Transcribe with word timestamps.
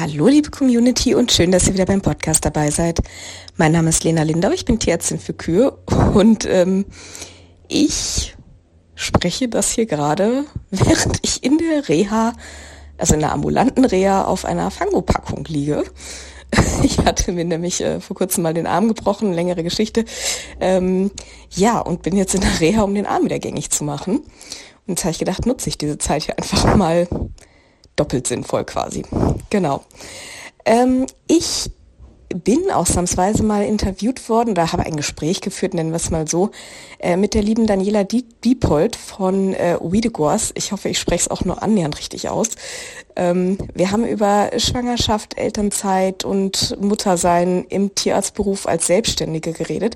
Hallo 0.00 0.28
liebe 0.28 0.48
Community 0.50 1.14
und 1.14 1.30
schön, 1.30 1.52
dass 1.52 1.66
ihr 1.66 1.74
wieder 1.74 1.84
beim 1.84 2.00
Podcast 2.00 2.46
dabei 2.46 2.70
seid. 2.70 3.00
Mein 3.58 3.72
Name 3.72 3.90
ist 3.90 4.02
Lena 4.02 4.22
Lindau, 4.22 4.50
ich 4.50 4.64
bin 4.64 4.78
Tierärztin 4.78 5.18
für 5.18 5.34
Kühe 5.34 5.72
und 6.14 6.46
ähm, 6.46 6.86
ich 7.68 8.34
spreche 8.94 9.50
das 9.50 9.72
hier 9.72 9.84
gerade, 9.84 10.46
während 10.70 11.18
ich 11.20 11.44
in 11.44 11.58
der 11.58 11.86
Reha, 11.90 12.32
also 12.96 13.12
in 13.12 13.20
der 13.20 13.32
ambulanten 13.32 13.84
Reha 13.84 14.24
auf 14.24 14.46
einer 14.46 14.70
Fangopackung 14.70 15.44
liege. 15.44 15.84
Ich 16.82 16.98
hatte 17.00 17.32
mir 17.32 17.44
nämlich 17.44 17.82
äh, 17.82 18.00
vor 18.00 18.16
kurzem 18.16 18.42
mal 18.42 18.54
den 18.54 18.66
Arm 18.66 18.88
gebrochen, 18.88 19.34
längere 19.34 19.62
Geschichte. 19.62 20.06
Ähm, 20.60 21.10
ja, 21.50 21.78
und 21.78 22.00
bin 22.00 22.16
jetzt 22.16 22.34
in 22.34 22.40
der 22.40 22.58
Reha, 22.58 22.82
um 22.82 22.94
den 22.94 23.04
Arm 23.04 23.26
wieder 23.26 23.38
gängig 23.38 23.70
zu 23.70 23.84
machen. 23.84 24.20
Und 24.86 24.88
jetzt 24.88 25.04
habe 25.04 25.12
ich 25.12 25.18
gedacht, 25.18 25.44
nutze 25.44 25.68
ich 25.68 25.76
diese 25.76 25.98
Zeit 25.98 26.22
hier 26.22 26.38
einfach 26.38 26.74
mal 26.74 27.06
doppelt 28.00 28.26
sinnvoll 28.26 28.64
quasi. 28.64 29.04
Genau. 29.50 29.84
Ähm, 30.64 31.06
ich 31.26 31.70
bin 32.34 32.70
ausnahmsweise 32.70 33.42
mal 33.42 33.64
interviewt 33.64 34.28
worden, 34.28 34.54
da 34.54 34.72
habe 34.72 34.84
ein 34.84 34.96
Gespräch 34.96 35.40
geführt, 35.40 35.74
nennen 35.74 35.90
wir 35.90 35.96
es 35.96 36.10
mal 36.10 36.28
so, 36.28 36.50
äh, 37.00 37.16
mit 37.16 37.34
der 37.34 37.42
lieben 37.42 37.66
Daniela 37.66 38.04
Diepold 38.04 38.94
von 38.94 39.52
äh, 39.54 39.76
Wiedegors. 39.82 40.52
Ich 40.54 40.70
hoffe, 40.70 40.88
ich 40.88 40.98
spreche 40.98 41.22
es 41.22 41.30
auch 41.30 41.44
nur 41.44 41.62
annähernd 41.62 41.98
richtig 41.98 42.28
aus. 42.28 42.50
Ähm, 43.16 43.58
wir 43.74 43.90
haben 43.90 44.04
über 44.04 44.50
Schwangerschaft, 44.56 45.38
Elternzeit 45.38 46.24
und 46.24 46.76
Muttersein 46.80 47.64
im 47.68 47.96
Tierarztberuf 47.96 48.68
als 48.68 48.86
Selbstständige 48.86 49.52
geredet. 49.52 49.94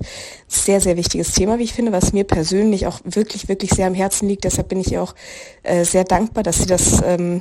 Sehr, 0.49 0.81
sehr 0.81 0.97
wichtiges 0.97 1.31
Thema, 1.31 1.57
wie 1.57 1.63
ich 1.63 1.73
finde, 1.73 1.93
was 1.93 2.11
mir 2.11 2.25
persönlich 2.25 2.85
auch 2.85 2.99
wirklich, 3.05 3.47
wirklich 3.47 3.71
sehr 3.71 3.87
am 3.87 3.93
Herzen 3.93 4.27
liegt. 4.27 4.43
Deshalb 4.43 4.67
bin 4.67 4.81
ich 4.81 4.91
ihr 4.91 5.01
auch 5.01 5.15
äh, 5.63 5.85
sehr 5.85 6.03
dankbar, 6.03 6.43
dass 6.43 6.57
sie 6.57 6.67
das 6.67 7.01
ähm, 7.05 7.39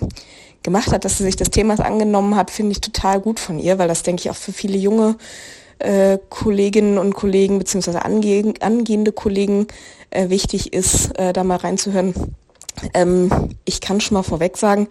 gemacht 0.65 0.91
hat, 0.91 1.05
dass 1.05 1.19
sie 1.19 1.25
sich 1.25 1.37
des 1.37 1.51
Themas 1.51 1.79
angenommen 1.79 2.35
hat, 2.35 2.51
finde 2.51 2.73
ich 2.73 2.81
total 2.81 3.21
gut 3.21 3.39
von 3.39 3.61
ihr, 3.61 3.79
weil 3.79 3.87
das, 3.87 4.03
denke 4.03 4.23
ich, 4.23 4.31
auch 4.31 4.37
für 4.37 4.53
viele 4.53 4.77
junge 4.77 5.17
äh, 5.79 6.19
Kolleginnen 6.31 6.99
und 6.99 7.15
Kollegen 7.15 7.59
beziehungsweise 7.59 8.05
ange 8.05 8.55
angehende 8.61 9.13
Kollegen 9.13 9.69
äh, 10.11 10.29
wichtig 10.31 10.73
ist, 10.73 11.17
äh, 11.19 11.33
da 11.33 11.45
mal 11.45 11.57
reinzuhören. 11.57 12.15
Ähm, 12.95 13.31
ich 13.65 13.81
kann 13.81 14.01
schon 14.01 14.15
mal 14.15 14.23
vorweg 14.23 14.57
sagen, 14.57 14.89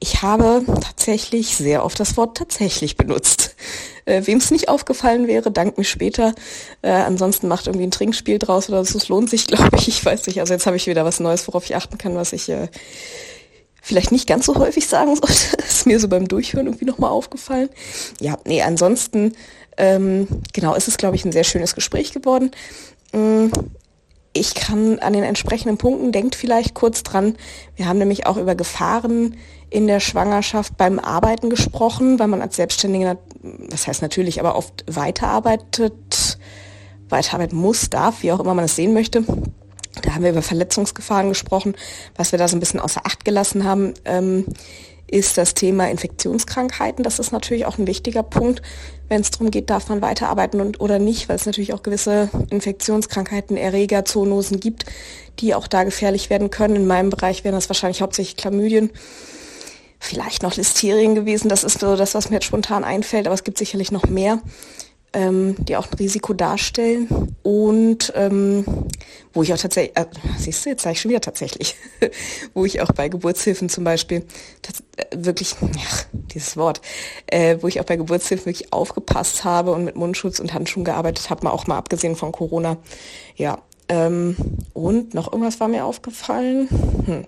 ich 0.00 0.22
habe 0.22 0.62
tatsächlich 0.80 1.56
sehr 1.56 1.84
oft 1.84 1.98
das 1.98 2.16
Wort 2.16 2.36
tatsächlich 2.36 2.96
benutzt. 2.96 3.56
Äh, 4.04 4.22
Wem 4.26 4.38
es 4.38 4.52
nicht 4.52 4.68
aufgefallen 4.68 5.26
wäre, 5.26 5.50
dank 5.50 5.76
mir 5.76 5.84
später. 5.84 6.34
Äh, 6.82 6.90
ansonsten 6.90 7.48
macht 7.48 7.66
irgendwie 7.66 7.86
ein 7.86 7.90
Trinkspiel 7.90 8.38
draus 8.38 8.68
oder 8.68 8.84
so. 8.84 8.96
Es 8.96 9.08
lohnt 9.08 9.28
sich, 9.28 9.46
glaube 9.48 9.76
ich. 9.76 9.88
Ich 9.88 10.04
weiß 10.04 10.26
nicht. 10.28 10.38
Also 10.38 10.54
jetzt 10.54 10.66
habe 10.66 10.76
ich 10.76 10.86
wieder 10.86 11.04
was 11.04 11.18
Neues, 11.18 11.48
worauf 11.48 11.64
ich 11.64 11.74
achten 11.74 11.98
kann, 11.98 12.14
was 12.14 12.32
ich 12.32 12.48
äh, 12.48 12.68
vielleicht 13.82 14.12
nicht 14.12 14.26
ganz 14.26 14.46
so 14.46 14.56
häufig 14.56 14.86
sagen 14.86 15.16
sollte. 15.16 15.56
ist 15.58 15.86
mir 15.86 16.00
so 16.00 16.08
beim 16.08 16.28
Durchhören 16.28 16.66
irgendwie 16.66 16.84
nochmal 16.84 17.10
aufgefallen. 17.10 17.68
Ja, 18.20 18.38
nee, 18.44 18.62
ansonsten, 18.62 19.34
ähm, 19.76 20.28
genau, 20.52 20.74
ist 20.74 20.88
es, 20.88 20.96
glaube 20.96 21.16
ich, 21.16 21.24
ein 21.24 21.32
sehr 21.32 21.44
schönes 21.44 21.74
Gespräch 21.74 22.12
geworden. 22.12 22.50
Ähm, 23.12 23.50
ich 24.32 24.54
kann 24.54 24.98
an 24.98 25.14
den 25.14 25.24
entsprechenden 25.24 25.78
Punkten, 25.78 26.12
denkt 26.12 26.34
vielleicht 26.34 26.74
kurz 26.74 27.02
dran, 27.02 27.36
wir 27.76 27.88
haben 27.88 27.98
nämlich 27.98 28.26
auch 28.26 28.36
über 28.36 28.54
Gefahren 28.54 29.36
in 29.70 29.86
der 29.86 30.00
Schwangerschaft 30.00 30.76
beim 30.76 30.98
Arbeiten 30.98 31.50
gesprochen, 31.50 32.18
weil 32.18 32.28
man 32.28 32.40
als 32.40 32.56
Selbstständiger, 32.56 33.18
das 33.68 33.86
heißt 33.86 34.02
natürlich, 34.02 34.40
aber 34.40 34.56
oft 34.56 34.84
weiterarbeitet, 34.86 36.38
weiterarbeiten 37.08 37.58
muss, 37.58 37.90
darf, 37.90 38.22
wie 38.22 38.32
auch 38.32 38.40
immer 38.40 38.54
man 38.54 38.66
es 38.66 38.76
sehen 38.76 38.94
möchte. 38.94 39.24
Da 40.02 40.14
haben 40.14 40.22
wir 40.22 40.30
über 40.30 40.42
Verletzungsgefahren 40.42 41.28
gesprochen. 41.28 41.74
Was 42.16 42.32
wir 42.32 42.38
da 42.38 42.48
so 42.48 42.56
ein 42.56 42.60
bisschen 42.60 42.80
außer 42.80 43.02
Acht 43.04 43.24
gelassen 43.24 43.64
haben, 43.64 43.94
ähm, 44.04 44.46
ist 45.10 45.38
das 45.38 45.54
Thema 45.54 45.90
Infektionskrankheiten. 45.90 47.02
Das 47.02 47.18
ist 47.18 47.32
natürlich 47.32 47.66
auch 47.66 47.78
ein 47.78 47.86
wichtiger 47.86 48.22
Punkt, 48.22 48.62
wenn 49.08 49.22
es 49.22 49.30
darum 49.30 49.50
geht, 49.50 49.70
darf 49.70 49.88
man 49.88 50.02
weiterarbeiten 50.02 50.60
und, 50.60 50.80
oder 50.80 50.98
nicht, 50.98 51.28
weil 51.28 51.36
es 51.36 51.46
natürlich 51.46 51.72
auch 51.72 51.82
gewisse 51.82 52.28
Infektionskrankheiten, 52.50 53.56
Erreger, 53.56 54.04
Zoonosen 54.04 54.60
gibt, 54.60 54.84
die 55.40 55.54
auch 55.54 55.66
da 55.66 55.84
gefährlich 55.84 56.28
werden 56.28 56.50
können. 56.50 56.76
In 56.76 56.86
meinem 56.86 57.10
Bereich 57.10 57.42
wären 57.42 57.54
das 57.54 57.70
wahrscheinlich 57.70 58.02
hauptsächlich 58.02 58.36
Chlamydien, 58.36 58.90
vielleicht 59.98 60.42
noch 60.42 60.56
Listerien 60.56 61.14
gewesen. 61.14 61.48
Das 61.48 61.64
ist 61.64 61.80
so 61.80 61.96
das, 61.96 62.14
was 62.14 62.28
mir 62.28 62.36
jetzt 62.36 62.44
spontan 62.44 62.84
einfällt, 62.84 63.26
aber 63.26 63.34
es 63.34 63.44
gibt 63.44 63.58
sicherlich 63.58 63.90
noch 63.90 64.04
mehr 64.04 64.40
ähm, 65.12 65.56
die 65.58 65.76
auch 65.76 65.86
ein 65.90 65.94
Risiko 65.98 66.32
darstellen 66.34 67.34
und 67.42 68.12
ähm, 68.14 68.64
wo 69.32 69.42
ich 69.42 69.52
auch 69.52 69.58
tatsächlich, 69.58 69.96
äh, 69.96 70.06
siehst 70.38 70.64
du, 70.64 70.70
jetzt 70.70 70.82
sage 70.82 70.94
ich 70.94 71.00
schon 71.00 71.10
wieder 71.10 71.20
tatsächlich, 71.20 71.76
wo 72.54 72.64
ich 72.64 72.80
auch 72.80 72.92
bei 72.92 73.08
Geburtshilfen 73.08 73.68
zum 73.68 73.84
Beispiel 73.84 74.24
äh, 74.96 75.04
wirklich, 75.16 75.56
ja, 75.60 76.20
dieses 76.34 76.56
Wort, 76.56 76.80
äh, 77.26 77.56
wo 77.60 77.68
ich 77.68 77.80
auch 77.80 77.84
bei 77.84 77.96
Geburtshilfen 77.96 78.46
wirklich 78.46 78.72
aufgepasst 78.72 79.44
habe 79.44 79.72
und 79.72 79.84
mit 79.84 79.96
Mundschutz 79.96 80.40
und 80.40 80.52
Handschuhen 80.52 80.84
gearbeitet 80.84 81.30
habe, 81.30 81.44
mal 81.44 81.50
auch 81.50 81.66
mal 81.66 81.78
abgesehen 81.78 82.16
von 82.16 82.32
Corona. 82.32 82.76
Ja, 83.36 83.62
ähm, 83.88 84.36
und 84.74 85.14
noch 85.14 85.32
irgendwas 85.32 85.60
war 85.60 85.68
mir 85.68 85.84
aufgefallen. 85.84 86.68
Hm, 87.06 87.24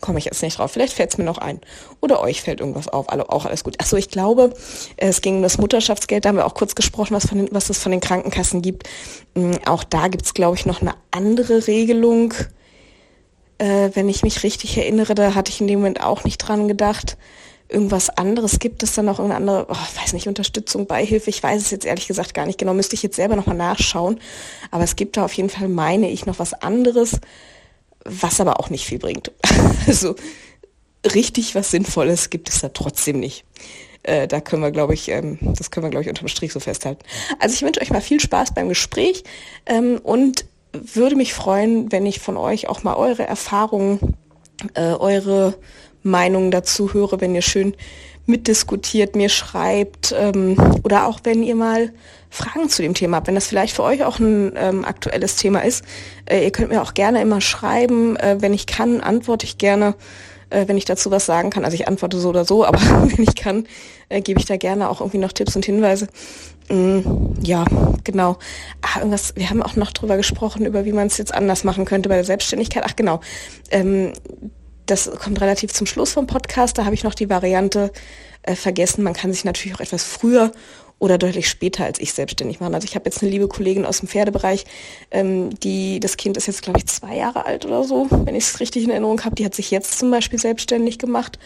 Komme 0.00 0.18
ich 0.18 0.24
jetzt 0.26 0.42
nicht 0.42 0.58
drauf. 0.58 0.70
Vielleicht 0.70 0.92
fällt 0.92 1.12
es 1.12 1.18
mir 1.18 1.24
noch 1.24 1.38
ein. 1.38 1.60
Oder 2.00 2.20
euch 2.20 2.42
fällt 2.42 2.60
irgendwas 2.60 2.88
auf. 2.88 3.08
Also 3.08 3.26
auch 3.28 3.46
alles 3.46 3.64
gut. 3.64 3.80
Achso, 3.80 3.96
ich 3.96 4.10
glaube, 4.10 4.54
es 4.96 5.22
ging 5.22 5.36
um 5.36 5.42
das 5.42 5.58
Mutterschaftsgeld. 5.58 6.24
Da 6.24 6.28
haben 6.28 6.36
wir 6.36 6.46
auch 6.46 6.54
kurz 6.54 6.74
gesprochen, 6.74 7.14
was, 7.14 7.26
von 7.26 7.38
den, 7.38 7.48
was 7.50 7.68
es 7.68 7.78
von 7.78 7.90
den 7.90 8.00
Krankenkassen 8.00 8.62
gibt. 8.62 8.88
Ähm, 9.34 9.58
auch 9.66 9.82
da 9.82 10.08
gibt 10.08 10.24
es, 10.24 10.34
glaube 10.34 10.56
ich, 10.56 10.66
noch 10.66 10.82
eine 10.82 10.94
andere 11.10 11.66
Regelung. 11.66 12.32
Äh, 13.58 13.90
wenn 13.94 14.08
ich 14.08 14.22
mich 14.22 14.42
richtig 14.44 14.76
erinnere, 14.76 15.14
da 15.14 15.34
hatte 15.34 15.50
ich 15.50 15.60
in 15.60 15.66
dem 15.66 15.80
Moment 15.80 16.02
auch 16.02 16.24
nicht 16.24 16.38
dran 16.38 16.68
gedacht 16.68 17.16
irgendwas 17.68 18.10
anderes 18.10 18.58
gibt 18.58 18.82
es 18.82 18.94
dann 18.94 19.06
noch 19.06 19.18
irgendeine 19.18 19.50
andere, 19.52 19.66
oh, 19.70 20.02
weiß 20.02 20.12
nicht, 20.12 20.28
Unterstützung, 20.28 20.86
Beihilfe, 20.86 21.30
ich 21.30 21.42
weiß 21.42 21.60
es 21.60 21.70
jetzt 21.70 21.86
ehrlich 21.86 22.06
gesagt 22.06 22.34
gar 22.34 22.46
nicht 22.46 22.58
genau, 22.58 22.74
müsste 22.74 22.94
ich 22.94 23.02
jetzt 23.02 23.16
selber 23.16 23.36
nochmal 23.36 23.56
nachschauen. 23.56 24.20
Aber 24.70 24.84
es 24.84 24.96
gibt 24.96 25.16
da 25.16 25.24
auf 25.24 25.32
jeden 25.32 25.50
Fall, 25.50 25.68
meine 25.68 26.10
ich, 26.10 26.26
noch 26.26 26.38
was 26.38 26.54
anderes, 26.54 27.20
was 28.04 28.40
aber 28.40 28.60
auch 28.60 28.70
nicht 28.70 28.86
viel 28.86 28.98
bringt. 28.98 29.32
also 29.86 30.14
richtig 31.14 31.54
was 31.54 31.70
Sinnvolles 31.70 32.30
gibt 32.30 32.48
es 32.48 32.60
da 32.60 32.68
trotzdem 32.68 33.20
nicht. 33.20 33.44
Äh, 34.02 34.28
da 34.28 34.40
können 34.40 34.62
wir, 34.62 34.70
glaube 34.70 34.94
ich, 34.94 35.08
ähm, 35.08 35.38
das 35.40 35.70
können 35.70 35.86
wir, 35.86 35.90
glaube 35.90 36.02
ich, 36.02 36.08
unterm 36.08 36.28
Strich 36.28 36.52
so 36.52 36.60
festhalten. 36.60 37.02
Also 37.38 37.54
ich 37.54 37.62
wünsche 37.62 37.80
euch 37.80 37.90
mal 37.90 38.02
viel 38.02 38.20
Spaß 38.20 38.52
beim 38.54 38.68
Gespräch 38.68 39.24
ähm, 39.66 39.98
und 40.02 40.44
würde 40.72 41.16
mich 41.16 41.32
freuen, 41.32 41.90
wenn 41.90 42.04
ich 42.04 42.20
von 42.20 42.36
euch 42.36 42.68
auch 42.68 42.82
mal 42.82 42.94
eure 42.94 43.26
Erfahrungen, 43.26 44.16
äh, 44.74 44.92
eure 44.92 45.54
Meinungen 46.04 46.52
dazu 46.52 46.94
höre, 46.94 47.20
wenn 47.20 47.34
ihr 47.34 47.42
schön 47.42 47.74
mitdiskutiert, 48.26 49.16
mir 49.16 49.28
schreibt 49.28 50.14
ähm, 50.16 50.56
oder 50.82 51.06
auch 51.06 51.20
wenn 51.24 51.42
ihr 51.42 51.56
mal 51.56 51.92
Fragen 52.30 52.68
zu 52.68 52.82
dem 52.82 52.94
Thema 52.94 53.18
habt, 53.18 53.26
wenn 53.26 53.34
das 53.34 53.46
vielleicht 53.46 53.76
für 53.76 53.82
euch 53.82 54.04
auch 54.04 54.18
ein 54.18 54.52
ähm, 54.56 54.84
aktuelles 54.84 55.36
Thema 55.36 55.60
ist. 55.60 55.84
Äh, 56.26 56.42
ihr 56.44 56.50
könnt 56.50 56.70
mir 56.70 56.82
auch 56.82 56.94
gerne 56.94 57.20
immer 57.20 57.40
schreiben. 57.40 58.16
Äh, 58.16 58.36
wenn 58.40 58.54
ich 58.54 58.66
kann, 58.66 59.00
antworte 59.00 59.44
ich 59.44 59.58
gerne, 59.58 59.94
äh, 60.50 60.66
wenn 60.66 60.76
ich 60.76 60.84
dazu 60.84 61.10
was 61.10 61.26
sagen 61.26 61.50
kann. 61.50 61.64
Also 61.64 61.74
ich 61.74 61.86
antworte 61.86 62.18
so 62.18 62.30
oder 62.30 62.44
so, 62.44 62.64
aber 62.64 62.80
wenn 63.02 63.22
ich 63.22 63.36
kann, 63.36 63.66
äh, 64.08 64.20
gebe 64.20 64.40
ich 64.40 64.46
da 64.46 64.56
gerne 64.56 64.88
auch 64.88 65.00
irgendwie 65.00 65.18
noch 65.18 65.32
Tipps 65.32 65.54
und 65.54 65.64
Hinweise. 65.64 66.08
Mm, 66.70 67.00
ja, 67.42 67.64
genau. 68.04 68.38
Ach, 68.80 68.96
irgendwas, 68.96 69.36
wir 69.36 69.50
haben 69.50 69.62
auch 69.62 69.76
noch 69.76 69.92
drüber 69.92 70.16
gesprochen, 70.16 70.64
über 70.64 70.86
wie 70.86 70.92
man 70.92 71.08
es 71.08 71.18
jetzt 71.18 71.34
anders 71.34 71.62
machen 71.62 71.84
könnte 71.84 72.08
bei 72.08 72.16
der 72.16 72.24
Selbstständigkeit. 72.24 72.84
Ach 72.86 72.96
genau. 72.96 73.20
Ähm, 73.70 74.12
das 74.86 75.10
kommt 75.10 75.40
relativ 75.40 75.72
zum 75.72 75.86
Schluss 75.86 76.12
vom 76.12 76.26
Podcast. 76.26 76.78
Da 76.78 76.84
habe 76.84 76.94
ich 76.94 77.04
noch 77.04 77.14
die 77.14 77.30
Variante 77.30 77.92
äh, 78.42 78.54
vergessen. 78.54 79.02
Man 79.02 79.14
kann 79.14 79.32
sich 79.32 79.44
natürlich 79.44 79.76
auch 79.76 79.80
etwas 79.80 80.04
früher 80.04 80.52
oder 80.98 81.18
deutlich 81.18 81.48
später 81.48 81.84
als 81.84 81.98
ich 81.98 82.12
selbstständig 82.12 82.60
machen. 82.60 82.74
Also 82.74 82.86
ich 82.86 82.94
habe 82.94 83.06
jetzt 83.06 83.22
eine 83.22 83.30
liebe 83.30 83.48
Kollegin 83.48 83.84
aus 83.84 83.98
dem 83.98 84.08
Pferdebereich, 84.08 84.64
ähm, 85.10 85.50
die 85.60 86.00
das 86.00 86.16
Kind 86.16 86.36
ist 86.36 86.46
jetzt 86.46 86.62
glaube 86.62 86.78
ich 86.78 86.86
zwei 86.86 87.16
Jahre 87.16 87.46
alt 87.46 87.66
oder 87.66 87.84
so, 87.84 88.06
wenn 88.10 88.34
ich 88.34 88.44
es 88.44 88.60
richtig 88.60 88.84
in 88.84 88.90
Erinnerung 88.90 89.24
habe. 89.24 89.34
Die 89.34 89.44
hat 89.44 89.54
sich 89.54 89.70
jetzt 89.70 89.98
zum 89.98 90.10
Beispiel 90.10 90.38
selbstständig 90.38 90.98
gemacht. 90.98 91.38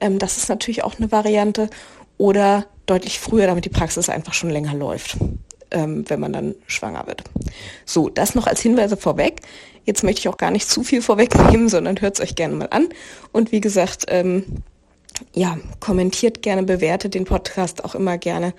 Ähm, 0.00 0.18
das 0.18 0.36
ist 0.36 0.48
natürlich 0.48 0.84
auch 0.84 0.98
eine 0.98 1.10
Variante. 1.10 1.68
Oder 2.16 2.66
deutlich 2.86 3.18
früher, 3.18 3.46
damit 3.46 3.64
die 3.64 3.70
Praxis 3.70 4.08
einfach 4.08 4.34
schon 4.34 4.50
länger 4.50 4.74
läuft, 4.74 5.16
ähm, 5.70 6.08
wenn 6.08 6.20
man 6.20 6.32
dann 6.32 6.54
schwanger 6.66 7.06
wird. 7.06 7.24
So, 7.84 8.08
das 8.08 8.34
noch 8.34 8.46
als 8.46 8.60
Hinweise 8.60 8.96
vorweg. 8.96 9.40
Jetzt 9.84 10.02
möchte 10.02 10.20
ich 10.20 10.28
auch 10.28 10.36
gar 10.36 10.50
nicht 10.50 10.68
zu 10.68 10.82
viel 10.82 11.02
vorwegnehmen, 11.02 11.68
sondern 11.68 12.00
hört 12.00 12.14
es 12.14 12.20
euch 12.20 12.34
gerne 12.34 12.54
mal 12.54 12.68
an. 12.70 12.88
Und 13.32 13.52
wie 13.52 13.60
gesagt, 13.60 14.06
ähm, 14.08 14.44
ja, 15.32 15.58
kommentiert 15.80 16.42
gerne, 16.42 16.62
bewertet 16.62 17.14
den 17.14 17.24
Podcast 17.24 17.84
auch 17.84 17.94
immer 17.94 18.18
gerne. 18.18 18.54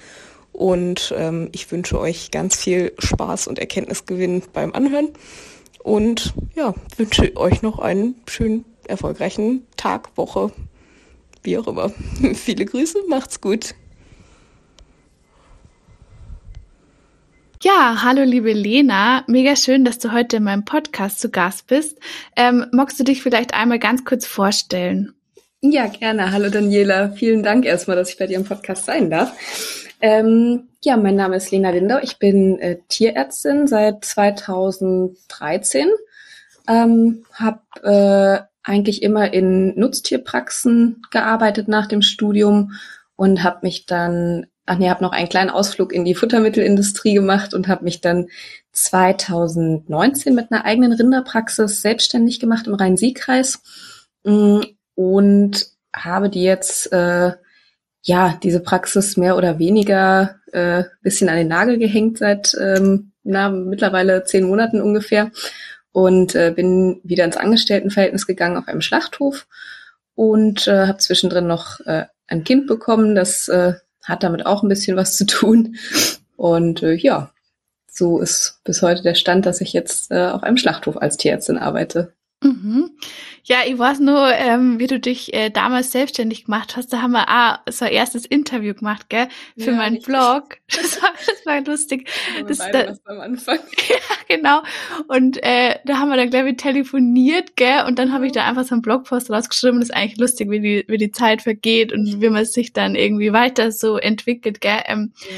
Und 0.51 1.13
ähm, 1.17 1.49
ich 1.51 1.69
wünsche 1.71 1.99
euch 1.99 2.31
ganz 2.31 2.55
viel 2.55 2.93
Spaß 2.97 3.47
und 3.47 3.59
Erkenntnisgewinn 3.59 4.43
beim 4.53 4.73
Anhören. 4.73 5.09
Und 5.83 6.33
ja, 6.55 6.73
wünsche 6.97 7.35
euch 7.35 7.61
noch 7.61 7.79
einen 7.79 8.15
schönen, 8.27 8.65
erfolgreichen 8.87 9.65
Tag, 9.77 10.15
Woche, 10.15 10.51
wie 11.43 11.57
auch 11.57 11.67
immer. 11.67 11.91
Viele 12.35 12.65
Grüße, 12.65 12.99
macht's 13.09 13.41
gut. 13.41 13.75
Ja, 17.65 18.03
hallo 18.03 18.21
liebe 18.21 18.53
Lena, 18.53 19.23
mega 19.25 19.55
schön, 19.55 19.85
dass 19.85 19.97
du 19.97 20.11
heute 20.11 20.37
in 20.37 20.43
meinem 20.43 20.65
Podcast 20.65 21.19
zu 21.19 21.31
Gast 21.31 21.65
bist. 21.65 21.97
Ähm, 22.35 22.67
magst 22.71 22.99
du 22.99 23.03
dich 23.03 23.23
vielleicht 23.23 23.55
einmal 23.55 23.79
ganz 23.79 24.05
kurz 24.05 24.27
vorstellen? 24.27 25.15
Ja, 25.61 25.87
gerne. 25.87 26.31
Hallo 26.31 26.51
Daniela. 26.51 27.09
Vielen 27.13 27.41
Dank 27.41 27.65
erstmal, 27.65 27.97
dass 27.97 28.11
ich 28.11 28.19
bei 28.19 28.27
dir 28.27 28.37
im 28.37 28.43
Podcast 28.43 28.85
sein 28.85 29.09
darf. 29.09 29.35
Ähm, 29.99 30.67
ja, 30.83 30.95
mein 30.95 31.15
Name 31.15 31.37
ist 31.37 31.49
Lena 31.49 31.71
Lindau. 31.71 31.97
Ich 32.03 32.19
bin 32.19 32.59
äh, 32.59 32.77
Tierärztin 32.87 33.65
seit 33.65 34.05
2013. 34.05 35.87
Ähm, 36.67 37.25
habe 37.33 37.61
äh, 37.81 38.41
eigentlich 38.61 39.01
immer 39.01 39.33
in 39.33 39.73
Nutztierpraxen 39.75 41.01
gearbeitet 41.09 41.67
nach 41.67 41.87
dem 41.87 42.03
Studium 42.03 42.73
und 43.15 43.43
habe 43.43 43.61
mich 43.63 43.87
dann, 43.87 44.45
ach 44.65 44.77
nee, 44.77 44.89
habe 44.89 45.03
noch 45.03 45.11
einen 45.11 45.29
kleinen 45.29 45.49
Ausflug 45.49 45.93
in 45.93 46.05
die 46.05 46.15
Futtermittelindustrie 46.15 47.13
gemacht 47.13 47.53
und 47.53 47.67
habe 47.67 47.83
mich 47.83 48.01
dann 48.01 48.27
2019 48.71 50.33
mit 50.33 50.51
einer 50.51 50.65
eigenen 50.65 50.93
Rinderpraxis 50.93 51.81
selbstständig 51.81 52.39
gemacht 52.39 52.67
im 52.67 52.73
Rhein-Sieg-Kreis 52.73 53.61
mm, 54.23 54.61
und 54.95 55.67
habe 55.95 56.29
die 56.29 56.43
jetzt 56.43 56.91
äh, 56.91 57.33
ja 58.01 58.39
diese 58.43 58.59
Praxis 58.59 59.17
mehr 59.17 59.37
oder 59.37 59.59
weniger 59.59 60.35
äh, 60.51 60.83
bisschen 61.01 61.29
an 61.29 61.37
den 61.37 61.47
Nagel 61.47 61.77
gehängt 61.77 62.17
seit 62.17 62.55
ähm, 62.59 63.11
na, 63.23 63.49
mittlerweile 63.49 64.23
zehn 64.23 64.45
Monaten 64.45 64.81
ungefähr 64.81 65.31
und 65.91 66.35
äh, 66.35 66.51
bin 66.55 66.99
wieder 67.03 67.25
ins 67.25 67.37
Angestelltenverhältnis 67.37 68.27
gegangen 68.27 68.57
auf 68.57 68.67
einem 68.67 68.81
Schlachthof 68.81 69.47
und 70.13 70.67
äh, 70.67 70.87
habe 70.87 70.97
zwischendrin 70.97 71.47
noch 71.47 71.79
äh, 71.81 72.05
ein 72.27 72.43
Kind 72.43 72.67
bekommen. 72.67 73.15
Das 73.15 73.47
äh, 73.47 73.73
hat 74.05 74.23
damit 74.23 74.45
auch 74.45 74.63
ein 74.63 74.69
bisschen 74.69 74.95
was 74.95 75.17
zu 75.17 75.25
tun. 75.25 75.75
Und 76.37 76.83
äh, 76.83 76.93
ja, 76.93 77.31
so 77.87 78.19
ist 78.19 78.59
bis 78.63 78.81
heute 78.81 79.03
der 79.03 79.15
Stand, 79.15 79.45
dass 79.45 79.61
ich 79.61 79.73
jetzt 79.73 80.11
äh, 80.11 80.27
auf 80.27 80.43
einem 80.43 80.57
Schlachthof 80.57 80.97
als 80.97 81.17
Tierärztin 81.17 81.57
arbeite. 81.57 82.13
Mhm. 82.41 82.91
Ja, 83.47 83.57
ich 83.63 83.77
weiß 83.77 83.99
nur, 83.99 84.33
ähm, 84.33 84.79
wie 84.79 84.87
du 84.87 84.99
dich 84.99 85.31
äh, 85.35 85.51
damals 85.51 85.91
selbstständig 85.91 86.45
gemacht 86.45 86.75
hast. 86.75 86.91
Da 86.91 87.03
haben 87.03 87.11
wir 87.11 87.29
auch 87.29 87.59
so 87.71 87.85
ein 87.85 87.91
erstes 87.91 88.25
Interview 88.25 88.73
gemacht, 88.73 89.07
gell, 89.07 89.27
für 89.55 89.69
ja, 89.69 89.77
meinen 89.77 90.01
Blog. 90.01 90.57
Das 90.75 91.01
war, 91.01 91.13
das 91.13 91.45
war 91.45 91.61
lustig. 91.61 92.09
Das, 92.47 92.57
da, 92.57 92.95
am 93.05 93.21
Anfang. 93.21 93.59
Ja, 93.89 94.35
genau. 94.35 94.63
Und 95.07 95.41
äh, 95.43 95.77
da 95.85 95.99
haben 95.99 96.09
wir 96.09 96.17
dann, 96.17 96.31
glaube 96.31 96.49
ich, 96.49 96.57
telefoniert, 96.57 97.55
gell, 97.55 97.85
und 97.85 97.99
dann 97.99 98.11
habe 98.11 98.25
ich 98.25 98.31
da 98.31 98.45
einfach 98.47 98.63
so 98.63 98.73
einen 98.73 98.81
Blogpost 98.81 99.29
rausgeschrieben. 99.29 99.79
Das 99.79 99.89
ist 99.89 99.95
eigentlich 99.95 100.17
lustig, 100.17 100.49
wie 100.49 100.59
die, 100.59 100.85
wie 100.87 100.97
die 100.97 101.11
Zeit 101.11 101.43
vergeht 101.43 101.93
und 101.93 102.21
wie 102.21 102.29
man 102.29 102.45
sich 102.45 102.73
dann 102.73 102.95
irgendwie 102.95 103.31
weiter 103.31 103.71
so 103.71 103.97
entwickelt, 103.97 104.59
gell. 104.59 104.81
Ähm, 104.87 105.13
ja. 105.19 105.35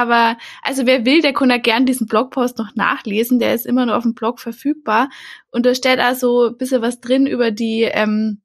Aber 0.00 0.36
also 0.62 0.86
wer 0.86 1.04
will, 1.04 1.22
der 1.22 1.32
kann 1.32 1.50
ja 1.50 1.58
gern 1.58 1.86
diesen 1.86 2.06
Blogpost 2.06 2.58
noch 2.58 2.74
nachlesen. 2.74 3.38
Der 3.38 3.54
ist 3.54 3.66
immer 3.66 3.86
nur 3.86 3.96
auf 3.96 4.04
dem 4.04 4.14
Blog 4.14 4.40
verfügbar. 4.40 5.10
Und 5.50 5.66
da 5.66 5.74
steht 5.74 5.98
also 5.98 6.48
ein 6.48 6.56
bisschen 6.56 6.82
was 6.82 7.00
drin 7.00 7.26
über 7.26 7.50
die, 7.50 7.82
ähm, 7.82 8.40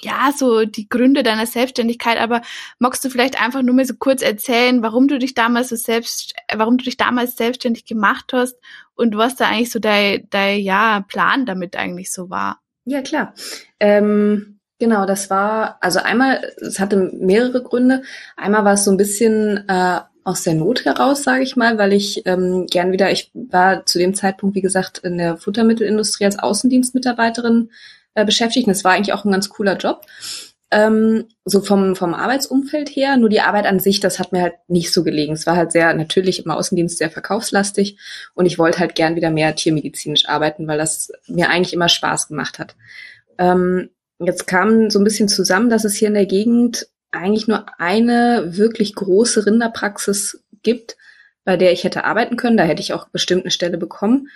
ja, 0.00 0.30
so 0.36 0.64
die 0.64 0.88
Gründe 0.88 1.22
deiner 1.22 1.46
Selbstständigkeit. 1.46 2.18
Aber 2.18 2.42
magst 2.78 3.04
du 3.04 3.10
vielleicht 3.10 3.40
einfach 3.42 3.62
nur 3.62 3.74
mal 3.74 3.84
so 3.84 3.94
kurz 3.98 4.22
erzählen, 4.22 4.82
warum 4.82 5.08
du 5.08 5.18
dich 5.18 5.34
damals 5.34 5.68
so 5.68 5.76
selbst, 5.76 6.34
warum 6.54 6.78
du 6.78 6.84
dich 6.84 6.96
damals 6.96 7.36
selbstständig 7.36 7.84
gemacht 7.84 8.32
hast 8.32 8.56
und 8.94 9.16
was 9.16 9.36
da 9.36 9.48
eigentlich 9.48 9.70
so 9.70 9.78
dein, 9.78 10.26
dein 10.30 10.60
ja, 10.60 11.04
Plan 11.08 11.46
damit 11.46 11.76
eigentlich 11.76 12.12
so 12.12 12.30
war? 12.30 12.60
Ja, 12.84 13.02
klar. 13.02 13.34
Ähm 13.80 14.58
Genau, 14.80 15.06
das 15.06 15.28
war, 15.28 15.78
also 15.80 15.98
einmal, 15.98 16.52
es 16.58 16.78
hatte 16.78 17.10
mehrere 17.12 17.62
Gründe. 17.62 18.02
Einmal 18.36 18.64
war 18.64 18.74
es 18.74 18.84
so 18.84 18.92
ein 18.92 18.96
bisschen 18.96 19.68
äh, 19.68 20.00
aus 20.28 20.42
der 20.42 20.54
Not 20.54 20.84
heraus, 20.84 21.22
sage 21.22 21.42
ich 21.42 21.56
mal, 21.56 21.78
weil 21.78 21.94
ich 21.94 22.26
ähm, 22.26 22.66
gern 22.66 22.92
wieder, 22.92 23.10
ich 23.10 23.30
war 23.32 23.86
zu 23.86 23.98
dem 23.98 24.12
Zeitpunkt, 24.12 24.54
wie 24.54 24.60
gesagt, 24.60 24.98
in 24.98 25.16
der 25.16 25.38
Futtermittelindustrie 25.38 26.26
als 26.26 26.38
Außendienstmitarbeiterin 26.38 27.70
äh, 28.14 28.26
beschäftigt. 28.26 28.66
Und 28.66 28.74
das 28.74 28.84
war 28.84 28.92
eigentlich 28.92 29.14
auch 29.14 29.24
ein 29.24 29.32
ganz 29.32 29.48
cooler 29.48 29.78
Job. 29.78 30.04
Ähm, 30.70 31.24
so 31.46 31.62
vom, 31.62 31.96
vom 31.96 32.12
Arbeitsumfeld 32.12 32.90
her, 32.90 33.16
nur 33.16 33.30
die 33.30 33.40
Arbeit 33.40 33.64
an 33.64 33.80
sich, 33.80 34.00
das 34.00 34.18
hat 34.18 34.32
mir 34.32 34.42
halt 34.42 34.52
nicht 34.68 34.92
so 34.92 35.02
gelegen. 35.02 35.32
Es 35.32 35.46
war 35.46 35.56
halt 35.56 35.72
sehr, 35.72 35.94
natürlich 35.94 36.44
im 36.44 36.50
Außendienst 36.50 36.98
sehr 36.98 37.10
verkaufslastig 37.10 37.96
und 38.34 38.44
ich 38.44 38.58
wollte 38.58 38.80
halt 38.80 38.94
gern 38.94 39.16
wieder 39.16 39.30
mehr 39.30 39.54
tiermedizinisch 39.54 40.28
arbeiten, 40.28 40.68
weil 40.68 40.76
das 40.76 41.10
mir 41.26 41.48
eigentlich 41.48 41.72
immer 41.72 41.88
Spaß 41.88 42.28
gemacht 42.28 42.58
hat. 42.58 42.76
Ähm, 43.38 43.88
jetzt 44.18 44.46
kam 44.46 44.90
so 44.90 44.98
ein 44.98 45.04
bisschen 45.04 45.28
zusammen, 45.28 45.70
dass 45.70 45.86
es 45.86 45.94
hier 45.94 46.08
in 46.08 46.14
der 46.14 46.26
Gegend 46.26 46.86
eigentlich 47.10 47.48
nur 47.48 47.66
eine 47.78 48.56
wirklich 48.56 48.94
große 48.94 49.46
Rinderpraxis 49.46 50.44
gibt, 50.62 50.96
bei 51.44 51.56
der 51.56 51.72
ich 51.72 51.84
hätte 51.84 52.04
arbeiten 52.04 52.36
können. 52.36 52.56
Da 52.56 52.64
hätte 52.64 52.82
ich 52.82 52.92
auch 52.92 53.08
bestimmt 53.08 53.44
eine 53.44 53.50
Stelle 53.50 53.78
bekommen. 53.78 54.28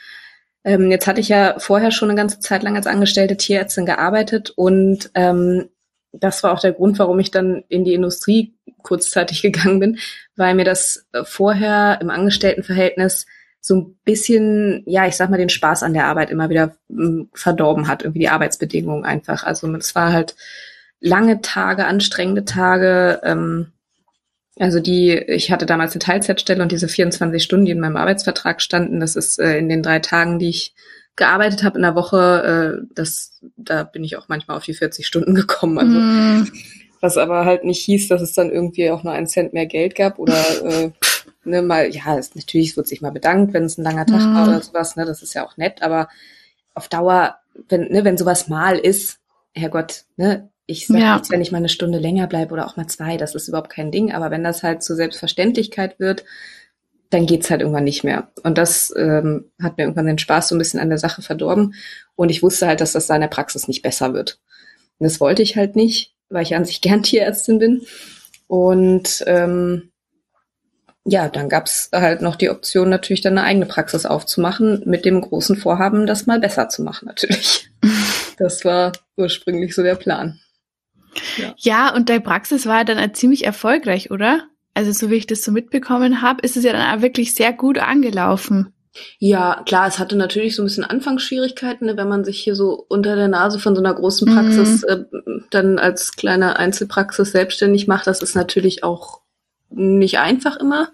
Ähm, 0.64 0.90
jetzt 0.90 1.06
hatte 1.06 1.20
ich 1.20 1.28
ja 1.28 1.58
vorher 1.58 1.90
schon 1.90 2.08
eine 2.08 2.16
ganze 2.16 2.40
Zeit 2.40 2.62
lang 2.62 2.76
als 2.76 2.86
angestellte 2.86 3.36
Tierärztin 3.36 3.84
gearbeitet 3.84 4.50
und 4.50 5.10
ähm, 5.14 5.68
das 6.12 6.42
war 6.42 6.52
auch 6.52 6.60
der 6.60 6.72
Grund, 6.72 6.98
warum 6.98 7.18
ich 7.18 7.30
dann 7.30 7.64
in 7.68 7.84
die 7.84 7.94
Industrie 7.94 8.54
kurzzeitig 8.82 9.42
gegangen 9.42 9.80
bin, 9.80 9.98
weil 10.36 10.54
mir 10.54 10.64
das 10.64 11.06
vorher 11.24 11.98
im 12.00 12.10
Angestelltenverhältnis 12.10 13.26
so 13.60 13.76
ein 13.76 13.96
bisschen, 14.04 14.82
ja, 14.86 15.06
ich 15.06 15.16
sag 15.16 15.30
mal, 15.30 15.36
den 15.36 15.48
Spaß 15.48 15.84
an 15.84 15.94
der 15.94 16.06
Arbeit 16.06 16.30
immer 16.30 16.50
wieder 16.50 16.76
hm, 16.88 17.30
verdorben 17.32 17.86
hat, 17.86 18.02
irgendwie 18.02 18.20
die 18.20 18.28
Arbeitsbedingungen 18.28 19.04
einfach. 19.04 19.44
Also 19.44 19.72
es 19.76 19.94
war 19.94 20.12
halt 20.12 20.34
lange 21.02 21.42
Tage, 21.42 21.84
anstrengende 21.84 22.44
Tage. 22.44 23.20
Ähm, 23.24 23.72
also 24.58 24.80
die, 24.80 25.12
ich 25.12 25.50
hatte 25.50 25.66
damals 25.66 25.92
eine 25.92 26.00
Teilzeitstelle 26.00 26.62
und 26.62 26.72
diese 26.72 26.88
24 26.88 27.42
Stunden, 27.42 27.66
die 27.66 27.72
in 27.72 27.80
meinem 27.80 27.96
Arbeitsvertrag 27.96 28.62
standen, 28.62 29.00
das 29.00 29.16
ist 29.16 29.38
äh, 29.38 29.58
in 29.58 29.68
den 29.68 29.82
drei 29.82 29.98
Tagen, 29.98 30.38
die 30.38 30.48
ich 30.48 30.74
gearbeitet 31.16 31.62
habe 31.62 31.76
in 31.76 31.82
der 31.82 31.94
Woche, 31.94 32.80
äh, 32.80 32.86
das, 32.94 33.40
da 33.56 33.82
bin 33.82 34.04
ich 34.04 34.16
auch 34.16 34.28
manchmal 34.28 34.56
auf 34.56 34.64
die 34.64 34.74
40 34.74 35.06
Stunden 35.06 35.34
gekommen. 35.34 35.78
Also 35.78 35.98
mm. 35.98 36.52
was 37.00 37.18
aber 37.18 37.44
halt 37.44 37.64
nicht 37.64 37.84
hieß, 37.84 38.08
dass 38.08 38.22
es 38.22 38.32
dann 38.32 38.50
irgendwie 38.50 38.90
auch 38.90 39.02
nur 39.02 39.12
einen 39.12 39.26
Cent 39.26 39.52
mehr 39.52 39.66
Geld 39.66 39.94
gab 39.94 40.18
oder 40.18 40.38
äh, 40.64 40.90
ne, 41.44 41.62
mal, 41.62 41.90
ja, 41.94 42.16
es, 42.16 42.34
natürlich 42.34 42.76
wird 42.76 42.86
sich 42.86 43.02
mal 43.02 43.12
bedankt, 43.12 43.52
wenn 43.52 43.64
es 43.64 43.78
ein 43.78 43.84
langer 43.84 44.06
Tag 44.06 44.20
mm. 44.20 44.34
war 44.34 44.48
oder 44.48 44.62
sowas, 44.62 44.96
ne, 44.96 45.04
das 45.04 45.22
ist 45.22 45.34
ja 45.34 45.44
auch 45.44 45.56
nett, 45.56 45.82
aber 45.82 46.08
auf 46.74 46.88
Dauer, 46.88 47.36
wenn, 47.68 47.88
ne, 47.90 48.04
wenn 48.04 48.16
sowas 48.16 48.48
mal 48.48 48.78
ist, 48.78 49.18
Herrgott, 49.54 50.04
ne, 50.16 50.50
ich 50.72 50.86
sage 50.86 51.00
ja. 51.00 51.14
nichts, 51.14 51.30
wenn 51.30 51.40
ich 51.40 51.52
mal 51.52 51.58
eine 51.58 51.68
Stunde 51.68 51.98
länger 51.98 52.26
bleibe 52.26 52.52
oder 52.52 52.66
auch 52.66 52.76
mal 52.76 52.86
zwei, 52.86 53.16
das 53.16 53.34
ist 53.34 53.48
überhaupt 53.48 53.70
kein 53.70 53.92
Ding. 53.92 54.12
Aber 54.12 54.30
wenn 54.30 54.44
das 54.44 54.62
halt 54.62 54.82
zur 54.82 54.96
Selbstverständlichkeit 54.96 56.00
wird, 56.00 56.24
dann 57.10 57.26
geht's 57.26 57.50
halt 57.50 57.60
irgendwann 57.60 57.84
nicht 57.84 58.04
mehr. 58.04 58.32
Und 58.42 58.56
das 58.58 58.92
ähm, 58.96 59.50
hat 59.62 59.76
mir 59.76 59.84
irgendwann 59.84 60.06
den 60.06 60.18
Spaß 60.18 60.48
so 60.48 60.54
ein 60.54 60.58
bisschen 60.58 60.80
an 60.80 60.88
der 60.88 60.98
Sache 60.98 61.22
verdorben. 61.22 61.74
Und 62.16 62.30
ich 62.30 62.42
wusste 62.42 62.66
halt, 62.66 62.80
dass 62.80 62.92
das 62.92 63.06
da 63.06 63.14
in 63.14 63.20
der 63.20 63.28
Praxis 63.28 63.68
nicht 63.68 63.82
besser 63.82 64.14
wird. 64.14 64.40
Und 64.98 65.04
das 65.04 65.20
wollte 65.20 65.42
ich 65.42 65.56
halt 65.56 65.76
nicht, 65.76 66.14
weil 66.30 66.42
ich 66.42 66.54
an 66.54 66.64
sich 66.64 66.80
gern 66.80 67.02
Tierärztin 67.02 67.58
bin. 67.58 67.82
Und 68.46 69.24
ähm, 69.26 69.92
ja, 71.04 71.28
dann 71.28 71.48
gab's 71.48 71.90
halt 71.92 72.22
noch 72.22 72.36
die 72.36 72.50
Option, 72.50 72.88
natürlich 72.88 73.22
dann 73.22 73.36
eine 73.36 73.46
eigene 73.46 73.66
Praxis 73.66 74.06
aufzumachen, 74.06 74.82
mit 74.86 75.04
dem 75.04 75.20
großen 75.20 75.56
Vorhaben, 75.56 76.06
das 76.06 76.26
mal 76.26 76.38
besser 76.38 76.68
zu 76.68 76.82
machen, 76.82 77.06
natürlich. 77.06 77.68
Das 78.38 78.64
war 78.64 78.92
ursprünglich 79.16 79.74
so 79.74 79.82
der 79.82 79.94
Plan. 79.94 80.40
Ja. 81.36 81.54
ja, 81.58 81.94
und 81.94 82.08
deine 82.08 82.20
Praxis 82.20 82.66
war 82.66 82.84
dann 82.84 82.98
auch 82.98 83.12
ziemlich 83.12 83.44
erfolgreich, 83.44 84.10
oder? 84.10 84.44
Also 84.74 84.92
so 84.92 85.10
wie 85.10 85.16
ich 85.16 85.26
das 85.26 85.42
so 85.42 85.52
mitbekommen 85.52 86.22
habe, 86.22 86.40
ist 86.42 86.56
es 86.56 86.64
ja 86.64 86.72
dann 86.72 86.98
auch 86.98 87.02
wirklich 87.02 87.34
sehr 87.34 87.52
gut 87.52 87.78
angelaufen. 87.78 88.72
Ja, 89.18 89.62
klar, 89.64 89.86
es 89.86 89.98
hatte 89.98 90.16
natürlich 90.16 90.54
so 90.54 90.62
ein 90.62 90.66
bisschen 90.66 90.84
Anfangsschwierigkeiten, 90.84 91.86
ne, 91.86 91.96
wenn 91.96 92.08
man 92.08 92.24
sich 92.24 92.40
hier 92.40 92.54
so 92.54 92.84
unter 92.88 93.16
der 93.16 93.28
Nase 93.28 93.58
von 93.58 93.74
so 93.74 93.80
einer 93.80 93.94
großen 93.94 94.32
Praxis 94.32 94.82
mhm. 94.82 94.88
äh, 94.88 95.42
dann 95.50 95.78
als 95.78 96.12
kleine 96.12 96.58
Einzelpraxis 96.58 97.32
selbstständig 97.32 97.86
macht. 97.86 98.06
Das 98.06 98.22
ist 98.22 98.34
natürlich 98.34 98.84
auch 98.84 99.20
nicht 99.70 100.18
einfach 100.18 100.56
immer. 100.56 100.90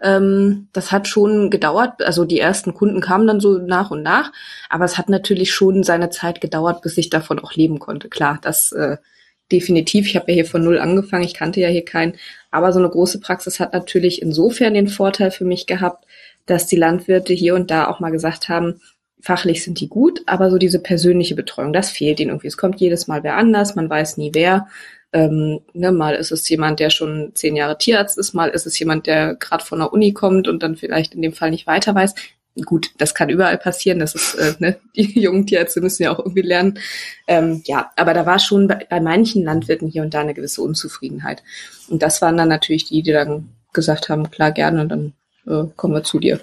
Ähm, 0.00 0.68
das 0.72 0.92
hat 0.92 1.08
schon 1.08 1.50
gedauert. 1.50 2.02
Also 2.02 2.24
die 2.24 2.38
ersten 2.38 2.74
Kunden 2.74 3.00
kamen 3.00 3.26
dann 3.26 3.40
so 3.40 3.58
nach 3.58 3.90
und 3.90 4.02
nach, 4.02 4.32
aber 4.68 4.84
es 4.84 4.96
hat 4.96 5.08
natürlich 5.08 5.52
schon 5.52 5.82
seine 5.82 6.10
Zeit 6.10 6.40
gedauert, 6.40 6.82
bis 6.82 6.96
ich 6.96 7.10
davon 7.10 7.40
auch 7.40 7.54
leben 7.54 7.80
konnte. 7.80 8.08
Klar, 8.08 8.38
das 8.40 8.70
äh, 8.70 8.98
definitiv. 9.50 10.06
Ich 10.06 10.16
habe 10.16 10.30
ja 10.30 10.34
hier 10.34 10.46
von 10.46 10.64
null 10.64 10.78
angefangen, 10.78 11.24
ich 11.24 11.34
kannte 11.34 11.60
ja 11.60 11.68
hier 11.68 11.84
keinen. 11.84 12.14
Aber 12.50 12.72
so 12.72 12.78
eine 12.78 12.88
große 12.88 13.20
Praxis 13.20 13.60
hat 13.60 13.72
natürlich 13.72 14.22
insofern 14.22 14.74
den 14.74 14.88
Vorteil 14.88 15.30
für 15.30 15.44
mich 15.44 15.66
gehabt, 15.66 16.06
dass 16.46 16.66
die 16.66 16.76
Landwirte 16.76 17.32
hier 17.32 17.54
und 17.54 17.70
da 17.70 17.88
auch 17.88 18.00
mal 18.00 18.10
gesagt 18.10 18.48
haben, 18.48 18.80
fachlich 19.20 19.62
sind 19.62 19.80
die 19.80 19.88
gut, 19.88 20.22
aber 20.26 20.50
so 20.50 20.58
diese 20.58 20.80
persönliche 20.80 21.36
Betreuung, 21.36 21.72
das 21.72 21.90
fehlt 21.90 22.18
ihnen 22.18 22.30
irgendwie. 22.30 22.48
Es 22.48 22.56
kommt 22.56 22.80
jedes 22.80 23.06
Mal 23.06 23.22
wer 23.22 23.36
anders, 23.36 23.76
man 23.76 23.88
weiß 23.88 24.16
nie 24.16 24.32
wer. 24.34 24.66
Ähm, 25.12 25.60
ne, 25.74 25.92
mal 25.92 26.14
ist 26.14 26.32
es 26.32 26.48
jemand, 26.48 26.80
der 26.80 26.90
schon 26.90 27.32
zehn 27.34 27.54
Jahre 27.54 27.78
Tierarzt 27.78 28.18
ist, 28.18 28.32
mal 28.32 28.48
ist 28.48 28.66
es 28.66 28.78
jemand, 28.78 29.06
der 29.06 29.34
gerade 29.36 29.64
von 29.64 29.78
der 29.78 29.92
Uni 29.92 30.12
kommt 30.12 30.48
und 30.48 30.62
dann 30.62 30.76
vielleicht 30.76 31.14
in 31.14 31.22
dem 31.22 31.34
Fall 31.34 31.50
nicht 31.50 31.66
weiter 31.66 31.94
weiß 31.94 32.14
gut, 32.64 32.90
das 32.98 33.14
kann 33.14 33.30
überall 33.30 33.58
passieren. 33.58 33.98
Das 33.98 34.14
ist, 34.14 34.34
äh, 34.34 34.54
ne, 34.58 34.76
die 34.96 35.20
jungen 35.20 35.46
Tierärzte 35.46 35.80
müssen 35.80 36.02
ja 36.02 36.12
auch 36.12 36.18
irgendwie 36.18 36.42
lernen. 36.42 36.78
Ähm, 37.26 37.62
ja, 37.66 37.90
aber 37.96 38.14
da 38.14 38.26
war 38.26 38.38
schon 38.38 38.68
bei, 38.68 38.86
bei 38.88 39.00
manchen 39.00 39.44
Landwirten 39.44 39.88
hier 39.88 40.02
und 40.02 40.14
da 40.14 40.20
eine 40.20 40.34
gewisse 40.34 40.62
Unzufriedenheit. 40.62 41.42
Und 41.88 42.02
das 42.02 42.22
waren 42.22 42.36
dann 42.36 42.48
natürlich 42.48 42.84
die, 42.84 43.02
die 43.02 43.12
dann 43.12 43.48
gesagt 43.72 44.08
haben, 44.08 44.30
klar, 44.30 44.52
gerne, 44.52 44.86
dann 44.86 45.14
äh, 45.46 45.64
kommen 45.76 45.94
wir 45.94 46.04
zu 46.04 46.18
dir. 46.18 46.40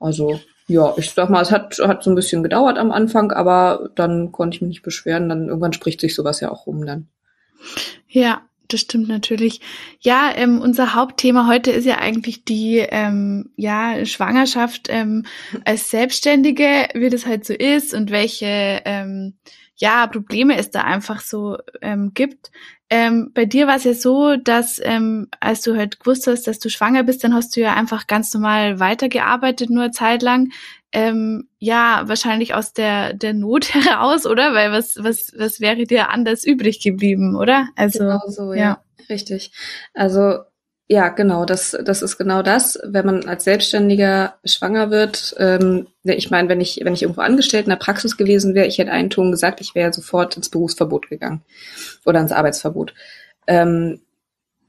Also 0.00 0.40
ja, 0.68 0.94
ich 0.96 1.12
sag 1.12 1.30
mal, 1.30 1.42
es 1.42 1.52
hat, 1.52 1.78
hat 1.78 2.02
so 2.02 2.10
ein 2.10 2.16
bisschen 2.16 2.42
gedauert 2.42 2.76
am 2.76 2.90
Anfang, 2.90 3.30
aber 3.30 3.90
dann 3.94 4.32
konnte 4.32 4.56
ich 4.56 4.62
mich 4.62 4.68
nicht 4.68 4.82
beschweren. 4.82 5.28
Dann 5.28 5.48
irgendwann 5.48 5.72
spricht 5.72 6.00
sich 6.00 6.14
sowas 6.14 6.40
ja 6.40 6.50
auch 6.50 6.66
rum 6.66 6.84
dann. 6.84 7.08
Ja, 8.08 8.42
das 8.68 8.80
stimmt 8.80 9.08
natürlich. 9.08 9.60
Ja, 10.00 10.32
ähm, 10.34 10.60
unser 10.60 10.94
Hauptthema 10.94 11.46
heute 11.46 11.70
ist 11.70 11.84
ja 11.84 11.98
eigentlich 11.98 12.44
die 12.44 12.78
ähm, 12.78 13.50
ja, 13.56 14.04
Schwangerschaft 14.04 14.88
ähm, 14.90 15.24
als 15.64 15.90
Selbstständige, 15.90 16.88
wie 16.94 17.10
das 17.10 17.26
halt 17.26 17.44
so 17.44 17.54
ist 17.54 17.94
und 17.94 18.10
welche 18.10 18.82
ähm, 18.84 19.34
ja, 19.76 20.06
Probleme 20.06 20.56
es 20.56 20.70
da 20.70 20.82
einfach 20.82 21.20
so 21.20 21.58
ähm, 21.82 22.12
gibt. 22.14 22.50
Ähm, 22.88 23.32
bei 23.34 23.44
dir 23.44 23.66
war 23.66 23.76
es 23.76 23.84
ja 23.84 23.94
so, 23.94 24.36
dass 24.36 24.80
ähm, 24.82 25.28
als 25.40 25.62
du 25.62 25.76
halt 25.76 26.00
gewusst 26.00 26.26
hast, 26.26 26.46
dass 26.46 26.60
du 26.60 26.70
schwanger 26.70 27.02
bist, 27.02 27.24
dann 27.24 27.34
hast 27.34 27.56
du 27.56 27.60
ja 27.60 27.74
einfach 27.74 28.06
ganz 28.06 28.32
normal 28.32 28.78
weitergearbeitet, 28.78 29.70
nur 29.70 29.84
eine 29.84 29.92
Zeit 29.92 30.22
lang. 30.22 30.52
Ähm, 30.96 31.50
ja, 31.58 32.04
wahrscheinlich 32.06 32.54
aus 32.54 32.72
der, 32.72 33.12
der 33.12 33.34
Not 33.34 33.74
heraus, 33.74 34.24
oder? 34.24 34.54
Weil 34.54 34.72
was, 34.72 34.96
was, 34.98 35.30
was 35.36 35.60
wäre 35.60 35.84
dir 35.84 36.08
anders 36.08 36.42
übrig 36.42 36.82
geblieben, 36.82 37.36
oder? 37.36 37.68
Also, 37.76 37.98
genau 37.98 38.20
so, 38.28 38.54
ja. 38.54 38.60
ja. 38.60 38.82
Richtig. 39.10 39.52
Also 39.92 40.38
ja, 40.88 41.10
genau, 41.10 41.44
das, 41.44 41.76
das 41.84 42.00
ist 42.00 42.16
genau 42.16 42.42
das. 42.42 42.78
Wenn 42.82 43.04
man 43.04 43.28
als 43.28 43.44
Selbstständiger 43.44 44.36
schwanger 44.46 44.90
wird, 44.90 45.34
ähm, 45.38 45.88
ich 46.02 46.30
meine, 46.30 46.48
wenn 46.48 46.62
ich, 46.62 46.80
wenn 46.82 46.94
ich 46.94 47.02
irgendwo 47.02 47.20
angestellt 47.20 47.66
in 47.66 47.70
der 47.70 47.76
Praxis 47.76 48.16
gewesen 48.16 48.54
wäre, 48.54 48.66
ich 48.66 48.78
hätte 48.78 48.92
einen 48.92 49.10
Ton 49.10 49.30
gesagt, 49.30 49.60
ich 49.60 49.74
wäre 49.74 49.92
sofort 49.92 50.34
ins 50.36 50.48
Berufsverbot 50.48 51.10
gegangen 51.10 51.42
oder 52.06 52.20
ins 52.20 52.32
Arbeitsverbot. 52.32 52.94
Ähm, 53.46 54.00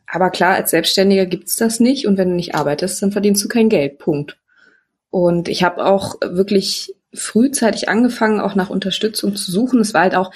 aber 0.08 0.30
klar, 0.30 0.56
als 0.56 0.72
Selbstständiger 0.72 1.26
gibt's 1.26 1.56
das 1.56 1.80
nicht 1.80 2.06
und 2.06 2.18
wenn 2.18 2.32
du 2.32 2.36
nicht 2.36 2.54
arbeitest, 2.54 3.02
dann 3.02 3.14
verdienst 3.14 3.46
du 3.46 3.48
kein 3.48 3.70
Geld. 3.70 3.98
Punkt. 4.00 4.38
Und 5.18 5.48
ich 5.48 5.64
habe 5.64 5.84
auch 5.84 6.16
wirklich 6.22 6.94
frühzeitig 7.12 7.90
angefangen, 7.90 8.40
auch 8.40 8.54
nach 8.54 8.70
Unterstützung 8.70 9.36
zu 9.36 9.52
suchen. 9.52 9.80
Es 9.80 9.96
war 9.96 10.02
halt 10.02 10.16
auch, 10.16 10.32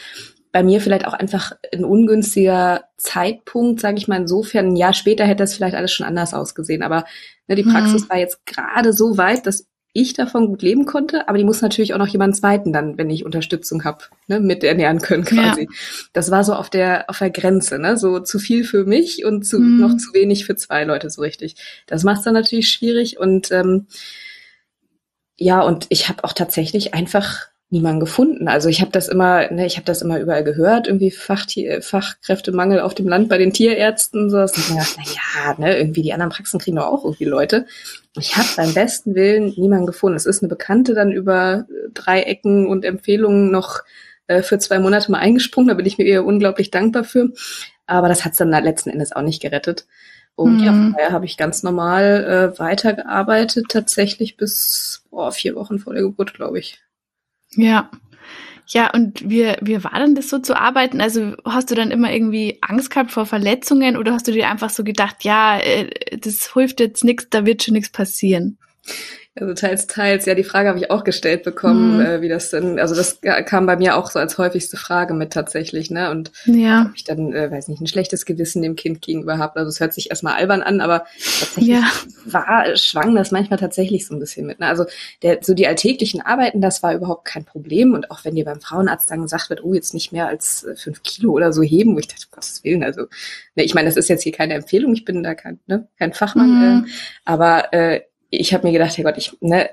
bei 0.52 0.64
mir 0.64 0.82
vielleicht 0.82 1.06
auch 1.06 1.14
einfach 1.14 1.54
ein 1.72 1.86
ungünstiger 1.86 2.86
Zeitpunkt, 2.98 3.80
sage 3.80 4.00
ich 4.00 4.08
mal 4.08 4.18
insofern. 4.18 4.70
Ein 4.70 4.76
Jahr 4.76 4.96
später 4.96 5.24
hätte 5.24 5.44
das 5.44 5.54
vielleicht 5.54 5.76
alles 5.76 5.94
schon 5.94 6.06
anders 6.06 6.34
ausgesehen. 6.34 6.82
Aber 6.82 7.06
ne, 7.48 7.56
die 7.56 7.64
Praxis 7.64 8.06
mhm. 8.06 8.10
war 8.10 8.18
jetzt 8.18 8.44
gerade 8.48 8.92
so 8.92 9.18
weit, 9.18 9.46
dass 9.46 9.68
ich 9.94 10.14
davon 10.14 10.48
gut 10.48 10.64
leben 10.64 10.86
konnte, 10.86 11.30
aber 11.30 11.38
die 11.38 11.44
muss 11.44 11.62
natürlich 11.62 11.94
auch 11.94 12.00
noch 12.00 12.08
jemand 12.08 12.36
zweiten 12.36 12.74
dann, 12.74 12.98
wenn 12.98 13.10
ich 13.10 13.24
Unterstützung 13.24 13.84
habe, 13.84 14.06
ne, 14.28 14.40
mit 14.40 14.64
ernähren 14.64 15.00
können 15.00 15.26
quasi. 15.26 15.62
Ja. 15.62 15.68
Das 16.14 16.32
war 16.32 16.44
so 16.44 16.54
auf 16.54 16.70
der 16.70 17.10
auf 17.10 17.20
der 17.20 17.30
Grenze, 17.30 17.78
ne, 17.78 17.98
so 17.98 18.20
zu 18.20 18.40
viel 18.40 18.64
für 18.64 18.86
mich 18.86 19.26
und 19.26 19.46
zu, 19.46 19.60
mhm. 19.60 19.80
noch 19.80 19.96
zu 19.98 20.14
wenig 20.14 20.46
für 20.46 20.56
zwei 20.56 20.86
Leute 20.86 21.10
so 21.10 21.22
richtig. 21.22 21.56
Das 21.88 22.04
macht 22.04 22.26
dann 22.26 22.34
natürlich 22.34 22.72
schwierig 22.72 23.20
und 23.20 23.52
ähm, 23.52 23.88
ja 25.42 25.62
und 25.62 25.88
ich 25.90 26.08
habe 26.10 26.24
auch 26.24 26.34
tatsächlich 26.34 26.94
einfach 26.94 27.48
niemanden 27.72 28.02
gefunden. 28.02 28.50
Also 28.50 28.68
ich 28.68 28.82
habe 28.82 28.92
das 28.92 29.08
immer, 29.08 29.50
ne, 29.50 29.66
ich 29.66 29.78
habe 29.78 29.86
das 29.86 30.02
immer 30.02 30.20
überall 30.20 30.44
gehört, 30.44 30.88
irgendwie 30.88 31.10
Fachtier, 31.10 31.82
Fachkräftemangel 31.82 32.82
auf 32.82 32.94
dem 32.94 33.08
Land 33.08 33.30
bei 33.30 33.38
den 33.38 33.54
Tierärzten. 33.54 34.30
So, 34.30 34.38
dass 34.38 34.58
ich 34.58 34.70
mir 34.70 34.76
gedacht, 34.76 34.98
na 34.98 35.04
ja, 35.04 35.56
ne, 35.58 35.78
irgendwie 35.78 36.02
die 36.02 36.12
anderen 36.12 36.32
Praxen 36.32 36.60
kriegen 36.60 36.76
doch 36.76 36.86
auch 36.86 37.06
irgendwie 37.06 37.26
Leute. 37.26 37.66
Ich 38.20 38.36
habe 38.36 38.50
beim 38.58 38.74
besten 38.74 39.16
Willen 39.16 39.54
niemanden 39.56 39.86
gefunden. 39.86 40.18
Es 40.18 40.26
ist 40.26 40.44
eine 40.44 40.50
Bekannte 40.50 40.94
dann 40.94 41.14
über 41.14 41.66
drei 41.94 42.24
Ecken 42.24 42.68
und 42.68 42.84
Empfehlungen 42.84 43.52
noch 43.52 43.80
äh, 44.28 44.42
für 44.42 44.60
zwei 44.60 44.80
Monate 44.80 45.10
mal 45.10 45.20
eingesprungen. 45.20 45.70
Da 45.70 45.74
bin 45.74 45.86
ich 45.86 45.98
mir 45.98 46.06
ihr 46.06 46.26
unglaublich 46.26 46.72
dankbar 46.72 47.06
für. 47.06 47.30
Aber 47.88 48.10
das 48.10 48.26
hat's 48.26 48.38
dann 48.38 48.50
letzten 48.50 48.90
Endes 48.90 49.14
auch 49.14 49.22
nicht 49.22 49.42
gerettet. 49.42 49.86
Und 50.36 50.58
mhm. 50.58 50.64
ja, 50.64 50.72
von 50.72 50.94
daher 50.94 51.12
habe 51.12 51.26
ich 51.26 51.38
ganz 51.38 51.64
normal 51.64 52.54
äh, 52.56 52.60
weitergearbeitet, 52.60 53.66
tatsächlich 53.70 54.38
bis 54.38 55.04
oh, 55.12 55.30
vier 55.32 55.56
Wochen 55.56 55.80
vor 55.80 55.94
der 55.94 56.04
Geburt, 56.04 56.34
glaube 56.34 56.60
ich. 56.60 56.80
Ja. 57.56 57.90
Ja, 58.68 58.90
und 58.94 59.30
wie, 59.30 59.54
wie 59.60 59.84
war 59.84 60.00
denn 60.00 60.16
das 60.16 60.30
so 60.30 60.40
zu 60.40 60.58
arbeiten? 60.58 61.02
Also 61.02 61.36
hast 61.44 61.72
du 61.72 61.76
dann 61.76 61.92
immer 61.92 62.12
irgendwie 62.12 62.58
Angst 62.62 62.90
gehabt 62.90 63.12
vor 63.12 63.26
Verletzungen 63.26 63.98
oder 63.98 64.14
hast 64.14 64.28
du 64.28 64.32
dir 64.32 64.50
einfach 64.50 64.70
so 64.70 64.86
gedacht, 64.86 65.26
ja, 65.26 65.60
äh, 65.60 65.90
das 66.18 66.54
hilft 66.54 66.80
jetzt 66.80 67.04
nichts, 67.04 67.28
da 67.30 67.46
wird 67.46 67.64
schon 67.64 67.74
nichts 67.74 67.90
passieren? 67.90 68.58
Also 69.34 69.54
teils, 69.54 69.88
teils. 69.88 70.26
Ja, 70.26 70.36
die 70.36 70.44
Frage 70.44 70.68
habe 70.68 70.78
ich 70.78 70.92
auch 70.92 71.06
gestellt 71.06 71.44
bekommen, 71.44 72.00
mhm. 72.00 72.06
äh, 72.06 72.22
wie 72.22 72.28
das 72.28 72.50
denn, 72.50 72.78
also 72.80 72.94
das 72.96 73.22
kam 73.46 73.66
bei 73.66 73.78
mir 73.78 73.96
auch 73.96 74.12
so 74.12 74.20
als 74.20 74.38
häufigste 74.38 74.76
Frage 74.76 75.14
mit 75.14 75.32
tatsächlich, 75.32 75.90
ne? 75.90 76.12
Und 76.12 76.34
ja. 76.46 76.88
ob 76.90 76.96
ich 76.96 77.06
dann, 77.06 77.32
äh, 77.32 77.50
weiß 77.50 77.70
nicht, 77.70 77.80
ein 77.80 77.88
schlechtes 77.88 78.26
Gewissen 78.26 78.62
dem 78.62 78.76
Kind 78.76 79.02
gegenüber 79.02 79.38
habe. 79.38 79.56
Also 79.56 79.70
es 79.70 79.80
hört 79.80 79.94
sich 79.94 80.10
erstmal 80.10 80.34
albern 80.34 80.62
an, 80.62 80.82
aber 80.82 81.06
tatsächlich 81.40 81.78
ja. 81.78 81.90
war, 82.26 82.76
schwang 82.76 83.16
das 83.16 83.32
manchmal 83.32 83.58
tatsächlich 83.58 84.06
so 84.06 84.14
ein 84.14 84.20
bisschen 84.20 84.46
mit. 84.46 84.60
Ne? 84.60 84.68
Also 84.68 84.86
der, 85.22 85.40
so 85.42 85.54
die 85.54 85.66
alltäglichen 85.66 86.22
Arbeiten, 86.22 86.60
das 86.60 86.84
war 86.84 86.94
überhaupt 86.94 87.24
kein 87.24 87.46
Problem. 87.46 87.94
Und 87.94 88.12
auch 88.12 88.26
wenn 88.26 88.36
dir 88.36 88.44
beim 88.44 88.60
Frauenarzt 88.60 89.12
dann 89.12 89.22
gesagt 89.22 89.50
wird, 89.50 89.64
oh, 89.64 89.74
jetzt 89.74 89.94
nicht 89.94 90.12
mehr 90.12 90.28
als 90.28 90.66
äh, 90.66 90.76
fünf 90.76 91.04
Kilo 91.04 91.32
oder 91.32 91.54
so 91.54 91.62
heben, 91.62 91.96
wo 91.96 92.00
ich 92.00 92.10
dachte, 92.10 92.26
um 92.30 92.36
Gottes 92.36 92.66
Willen, 92.66 92.84
also, 92.84 93.04
ne, 93.56 93.64
ich 93.64 93.74
meine, 93.74 93.88
das 93.88 93.96
ist 93.96 94.10
jetzt 94.10 94.24
hier 94.24 94.34
keine 94.34 94.56
Empfehlung, 94.56 94.94
ich 94.94 95.06
bin 95.06 95.24
da 95.24 95.36
kein, 95.36 95.62
ne, 95.68 95.88
kein 95.98 96.12
Fachmann, 96.12 96.50
mhm. 96.50 96.86
äh, 96.86 96.90
aber 97.24 97.74
äh, 97.74 98.02
ich 98.32 98.54
habe 98.54 98.66
mir 98.66 98.74
gedacht, 98.74 98.98
Herr 98.98 99.04
Gott, 99.04 99.18
ich 99.18 99.38
ne, 99.42 99.70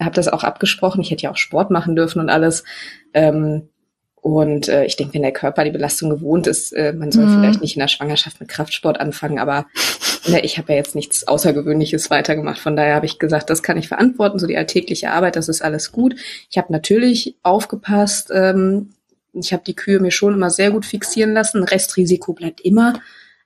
habe 0.00 0.14
das 0.14 0.28
auch 0.28 0.44
abgesprochen. 0.44 1.00
Ich 1.00 1.10
hätte 1.10 1.24
ja 1.24 1.30
auch 1.30 1.36
Sport 1.36 1.70
machen 1.70 1.96
dürfen 1.96 2.20
und 2.20 2.30
alles. 2.30 2.64
Ähm, 3.12 3.68
und 4.14 4.68
äh, 4.68 4.84
ich 4.84 4.96
denke, 4.96 5.14
wenn 5.14 5.22
der 5.22 5.32
Körper 5.32 5.62
die 5.64 5.70
Belastung 5.70 6.10
gewohnt 6.10 6.46
ist, 6.46 6.72
äh, 6.72 6.92
man 6.92 7.12
soll 7.12 7.26
mhm. 7.26 7.34
vielleicht 7.34 7.60
nicht 7.60 7.76
in 7.76 7.80
der 7.80 7.88
Schwangerschaft 7.88 8.40
mit 8.40 8.48
Kraftsport 8.48 8.98
anfangen, 8.98 9.38
aber 9.38 9.66
ne, 10.26 10.40
ich 10.40 10.58
habe 10.58 10.72
ja 10.72 10.78
jetzt 10.78 10.96
nichts 10.96 11.28
Außergewöhnliches 11.28 12.10
weitergemacht. 12.10 12.58
Von 12.58 12.74
daher 12.74 12.96
habe 12.96 13.06
ich 13.06 13.20
gesagt, 13.20 13.50
das 13.50 13.62
kann 13.62 13.76
ich 13.76 13.86
verantworten, 13.86 14.40
so 14.40 14.48
die 14.48 14.56
alltägliche 14.56 15.10
Arbeit, 15.12 15.36
das 15.36 15.48
ist 15.48 15.62
alles 15.62 15.92
gut. 15.92 16.16
Ich 16.50 16.58
habe 16.58 16.72
natürlich 16.72 17.36
aufgepasst, 17.44 18.30
ähm, 18.34 18.90
ich 19.32 19.52
habe 19.52 19.62
die 19.64 19.76
Kühe 19.76 20.00
mir 20.00 20.10
schon 20.10 20.34
immer 20.34 20.50
sehr 20.50 20.70
gut 20.70 20.86
fixieren 20.86 21.32
lassen. 21.32 21.62
Restrisiko 21.62 22.32
bleibt 22.32 22.60
immer. 22.62 22.94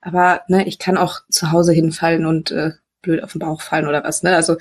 Aber 0.01 0.41
ne, 0.47 0.67
ich 0.67 0.79
kann 0.79 0.97
auch 0.97 1.19
zu 1.29 1.51
Hause 1.51 1.73
hinfallen 1.73 2.25
und 2.25 2.51
äh, 2.51 2.71
blöd 3.01 3.23
auf 3.23 3.33
den 3.33 3.39
Bauch 3.39 3.61
fallen 3.61 3.87
oder 3.87 4.03
was. 4.03 4.23
Ne? 4.23 4.35
Also 4.35 4.57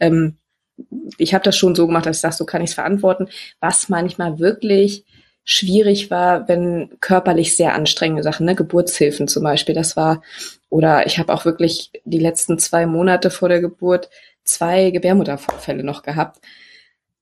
ähm, 0.00 0.36
ich 1.18 1.34
habe 1.34 1.44
das 1.44 1.56
schon 1.56 1.74
so 1.74 1.86
gemacht, 1.86 2.06
dass 2.06 2.16
ich 2.16 2.22
sage, 2.22 2.34
so 2.34 2.44
kann 2.44 2.62
ich 2.62 2.70
es 2.70 2.74
verantworten. 2.74 3.28
Was 3.60 3.88
manchmal 3.88 4.38
wirklich 4.38 5.04
schwierig 5.44 6.10
war, 6.10 6.48
wenn 6.48 6.96
körperlich 7.00 7.56
sehr 7.56 7.74
anstrengende 7.74 8.22
Sachen, 8.22 8.46
ne, 8.46 8.54
Geburtshilfen 8.54 9.28
zum 9.28 9.42
Beispiel, 9.42 9.74
das 9.74 9.96
war, 9.96 10.22
oder 10.70 11.06
ich 11.06 11.18
habe 11.18 11.32
auch 11.32 11.44
wirklich 11.44 11.90
die 12.04 12.18
letzten 12.18 12.58
zwei 12.58 12.86
Monate 12.86 13.30
vor 13.30 13.48
der 13.48 13.60
Geburt 13.60 14.08
zwei 14.42 14.90
Gebärmuttervorfälle 14.90 15.84
noch 15.84 16.02
gehabt. 16.02 16.40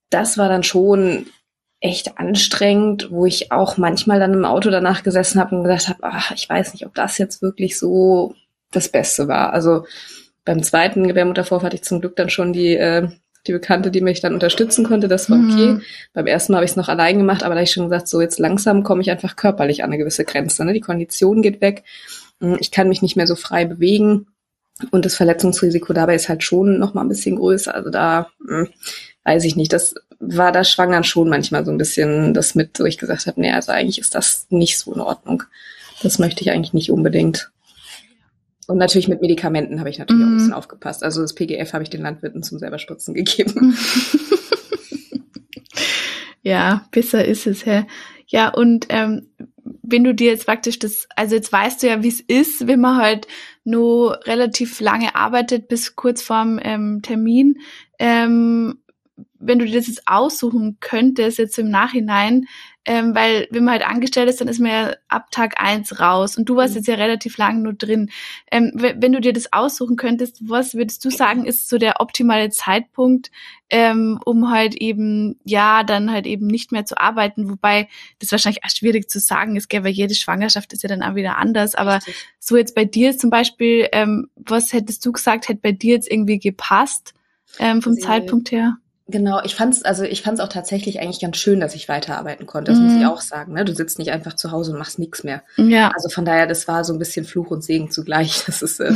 Das 0.09 0.38
war 0.38 0.49
dann 0.49 0.62
schon 0.62 1.26
echt 1.81 2.17
anstrengend, 2.19 3.11
wo 3.11 3.26
ich 3.26 3.50
auch 3.50 3.76
manchmal 3.76 4.21
dann 4.21 4.35
im 4.35 4.45
Auto 4.45 4.71
danach 4.71 5.02
gesessen 5.02 5.41
habe 5.41 5.57
und 5.57 5.64
gedacht 5.64 5.88
habe, 5.88 5.99
ach, 6.02 6.31
ich 6.31 6.49
weiß 6.49 6.75
nicht, 6.75 6.87
ob 6.87 6.95
das 6.95 7.19
jetzt 7.19 7.43
wirklich 7.43 7.76
so 7.76 8.35
das 8.71 8.88
Beste 8.88 9.26
war. 9.26 9.52
Also 9.52 9.85
beim 10.45 10.63
zweiten 10.63 11.07
Gebärmuttervorfall 11.07 11.67
hatte 11.67 11.77
ich 11.77 11.85
zum 11.85 12.01
Glück 12.01 12.17
dann 12.17 12.31
schon 12.31 12.53
die, 12.53 12.77
äh, 12.77 13.09
die 13.47 13.53
Bekannte, 13.53 13.91
die 13.91 14.01
mich 14.01 14.21
dann 14.21 14.35
unterstützen 14.35 14.85
konnte. 14.85 15.09
Das 15.09 15.29
war 15.31 15.39
okay. 15.39 15.73
Mhm. 15.73 15.83
Beim 16.13 16.27
ersten 16.27 16.53
Mal 16.53 16.59
habe 16.59 16.65
ich 16.65 16.73
es 16.73 16.77
noch 16.77 16.89
allein 16.89 17.19
gemacht, 17.19 17.43
aber 17.43 17.55
da 17.55 17.61
habe 17.61 17.65
ich 17.65 17.73
schon 17.73 17.85
gesagt, 17.89 18.09
so 18.09 18.21
jetzt 18.21 18.39
langsam 18.39 18.83
komme 18.83 19.03
ich 19.03 19.11
einfach 19.11 19.37
körperlich 19.37 19.83
an 19.83 19.91
eine 19.91 19.99
gewisse 19.99 20.25
Grenze. 20.25 20.65
Ne? 20.65 20.73
Die 20.73 20.81
Kondition 20.81 21.43
geht 21.43 21.61
weg. 21.61 21.83
Hm, 22.41 22.57
ich 22.61 22.71
kann 22.71 22.89
mich 22.89 23.03
nicht 23.03 23.17
mehr 23.17 23.27
so 23.27 23.35
frei 23.35 23.65
bewegen. 23.65 24.27
Und 24.91 25.05
das 25.05 25.17
Verletzungsrisiko 25.17 25.93
dabei 25.93 26.15
ist 26.15 26.29
halt 26.29 26.43
schon 26.43 26.79
noch 26.79 26.95
mal 26.95 27.03
ein 27.03 27.09
bisschen 27.09 27.37
größer. 27.37 27.75
Also 27.75 27.91
da 27.91 28.29
mh, 28.41 28.59
hm, 28.59 28.69
weiß 29.25 29.45
ich 29.45 29.57
nicht. 29.57 29.73
Das 29.73 29.95
war 30.19 30.53
da 30.53 30.65
schwangern 30.65 31.05
schon 31.05 31.29
manchmal 31.29 31.65
so 31.65 31.73
ein 31.73 31.79
bisschen 31.79 32.35
das 32.35 32.55
mit, 32.55 32.79
wo 32.79 32.85
ich 32.85 32.99
gesagt 32.99 33.27
habe, 33.27 33.41
nee, 33.41 33.53
also 33.53 33.73
eigentlich 33.73 33.99
ist 33.99 34.15
das 34.15 34.47
nicht 34.51 34.79
so 34.79 34.95
in 34.95 35.01
Ordnung. 35.01 35.43
Das 36.03 36.19
möchte 36.19 36.43
ich 36.43 36.51
eigentlich 36.51 36.73
nicht 36.73 36.91
unbedingt. 36.91 37.51
Und 38.69 38.78
natürlich 38.78 39.09
mit 39.09 39.21
Medikamenten 39.21 39.81
habe 39.81 39.90
ich 39.90 39.99
natürlich 39.99 40.23
mm. 40.23 40.25
auch 40.25 40.28
ein 40.28 40.35
bisschen 40.35 40.50
mhm. 40.50 40.57
aufgepasst. 40.57 41.02
Also 41.02 41.23
das 41.23 41.35
PGF 41.35 41.73
habe 41.73 41.83
ich 41.83 41.90
den 41.90 42.02
Landwirten 42.02 42.42
zum 42.42 42.59
selber 42.59 42.78
spritzen 42.78 43.14
gegeben. 43.14 43.76
ja, 46.42 46.87
besser 46.90 47.25
ist 47.25 47.47
es, 47.47 47.66
hä? 47.66 47.85
Ja, 48.28 48.49
und 48.49 48.87
ähm, 48.88 49.28
wenn 49.83 50.04
du 50.04 50.14
dir 50.14 50.31
jetzt 50.31 50.47
praktisch 50.47 50.78
das, 50.78 51.07
also 51.16 51.35
jetzt 51.35 51.52
weißt 51.52 51.83
du 51.83 51.88
ja, 51.88 52.02
wie 52.02 52.09
es 52.09 52.21
ist, 52.21 52.66
wenn 52.66 52.81
man 52.81 52.97
halt 52.97 53.26
nur 53.64 54.21
relativ 54.25 54.81
lange 54.81 55.14
arbeitet 55.14 55.69
bis 55.69 55.97
kurz 55.97 56.23
vorm 56.23 56.59
ähm, 56.62 57.02
Termin. 57.02 57.59
Ähm, 57.99 58.78
wenn 59.38 59.59
du 59.59 59.66
dir 59.66 59.76
das 59.76 59.88
jetzt 59.88 60.07
aussuchen 60.07 60.78
könntest, 60.81 61.38
jetzt 61.38 61.59
im 61.59 61.69
Nachhinein, 61.69 62.47
ähm, 62.85 63.15
weil 63.15 63.47
wenn 63.51 63.65
man 63.65 63.75
halt 63.75 63.87
angestellt 63.87 64.29
ist, 64.29 64.41
dann 64.41 64.49
ist 64.49 64.59
man 64.59 64.71
ja 64.71 64.95
ab 65.07 65.31
Tag 65.31 65.61
eins 65.62 66.01
raus 66.01 66.37
und 66.37 66.49
du 66.49 66.57
warst 66.57 66.75
mhm. 66.75 66.79
jetzt 66.79 66.89
ja 66.89 66.95
relativ 66.97 67.39
lang 67.39 67.62
nur 67.62 67.75
drin. 67.75 68.11
Ähm, 68.51 68.73
wenn 68.75 69.12
du 69.12 69.21
dir 69.21 69.33
das 69.33 69.53
aussuchen 69.53 69.97
könntest, 69.97 70.49
was 70.49 70.75
würdest 70.75 71.05
du 71.05 71.11
sagen, 71.11 71.45
ist 71.45 71.69
so 71.69 71.79
der 71.79 72.01
optimale 72.01 72.51
Zeitpunkt, 72.51 73.31
ähm, 73.71 74.19
um 74.25 74.51
halt 74.51 74.75
eben, 74.75 75.39
ja, 75.45 75.85
dann 75.85 76.11
halt 76.11 76.27
eben 76.27 76.49
nicht 76.49 76.73
mehr 76.73 76.85
zu 76.85 76.99
arbeiten, 76.99 77.49
wobei 77.49 77.89
das 78.19 78.33
wahrscheinlich 78.33 78.65
auch 78.65 78.71
schwierig 78.71 79.09
zu 79.09 79.21
sagen 79.21 79.55
ist, 79.55 79.69
gell, 79.69 79.85
weil 79.85 79.93
jede 79.93 80.15
Schwangerschaft 80.17 80.73
ist 80.73 80.83
ja 80.83 80.89
dann 80.89 81.05
auch 81.05 81.15
wieder 81.15 81.39
anders, 81.39 81.77
aber 81.77 81.97
Richtig. 81.97 82.17
so 82.41 82.57
jetzt 82.57 82.75
bei 82.75 82.85
dir 82.85 83.17
zum 83.17 83.31
Beispiel, 83.31 83.89
ähm, 83.93 84.29
was 84.35 84.73
hättest 84.73 85.07
du 85.07 85.12
gesagt, 85.12 85.49
hätte 85.49 85.61
bei 85.62 85.73
dir 85.73 85.95
jetzt 85.95 86.11
irgendwie 86.11 86.41
gepasst 86.41 87.15
ähm, 87.61 87.81
vom 87.81 87.95
Sehr. 87.95 88.05
Zeitpunkt 88.05 88.51
her? 88.51 88.79
Genau, 89.09 89.41
ich 89.43 89.57
fand's, 89.57 89.83
also 89.83 90.05
ich 90.05 90.23
fand's 90.23 90.41
auch 90.41 90.49
tatsächlich 90.49 91.01
eigentlich 91.01 91.21
ganz 91.21 91.37
schön, 91.37 91.59
dass 91.59 91.75
ich 91.75 91.89
weiterarbeiten 91.89 92.47
konnte. 92.47 92.71
Das 92.71 92.79
mhm. 92.79 92.87
muss 92.87 93.01
ich 93.01 93.07
auch 93.07 93.21
sagen. 93.21 93.53
Ne? 93.53 93.65
Du 93.65 93.75
sitzt 93.75 93.99
nicht 93.99 94.13
einfach 94.13 94.35
zu 94.35 94.53
Hause 94.53 94.73
und 94.73 94.79
machst 94.79 94.99
nichts 94.99 95.25
mehr. 95.25 95.43
Ja. 95.57 95.91
Also 95.95 96.09
von 96.09 96.25
daher, 96.25 96.47
das 96.47 96.69
war 96.69 96.85
so 96.85 96.93
ein 96.93 96.99
bisschen 97.01 97.25
Fluch 97.25 97.51
und 97.51 97.65
Segen 97.65 97.91
zugleich. 97.91 98.45
Das 98.53 98.61
ist, 98.61 98.81
äh, 98.81 98.93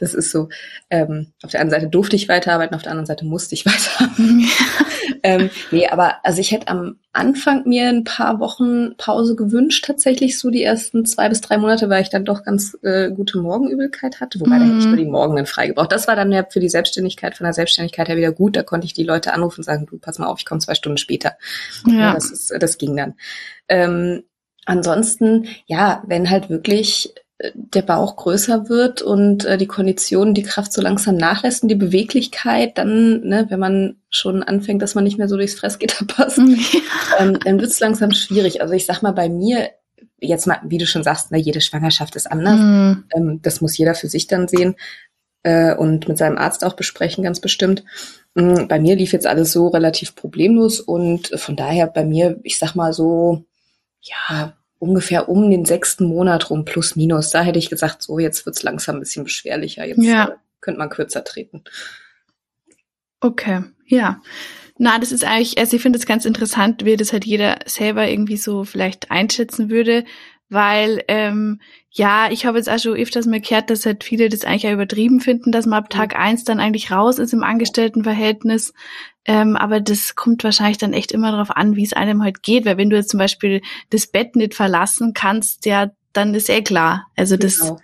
das 0.00 0.12
ist 0.12 0.32
so. 0.32 0.48
Ähm, 0.90 1.28
auf 1.42 1.50
der 1.50 1.60
einen 1.60 1.70
Seite 1.70 1.88
durfte 1.88 2.16
ich 2.16 2.28
weiterarbeiten, 2.28 2.74
auf 2.74 2.82
der 2.82 2.90
anderen 2.90 3.06
Seite 3.06 3.24
musste 3.24 3.54
ich 3.54 3.64
weiterarbeiten. 3.66 4.40
Ja. 4.40 4.86
ähm, 5.22 5.50
nee, 5.70 5.86
aber 5.88 6.16
also 6.24 6.40
ich 6.40 6.50
hätte 6.50 6.68
am 6.68 6.96
Anfang 7.12 7.66
mir 7.66 7.88
ein 7.88 8.04
paar 8.04 8.38
Wochen 8.38 8.96
Pause 8.96 9.34
gewünscht, 9.34 9.84
tatsächlich 9.84 10.38
so 10.38 10.50
die 10.50 10.62
ersten 10.62 11.04
zwei 11.04 11.28
bis 11.28 11.40
drei 11.40 11.58
Monate, 11.58 11.88
weil 11.88 12.02
ich 12.02 12.10
dann 12.10 12.24
doch 12.24 12.44
ganz 12.44 12.76
äh, 12.82 13.10
gute 13.10 13.38
Morgenübelkeit 13.38 14.20
hatte, 14.20 14.40
wobei 14.40 14.56
mhm. 14.56 14.60
da 14.60 14.66
hätte 14.66 14.78
ich 14.78 14.86
nur 14.86 14.96
die 14.96 15.04
Morgen 15.04 15.46
frei 15.46 15.68
gebraucht. 15.68 15.90
Das 15.90 16.06
war 16.06 16.16
dann 16.16 16.30
ja 16.30 16.44
für 16.48 16.60
die 16.60 16.68
Selbstständigkeit, 16.68 17.36
von 17.36 17.44
der 17.44 17.54
Selbstständigkeit 17.54 18.08
her 18.08 18.16
wieder 18.16 18.32
gut. 18.32 18.56
Da 18.56 18.62
konnte 18.62 18.86
ich 18.86 18.92
die 18.92 19.04
Leute 19.04 19.32
anrufen 19.38 19.60
und 19.60 19.64
sagen, 19.64 19.86
du, 19.86 19.98
pass 19.98 20.18
mal 20.18 20.26
auf, 20.26 20.38
ich 20.38 20.46
komme 20.46 20.60
zwei 20.60 20.74
Stunden 20.74 20.98
später. 20.98 21.32
Ja. 21.86 21.94
ja 21.94 22.14
das, 22.14 22.30
ist, 22.30 22.54
das 22.58 22.78
ging 22.78 22.96
dann. 22.96 23.14
Ähm, 23.68 24.24
ansonsten, 24.64 25.48
ja, 25.66 26.02
wenn 26.06 26.30
halt 26.30 26.50
wirklich 26.50 27.14
der 27.54 27.82
Bauch 27.82 28.16
größer 28.16 28.68
wird 28.68 29.00
und 29.00 29.44
äh, 29.44 29.56
die 29.56 29.68
Kondition, 29.68 30.34
die 30.34 30.42
Kraft 30.42 30.72
so 30.72 30.82
langsam 30.82 31.16
nachlässt 31.16 31.62
und 31.62 31.68
die 31.68 31.76
Beweglichkeit, 31.76 32.76
dann, 32.78 33.20
ne, 33.20 33.46
wenn 33.48 33.60
man 33.60 33.96
schon 34.10 34.42
anfängt, 34.42 34.82
dass 34.82 34.96
man 34.96 35.04
nicht 35.04 35.18
mehr 35.18 35.28
so 35.28 35.36
durchs 35.36 35.54
Fressgitter 35.54 36.04
passt, 36.06 36.38
ja. 36.38 36.80
ähm, 37.20 37.38
dann 37.44 37.60
wird 37.60 37.70
es 37.70 37.78
langsam 37.78 38.10
schwierig. 38.10 38.60
Also 38.60 38.74
ich 38.74 38.86
sag 38.86 39.02
mal, 39.02 39.12
bei 39.12 39.28
mir, 39.28 39.70
jetzt 40.18 40.48
mal, 40.48 40.58
wie 40.64 40.78
du 40.78 40.86
schon 40.86 41.04
sagst, 41.04 41.30
ne, 41.30 41.38
jede 41.38 41.60
Schwangerschaft 41.60 42.16
ist 42.16 42.30
anders. 42.30 42.58
Mhm. 42.58 43.04
Ähm, 43.14 43.40
das 43.42 43.60
muss 43.60 43.78
jeder 43.78 43.94
für 43.94 44.08
sich 44.08 44.26
dann 44.26 44.48
sehen 44.48 44.74
äh, 45.44 45.74
und 45.74 46.08
mit 46.08 46.18
seinem 46.18 46.38
Arzt 46.38 46.64
auch 46.64 46.74
besprechen, 46.74 47.22
ganz 47.22 47.38
bestimmt. 47.38 47.84
Ähm, 48.38 48.68
bei 48.68 48.78
mir 48.78 48.94
lief 48.94 49.12
jetzt 49.12 49.26
alles 49.26 49.52
so 49.52 49.66
relativ 49.68 50.14
problemlos 50.14 50.80
und 50.80 51.32
von 51.38 51.56
daher 51.56 51.88
bei 51.88 52.04
mir, 52.04 52.38
ich 52.44 52.58
sag 52.58 52.74
mal 52.74 52.92
so, 52.92 53.44
ja, 54.00 54.56
ungefähr 54.78 55.28
um 55.28 55.50
den 55.50 55.64
sechsten 55.64 56.04
Monat 56.04 56.50
rum, 56.50 56.64
plus 56.64 56.94
minus. 56.94 57.30
Da 57.30 57.42
hätte 57.42 57.58
ich 57.58 57.68
gesagt, 57.68 58.02
so 58.02 58.18
jetzt 58.18 58.46
wird's 58.46 58.62
langsam 58.62 58.96
ein 58.96 59.00
bisschen 59.00 59.24
beschwerlicher. 59.24 59.84
Jetzt 59.84 60.02
ja. 60.02 60.28
äh, 60.28 60.36
könnte 60.60 60.78
man 60.78 60.88
kürzer 60.88 61.24
treten. 61.24 61.64
Okay, 63.20 63.64
ja. 63.86 64.22
Na, 64.78 65.00
das 65.00 65.10
ist 65.10 65.24
eigentlich, 65.24 65.58
also 65.58 65.74
ich 65.74 65.82
finde 65.82 65.98
es 65.98 66.06
ganz 66.06 66.24
interessant, 66.24 66.84
wie 66.84 66.96
das 66.96 67.12
halt 67.12 67.24
jeder 67.24 67.58
selber 67.66 68.08
irgendwie 68.08 68.36
so 68.36 68.62
vielleicht 68.62 69.10
einschätzen 69.10 69.70
würde, 69.70 70.04
weil 70.48 71.02
ähm, 71.08 71.60
ja, 71.90 72.28
ich 72.30 72.44
habe 72.44 72.58
jetzt 72.58 72.68
auch 72.68 72.78
schon 72.78 72.96
öfters 72.96 73.26
mal 73.26 73.40
gehört, 73.40 73.70
dass 73.70 73.86
halt 73.86 74.04
viele 74.04 74.28
das 74.28 74.44
eigentlich 74.44 74.66
auch 74.66 74.74
übertrieben 74.74 75.20
finden, 75.20 75.52
dass 75.52 75.66
man 75.66 75.82
ab 75.82 75.90
Tag 75.90 76.16
eins 76.16 76.44
dann 76.44 76.60
eigentlich 76.60 76.90
raus 76.90 77.18
ist 77.18 77.32
im 77.32 77.42
Angestelltenverhältnis. 77.42 78.74
Ähm, 79.24 79.56
aber 79.56 79.80
das 79.80 80.14
kommt 80.14 80.44
wahrscheinlich 80.44 80.78
dann 80.78 80.92
echt 80.92 81.12
immer 81.12 81.32
darauf 81.32 81.50
an, 81.50 81.76
wie 81.76 81.84
es 81.84 81.94
einem 81.94 82.22
halt 82.22 82.42
geht. 82.42 82.66
Weil 82.66 82.76
wenn 82.76 82.90
du 82.90 82.96
jetzt 82.96 83.10
zum 83.10 83.18
Beispiel 83.18 83.62
das 83.90 84.06
Bett 84.06 84.36
nicht 84.36 84.54
verlassen 84.54 85.12
kannst, 85.14 85.64
ja, 85.66 85.90
dann 86.12 86.34
ist 86.34 86.50
eh 86.50 86.62
klar. 86.62 87.06
Also 87.16 87.36
das, 87.36 87.58
genau. 87.60 87.80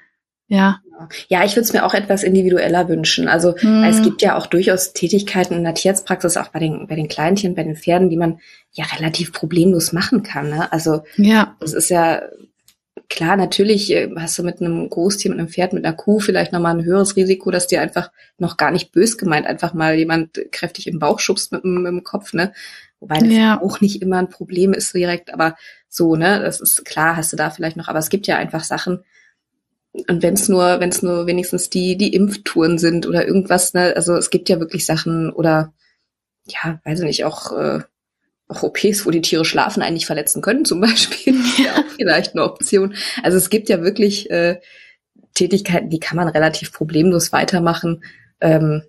ja. 0.48 0.80
Ja, 1.28 1.44
ich 1.44 1.52
würde 1.52 1.62
es 1.62 1.72
mir 1.72 1.84
auch 1.84 1.92
etwas 1.92 2.22
individueller 2.22 2.88
wünschen. 2.88 3.26
Also 3.26 3.56
hm. 3.56 3.82
es 3.84 4.00
gibt 4.02 4.22
ja 4.22 4.36
auch 4.36 4.46
durchaus 4.46 4.92
Tätigkeiten 4.92 5.54
in 5.54 5.64
der 5.64 5.74
Tierarztpraxis, 5.74 6.36
auch 6.36 6.48
bei 6.48 6.60
den, 6.60 6.86
bei 6.86 6.94
den 6.94 7.08
Kleintieren, 7.08 7.56
bei 7.56 7.64
den 7.64 7.74
Pferden, 7.74 8.10
die 8.10 8.16
man 8.16 8.38
ja 8.72 8.84
relativ 8.84 9.32
problemlos 9.32 9.92
machen 9.92 10.22
kann. 10.22 10.50
Ne? 10.50 10.70
Also 10.72 11.02
ja. 11.16 11.56
das 11.58 11.72
ist 11.72 11.90
ja 11.90 12.22
klar, 13.08 13.36
natürlich 13.36 13.90
äh, 13.92 14.10
hast 14.16 14.38
du 14.38 14.42
mit 14.42 14.60
einem 14.60 14.88
Großtier, 14.88 15.30
mit 15.30 15.38
einem 15.38 15.48
Pferd, 15.48 15.72
mit 15.72 15.84
einer 15.84 15.96
Kuh 15.96 16.20
vielleicht 16.20 16.52
nochmal 16.52 16.76
ein 16.76 16.84
höheres 16.84 17.16
Risiko, 17.16 17.50
dass 17.50 17.66
dir 17.66 17.80
einfach 17.80 18.10
noch 18.38 18.56
gar 18.56 18.70
nicht 18.70 18.92
bös 18.92 19.18
gemeint 19.18 19.46
einfach 19.46 19.74
mal 19.74 19.94
jemand 19.94 20.40
kräftig 20.50 20.86
im 20.86 20.98
Bauch 20.98 21.20
schubst 21.20 21.52
mit, 21.52 21.64
mit 21.64 21.86
dem 21.86 22.04
Kopf, 22.04 22.32
ne? 22.32 22.52
Wobei 23.00 23.18
das 23.18 23.28
ja. 23.28 23.60
auch 23.60 23.80
nicht 23.80 24.00
immer 24.02 24.18
ein 24.18 24.30
Problem 24.30 24.72
ist 24.72 24.94
direkt, 24.94 25.32
aber 25.32 25.56
so, 25.88 26.16
ne? 26.16 26.40
Das 26.40 26.60
ist 26.60 26.84
klar, 26.84 27.16
hast 27.16 27.32
du 27.32 27.36
da 27.36 27.50
vielleicht 27.50 27.76
noch, 27.76 27.88
aber 27.88 27.98
es 27.98 28.08
gibt 28.08 28.26
ja 28.26 28.36
einfach 28.36 28.64
Sachen, 28.64 29.04
und 30.08 30.22
wenn 30.22 30.34
es 30.34 30.48
nur, 30.48 30.80
wenn 30.80 30.88
es 30.88 31.02
nur 31.02 31.26
wenigstens 31.26 31.70
die, 31.70 31.96
die 31.96 32.14
Impftouren 32.14 32.78
sind 32.78 33.06
oder 33.06 33.26
irgendwas, 33.26 33.74
ne, 33.74 33.94
also 33.94 34.16
es 34.16 34.30
gibt 34.30 34.48
ja 34.48 34.58
wirklich 34.58 34.86
Sachen 34.86 35.30
oder 35.30 35.72
ja, 36.46 36.80
weiß 36.84 37.00
ich 37.00 37.06
nicht, 37.06 37.24
auch 37.24 37.52
äh, 37.56 37.80
auch 38.48 38.62
OPs, 38.62 39.06
wo 39.06 39.10
die 39.10 39.22
Tiere 39.22 39.44
schlafen, 39.44 39.82
eigentlich 39.82 40.06
verletzen 40.06 40.42
können, 40.42 40.64
zum 40.64 40.80
Beispiel. 40.80 41.34
Ja. 41.58 41.74
auch 41.74 41.84
vielleicht 41.96 42.32
eine 42.32 42.44
Option. 42.44 42.94
Also 43.22 43.38
es 43.38 43.48
gibt 43.48 43.68
ja 43.68 43.82
wirklich 43.82 44.30
äh, 44.30 44.60
Tätigkeiten, 45.34 45.90
die 45.90 46.00
kann 46.00 46.16
man 46.16 46.28
relativ 46.28 46.72
problemlos 46.72 47.32
weitermachen. 47.32 48.04
Ähm, 48.40 48.82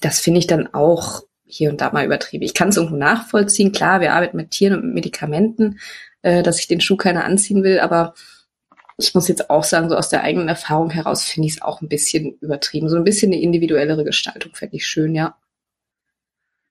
das 0.00 0.20
finde 0.20 0.40
ich 0.40 0.46
dann 0.46 0.72
auch 0.74 1.22
hier 1.44 1.70
und 1.70 1.80
da 1.80 1.92
mal 1.92 2.04
übertrieben. 2.04 2.44
Ich 2.44 2.54
kann 2.54 2.70
es 2.70 2.76
irgendwo 2.76 2.96
nachvollziehen. 2.96 3.72
Klar, 3.72 4.00
wir 4.00 4.12
arbeiten 4.14 4.36
mit 4.36 4.50
Tieren 4.50 4.74
und 4.74 4.86
mit 4.86 4.94
Medikamenten, 4.94 5.78
äh, 6.22 6.42
dass 6.42 6.60
ich 6.60 6.66
den 6.66 6.80
Schuh 6.80 6.96
keiner 6.96 7.24
anziehen 7.24 7.62
will, 7.62 7.78
aber 7.78 8.14
ich 8.98 9.14
muss 9.14 9.28
jetzt 9.28 9.50
auch 9.50 9.64
sagen, 9.64 9.88
so 9.88 9.96
aus 9.96 10.08
der 10.08 10.22
eigenen 10.22 10.48
Erfahrung 10.48 10.90
heraus 10.90 11.24
finde 11.24 11.48
ich 11.48 11.54
es 11.54 11.62
auch 11.62 11.80
ein 11.80 11.88
bisschen 11.88 12.36
übertrieben. 12.40 12.88
So 12.88 12.96
ein 12.96 13.04
bisschen 13.04 13.32
eine 13.32 13.40
individuellere 13.40 14.04
Gestaltung 14.04 14.54
fände 14.54 14.76
ich 14.76 14.86
schön, 14.86 15.14
ja. 15.14 15.36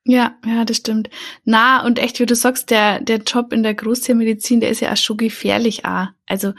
Ja, 0.04 0.36
ja, 0.46 0.66
das 0.66 0.78
stimmt. 0.78 1.10
Na, 1.46 1.86
und 1.86 2.00
echt, 2.00 2.20
wie 2.20 2.26
du 2.26 2.36
sagst, 2.36 2.72
der, 2.72 3.02
der 3.02 3.18
Job 3.20 3.54
in 3.54 3.62
der 3.62 3.76
Großtiermedizin, 3.76 4.60
der 4.60 4.72
ist 4.72 4.80
ja 4.80 4.92
auch 4.92 4.98
schon 4.98 5.18
gefährlich 5.18 5.86
auch. 5.86 6.08
Also, 6.26 6.54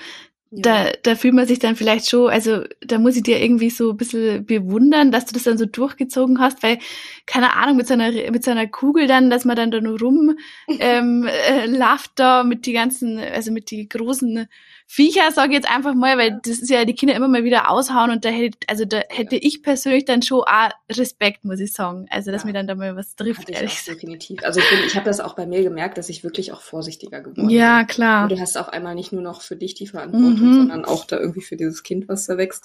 ja. 0.50 0.62
da, 0.62 0.92
da 1.02 1.16
fühlt 1.16 1.34
man 1.34 1.46
sich 1.48 1.58
dann 1.58 1.74
vielleicht 1.74 2.08
schon, 2.08 2.30
also 2.30 2.62
da 2.80 2.98
muss 2.98 3.16
ich 3.16 3.24
dir 3.24 3.42
irgendwie 3.42 3.70
so 3.70 3.90
ein 3.90 3.96
bisschen 3.96 4.46
bewundern, 4.46 5.10
dass 5.10 5.26
du 5.26 5.34
das 5.34 5.42
dann 5.42 5.58
so 5.58 5.66
durchgezogen 5.66 6.38
hast, 6.38 6.62
weil, 6.62 6.78
keine 7.26 7.56
Ahnung, 7.56 7.76
mit 7.76 7.88
so 7.88 7.94
einer, 7.94 8.12
mit 8.30 8.44
so 8.44 8.52
einer 8.52 8.68
Kugel 8.68 9.08
dann, 9.08 9.28
dass 9.28 9.44
man 9.44 9.56
dann 9.56 9.72
da 9.72 9.80
nur 9.80 9.98
rum 9.98 10.36
ähm, 10.78 11.26
äh, 11.26 11.66
lauft 11.66 12.12
da 12.16 12.44
mit 12.44 12.66
die 12.66 12.72
ganzen, 12.72 13.18
also 13.18 13.50
mit 13.50 13.72
die 13.72 13.88
großen 13.88 14.46
Viecher, 14.94 15.32
sage 15.32 15.52
ich 15.52 15.54
jetzt 15.54 15.70
einfach 15.70 15.94
mal, 15.94 16.18
weil 16.18 16.38
das 16.44 16.58
ist 16.58 16.68
ja 16.68 16.84
die 16.84 16.92
Kinder 16.92 17.14
immer 17.14 17.26
mal 17.26 17.44
wieder 17.44 17.70
aushauen 17.70 18.10
und 18.10 18.26
da 18.26 18.28
hätte, 18.28 18.58
also 18.68 18.84
da 18.84 19.00
hätte 19.08 19.36
ich 19.36 19.62
persönlich 19.62 20.04
dann 20.04 20.20
schon 20.20 20.42
auch 20.42 20.68
Respekt, 20.90 21.46
muss 21.46 21.60
ich 21.60 21.72
sagen. 21.72 22.08
Also, 22.10 22.30
dass 22.30 22.42
ja. 22.42 22.48
mir 22.48 22.52
dann 22.52 22.66
da 22.66 22.74
mal 22.74 22.94
was 22.94 23.16
trifft, 23.16 23.48
ehrlich 23.48 23.74
gesagt. 23.74 24.02
Definitiv. 24.02 24.44
Also 24.44 24.60
ich, 24.60 24.68
bin, 24.68 24.80
ich 24.86 24.94
habe 24.94 25.06
das 25.06 25.20
auch 25.20 25.34
bei 25.34 25.46
mir 25.46 25.62
gemerkt, 25.62 25.96
dass 25.96 26.10
ich 26.10 26.24
wirklich 26.24 26.52
auch 26.52 26.60
vorsichtiger 26.60 27.20
geworden 27.20 27.46
bin. 27.46 27.56
Ja, 27.56 27.84
klar. 27.84 28.24
Und 28.24 28.32
du 28.32 28.38
hast 28.38 28.58
auch 28.58 28.68
einmal 28.68 28.94
nicht 28.94 29.12
nur 29.12 29.22
noch 29.22 29.40
für 29.40 29.56
dich 29.56 29.72
die 29.72 29.86
Verantwortung, 29.86 30.38
mhm. 30.38 30.54
sondern 30.56 30.84
auch 30.84 31.06
da 31.06 31.18
irgendwie 31.18 31.40
für 31.40 31.56
dieses 31.56 31.82
Kind, 31.82 32.06
was 32.08 32.26
da 32.26 32.36
wächst. 32.36 32.64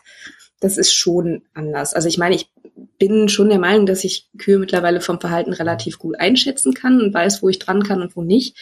Das 0.59 0.77
ist 0.77 0.91
schon 0.91 1.43
anders. 1.53 1.93
Also 1.93 2.09
ich 2.09 2.17
meine, 2.17 2.35
ich 2.35 2.51
bin 2.97 3.29
schon 3.29 3.47
der 3.47 3.59
Meinung, 3.59 3.85
dass 3.85 4.03
ich 4.03 4.27
Kühe 4.37 4.57
mittlerweile 4.57 4.99
vom 4.99 5.21
Verhalten 5.21 5.53
relativ 5.53 5.97
gut 5.97 6.19
einschätzen 6.19 6.73
kann 6.73 6.99
und 6.99 7.13
weiß, 7.13 7.41
wo 7.41 7.47
ich 7.47 7.59
dran 7.59 7.83
kann 7.83 8.01
und 8.01 8.17
wo 8.17 8.21
nicht. 8.21 8.57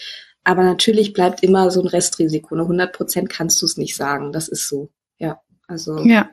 Aber 0.45 0.63
natürlich 0.63 1.11
bleibt 1.11 1.43
immer 1.43 1.71
so 1.71 1.81
ein 1.81 1.87
Restrisiko. 1.87 2.53
Eine 2.53 2.61
100 2.61 2.93
Prozent 2.93 3.29
kannst 3.29 3.61
du 3.61 3.65
es 3.65 3.77
nicht 3.77 3.95
sagen. 3.95 4.31
Das 4.31 4.47
ist 4.47 4.69
so. 4.69 4.89
Ja, 5.17 5.41
also. 5.67 5.99
Ja. 5.99 6.29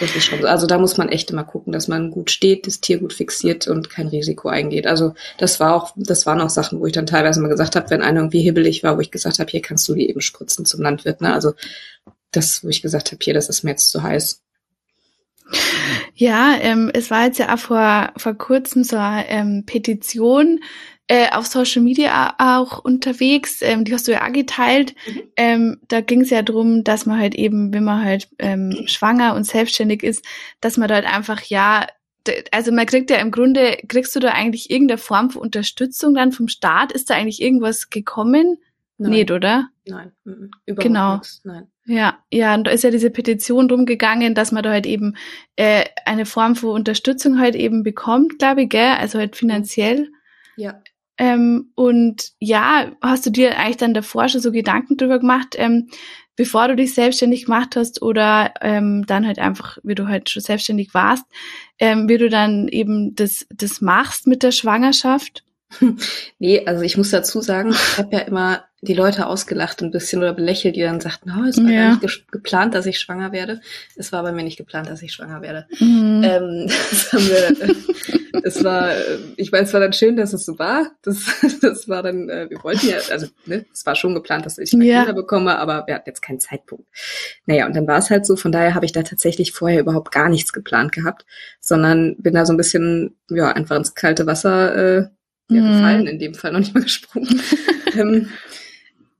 Das 0.00 0.16
ist 0.16 0.24
schon 0.24 0.40
so. 0.40 0.46
Also 0.46 0.66
da 0.66 0.78
muss 0.78 0.96
man 0.96 1.10
echt 1.10 1.30
immer 1.30 1.44
gucken, 1.44 1.74
dass 1.74 1.86
man 1.86 2.10
gut 2.10 2.30
steht, 2.30 2.66
das 2.66 2.80
Tier 2.80 2.98
gut 2.98 3.12
fixiert 3.12 3.68
und 3.68 3.90
kein 3.90 4.08
Risiko 4.08 4.48
eingeht. 4.48 4.86
Also 4.86 5.12
das 5.36 5.60
war 5.60 5.74
auch, 5.74 5.92
das 5.96 6.24
waren 6.24 6.40
auch 6.40 6.48
Sachen, 6.48 6.80
wo 6.80 6.86
ich 6.86 6.94
dann 6.94 7.06
teilweise 7.06 7.42
mal 7.42 7.48
gesagt 7.48 7.76
habe, 7.76 7.90
wenn 7.90 8.00
einer 8.00 8.20
irgendwie 8.20 8.40
hibbelig 8.40 8.82
war, 8.82 8.96
wo 8.96 9.02
ich 9.02 9.10
gesagt 9.10 9.38
habe, 9.38 9.50
hier 9.50 9.60
kannst 9.60 9.86
du 9.88 9.94
die 9.94 10.08
eben 10.08 10.22
spritzen 10.22 10.64
zum 10.64 10.80
Landwirt. 10.80 11.20
Ne? 11.20 11.34
Also 11.34 11.52
das, 12.30 12.64
wo 12.64 12.68
ich 12.68 12.80
gesagt 12.80 13.12
habe, 13.12 13.22
hier, 13.22 13.34
das 13.34 13.50
ist 13.50 13.64
mir 13.64 13.72
jetzt 13.72 13.90
zu 13.90 14.02
heiß. 14.02 14.40
Ja, 16.14 16.56
ähm, 16.60 16.90
es 16.94 17.10
war 17.10 17.24
jetzt 17.26 17.38
ja 17.38 17.54
auch 17.54 17.58
vor, 17.58 18.12
vor 18.16 18.34
kurzem 18.34 18.84
so 18.84 18.96
eine 18.96 19.28
ähm, 19.28 19.64
Petition 19.66 20.60
äh, 21.08 21.30
auf 21.30 21.46
Social 21.46 21.82
Media 21.82 22.34
auch 22.38 22.78
unterwegs. 22.78 23.60
Ähm, 23.62 23.84
die 23.84 23.92
hast 23.92 24.08
du 24.08 24.12
ja 24.12 24.26
auch 24.26 24.32
geteilt. 24.32 24.94
Mhm. 25.06 25.22
Ähm, 25.36 25.80
da 25.88 26.00
ging 26.00 26.22
es 26.22 26.30
ja 26.30 26.42
drum, 26.42 26.84
dass 26.84 27.06
man 27.06 27.18
halt 27.18 27.34
eben, 27.34 27.72
wenn 27.72 27.84
man 27.84 28.04
halt 28.04 28.28
ähm, 28.38 28.84
schwanger 28.86 29.34
und 29.34 29.44
selbstständig 29.44 30.02
ist, 30.02 30.24
dass 30.60 30.76
man 30.76 30.88
dort 30.88 31.04
halt 31.04 31.14
einfach 31.14 31.42
ja 31.42 31.86
also 32.52 32.72
man 32.72 32.86
kriegt 32.86 33.10
ja 33.10 33.16
im 33.16 33.30
Grunde, 33.30 33.78
kriegst 33.88 34.14
du 34.14 34.20
da 34.20 34.30
eigentlich 34.30 34.70
irgendeine 34.70 34.98
Form 34.98 35.30
von 35.30 35.42
Unterstützung 35.42 36.14
dann 36.14 36.32
vom 36.32 36.48
Staat? 36.48 36.92
Ist 36.92 37.10
da 37.10 37.14
eigentlich 37.14 37.42
irgendwas 37.42 37.90
gekommen? 37.90 38.58
Nein. 38.98 39.10
Nicht, 39.10 39.30
oder? 39.30 39.68
Nein, 39.86 40.12
mhm. 40.24 40.50
überhaupt 40.64 40.86
genau. 40.86 41.14
Nichts. 41.16 41.40
Nein. 41.44 41.66
Ja, 41.86 42.18
ja, 42.30 42.54
und 42.54 42.64
da 42.64 42.70
ist 42.70 42.84
ja 42.84 42.90
diese 42.90 43.10
Petition 43.10 43.68
rumgegangen, 43.68 44.34
dass 44.34 44.52
man 44.52 44.62
da 44.62 44.70
halt 44.70 44.86
eben 44.86 45.16
äh, 45.56 45.84
eine 46.04 46.26
Form 46.26 46.54
von 46.54 46.70
Unterstützung 46.70 47.40
halt 47.40 47.56
eben 47.56 47.82
bekommt, 47.82 48.38
glaube 48.38 48.62
ich, 48.62 48.68
gell? 48.68 48.94
Also 48.98 49.18
halt 49.18 49.34
finanziell. 49.34 50.08
Ja. 50.56 50.80
Ähm, 51.22 51.70
und 51.76 52.32
ja, 52.40 52.90
hast 53.00 53.24
du 53.24 53.30
dir 53.30 53.56
eigentlich 53.56 53.76
dann 53.76 53.94
davor 53.94 54.28
schon 54.28 54.40
so 54.40 54.50
Gedanken 54.50 54.96
drüber 54.96 55.20
gemacht, 55.20 55.54
ähm, 55.56 55.88
bevor 56.34 56.66
du 56.66 56.74
dich 56.74 56.94
selbstständig 56.94 57.44
gemacht 57.44 57.76
hast 57.76 58.02
oder 58.02 58.52
ähm, 58.60 59.06
dann 59.06 59.24
halt 59.24 59.38
einfach, 59.38 59.78
wie 59.84 59.94
du 59.94 60.08
halt 60.08 60.30
schon 60.30 60.42
selbstständig 60.42 60.94
warst, 60.94 61.24
ähm, 61.78 62.08
wie 62.08 62.18
du 62.18 62.28
dann 62.28 62.66
eben 62.66 63.14
das, 63.14 63.46
das 63.54 63.80
machst 63.80 64.26
mit 64.26 64.42
der 64.42 64.50
Schwangerschaft? 64.50 65.44
Nee, 66.38 66.66
also 66.66 66.82
ich 66.82 66.96
muss 66.96 67.10
dazu 67.10 67.40
sagen, 67.40 67.70
ich 67.70 67.98
habe 67.98 68.16
ja 68.16 68.22
immer 68.22 68.64
die 68.84 68.94
Leute 68.94 69.28
ausgelacht 69.28 69.80
ein 69.80 69.92
bisschen 69.92 70.20
oder 70.20 70.34
belächelt, 70.34 70.74
die 70.74 70.82
dann 70.82 71.00
sagten, 71.00 71.30
oh, 71.30 71.44
es 71.44 71.62
war 71.62 71.70
ja. 71.70 71.94
gar 71.94 72.00
nicht 72.02 72.32
geplant, 72.32 72.74
dass 72.74 72.84
ich 72.84 72.98
schwanger 72.98 73.30
werde. 73.30 73.60
Es 73.94 74.10
war 74.10 74.24
bei 74.24 74.32
mir 74.32 74.42
nicht 74.42 74.56
geplant, 74.56 74.88
dass 74.88 75.02
ich 75.02 75.12
schwanger 75.12 75.40
werde. 75.40 75.66
Mhm. 75.78 76.22
Ähm, 76.24 76.66
das 76.90 77.12
haben 77.12 77.28
wir, 77.28 77.76
es 78.42 78.64
war, 78.64 78.90
ich 79.36 79.52
meine, 79.52 79.64
es 79.64 79.72
war 79.72 79.80
dann 79.80 79.92
schön, 79.92 80.16
dass 80.16 80.32
es 80.32 80.44
so 80.44 80.58
war. 80.58 80.90
Das, 81.02 81.26
das 81.62 81.88
war 81.88 82.02
dann, 82.02 82.28
äh, 82.28 82.50
wir 82.50 82.62
wollten 82.64 82.88
ja, 82.88 82.96
also 83.12 83.28
ne, 83.46 83.64
es 83.72 83.86
war 83.86 83.94
schon 83.94 84.14
geplant, 84.14 84.46
dass 84.46 84.58
ich 84.58 84.72
ja. 84.72 85.04
Kinder 85.04 85.14
bekomme, 85.14 85.56
aber 85.58 85.84
wir 85.86 85.94
hatten 85.94 86.08
jetzt 86.08 86.22
keinen 86.22 86.40
Zeitpunkt. 86.40 86.88
Naja, 87.46 87.66
und 87.66 87.76
dann 87.76 87.86
war 87.86 87.98
es 87.98 88.10
halt 88.10 88.26
so, 88.26 88.34
von 88.34 88.50
daher 88.50 88.74
habe 88.74 88.84
ich 88.84 88.92
da 88.92 89.04
tatsächlich 89.04 89.52
vorher 89.52 89.78
überhaupt 89.78 90.10
gar 90.10 90.28
nichts 90.28 90.52
geplant 90.52 90.90
gehabt, 90.90 91.24
sondern 91.60 92.16
bin 92.18 92.34
da 92.34 92.44
so 92.44 92.52
ein 92.52 92.56
bisschen, 92.56 93.16
ja, 93.30 93.52
einfach 93.52 93.76
ins 93.76 93.94
kalte 93.94 94.26
Wasser 94.26 94.74
äh, 94.74 95.08
ja, 95.50 95.60
mhm. 95.60 95.72
gefallen, 95.72 96.06
in 96.06 96.18
dem 96.18 96.34
Fall 96.34 96.52
noch 96.52 96.60
nicht 96.60 96.74
mal 96.74 96.82
gesprungen. 96.82 97.40
ähm, 97.94 98.28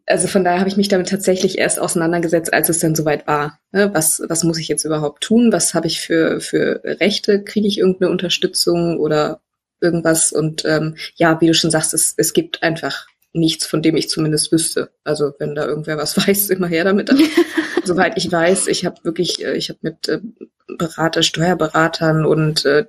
also 0.07 0.27
von 0.29 0.45
daher 0.45 0.59
habe 0.59 0.69
ich 0.69 0.77
mich 0.77 0.89
damit 0.89 1.09
tatsächlich 1.09 1.59
erst 1.59 1.79
auseinandergesetzt, 1.79 2.53
als 2.53 2.69
es 2.69 2.81
dann 2.81 2.95
soweit 2.95 3.27
war. 3.27 3.59
Ne? 3.71 3.91
Was, 3.95 4.21
was 4.29 4.45
muss 4.45 4.59
ich 4.59 4.69
jetzt 4.69 4.85
überhaupt 4.85 5.23
tun? 5.23 5.53
Was 5.53 5.75
habe 5.75 5.87
ich 5.87 6.01
für, 6.01 6.41
für 6.41 6.83
Rechte? 6.85 7.43
Kriege 7.45 7.69
ich 7.69 7.79
irgendeine 7.79 8.11
Unterstützung 8.11 8.99
oder 8.99 9.41
irgendwas? 9.81 10.33
Und 10.33 10.65
ähm, 10.65 10.97
ja, 11.15 11.41
wie 11.41 11.47
du 11.47 11.55
schon 11.55 11.71
sagst, 11.71 11.95
es, 11.95 12.15
es 12.17 12.33
gibt 12.33 12.63
einfach 12.63 13.07
nichts, 13.33 13.65
von 13.65 13.81
dem 13.81 13.97
ich 13.97 14.09
zumindest 14.11 14.53
wüsste. 14.53 14.91
Also 15.05 15.33
wenn 15.39 15.55
da 15.55 15.67
irgendwer 15.67 15.97
was 15.97 16.17
weiß, 16.27 16.51
immer 16.51 16.67
her 16.67 16.85
damit. 16.85 17.11
Aber 17.11 17.21
soweit 17.85 18.17
ich 18.17 18.31
weiß, 18.31 18.67
ich 18.67 18.85
habe 18.85 18.97
wirklich, 19.05 19.45
äh, 19.45 19.55
ich 19.55 19.69
habe 19.69 19.79
mit 19.83 20.09
äh, 20.09 20.21
Berater, 20.79 21.23
Steuerberatern 21.23 22.25
und 22.25 22.65
äh, 22.65 22.87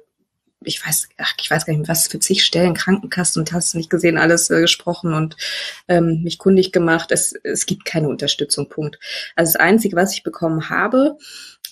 ich 0.66 0.86
weiß, 0.86 1.10
ach, 1.18 1.34
ich 1.40 1.50
weiß 1.50 1.66
gar 1.66 1.74
nicht, 1.76 1.90
was 1.90 2.08
für 2.08 2.20
zig 2.20 2.44
Stellen, 2.44 2.74
Krankenkassen 2.74 3.42
und 3.42 3.52
hast 3.52 3.76
nicht 3.76 3.90
gesehen, 3.90 4.18
alles 4.18 4.50
äh, 4.50 4.62
gesprochen 4.62 5.14
und 5.14 5.38
ähm, 5.88 6.22
mich 6.24 6.38
kundig 6.38 6.72
gemacht. 6.72 7.12
Es, 7.12 7.34
es 7.44 7.66
gibt 7.66 7.86
keine 7.86 8.10
Unterstützung, 8.10 8.70
Punkt. 8.70 9.00
Also 9.36 9.54
das 9.54 9.62
Einzige, 9.62 9.96
was 9.96 10.14
ich 10.14 10.24
bekommen 10.24 10.70
habe, 10.70 11.18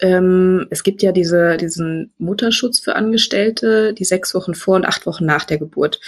ähm, 0.02 0.68
es 0.72 0.84
gibt 0.84 1.04
ja 1.04 1.12
diese, 1.12 1.58
diesen 1.58 2.12
Mutterschutz 2.18 2.80
für 2.80 2.96
Angestellte, 2.96 3.94
die 3.94 4.06
sechs 4.06 4.34
Wochen 4.34 4.56
vor 4.56 4.76
und 4.76 4.86
acht 4.86 5.06
Wochen 5.06 5.26
nach 5.26 5.46
der 5.46 5.60
Geburt. 5.60 6.00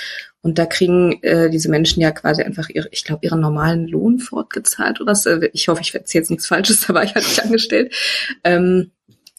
Und 0.41 0.57
da 0.57 0.65
kriegen 0.65 1.21
äh, 1.21 1.49
diese 1.49 1.69
Menschen 1.69 2.01
ja 2.01 2.11
quasi 2.11 2.41
einfach 2.41 2.69
ihre, 2.69 2.89
ich 2.91 3.03
glaube, 3.03 3.25
ihren 3.25 3.39
normalen 3.39 3.87
Lohn 3.87 4.19
fortgezahlt 4.19 4.99
oder 4.99 5.11
was. 5.11 5.27
Ich 5.53 5.67
hoffe, 5.67 5.81
ich 5.81 5.93
erzähle 5.93 6.21
jetzt 6.21 6.31
nichts 6.31 6.47
Falsches, 6.47 6.81
da 6.87 6.93
war 6.93 7.03
ich 7.03 7.13
halt 7.13 7.25
nicht 7.25 7.43
angestellt. 7.43 7.93
Ähm, 8.43 8.91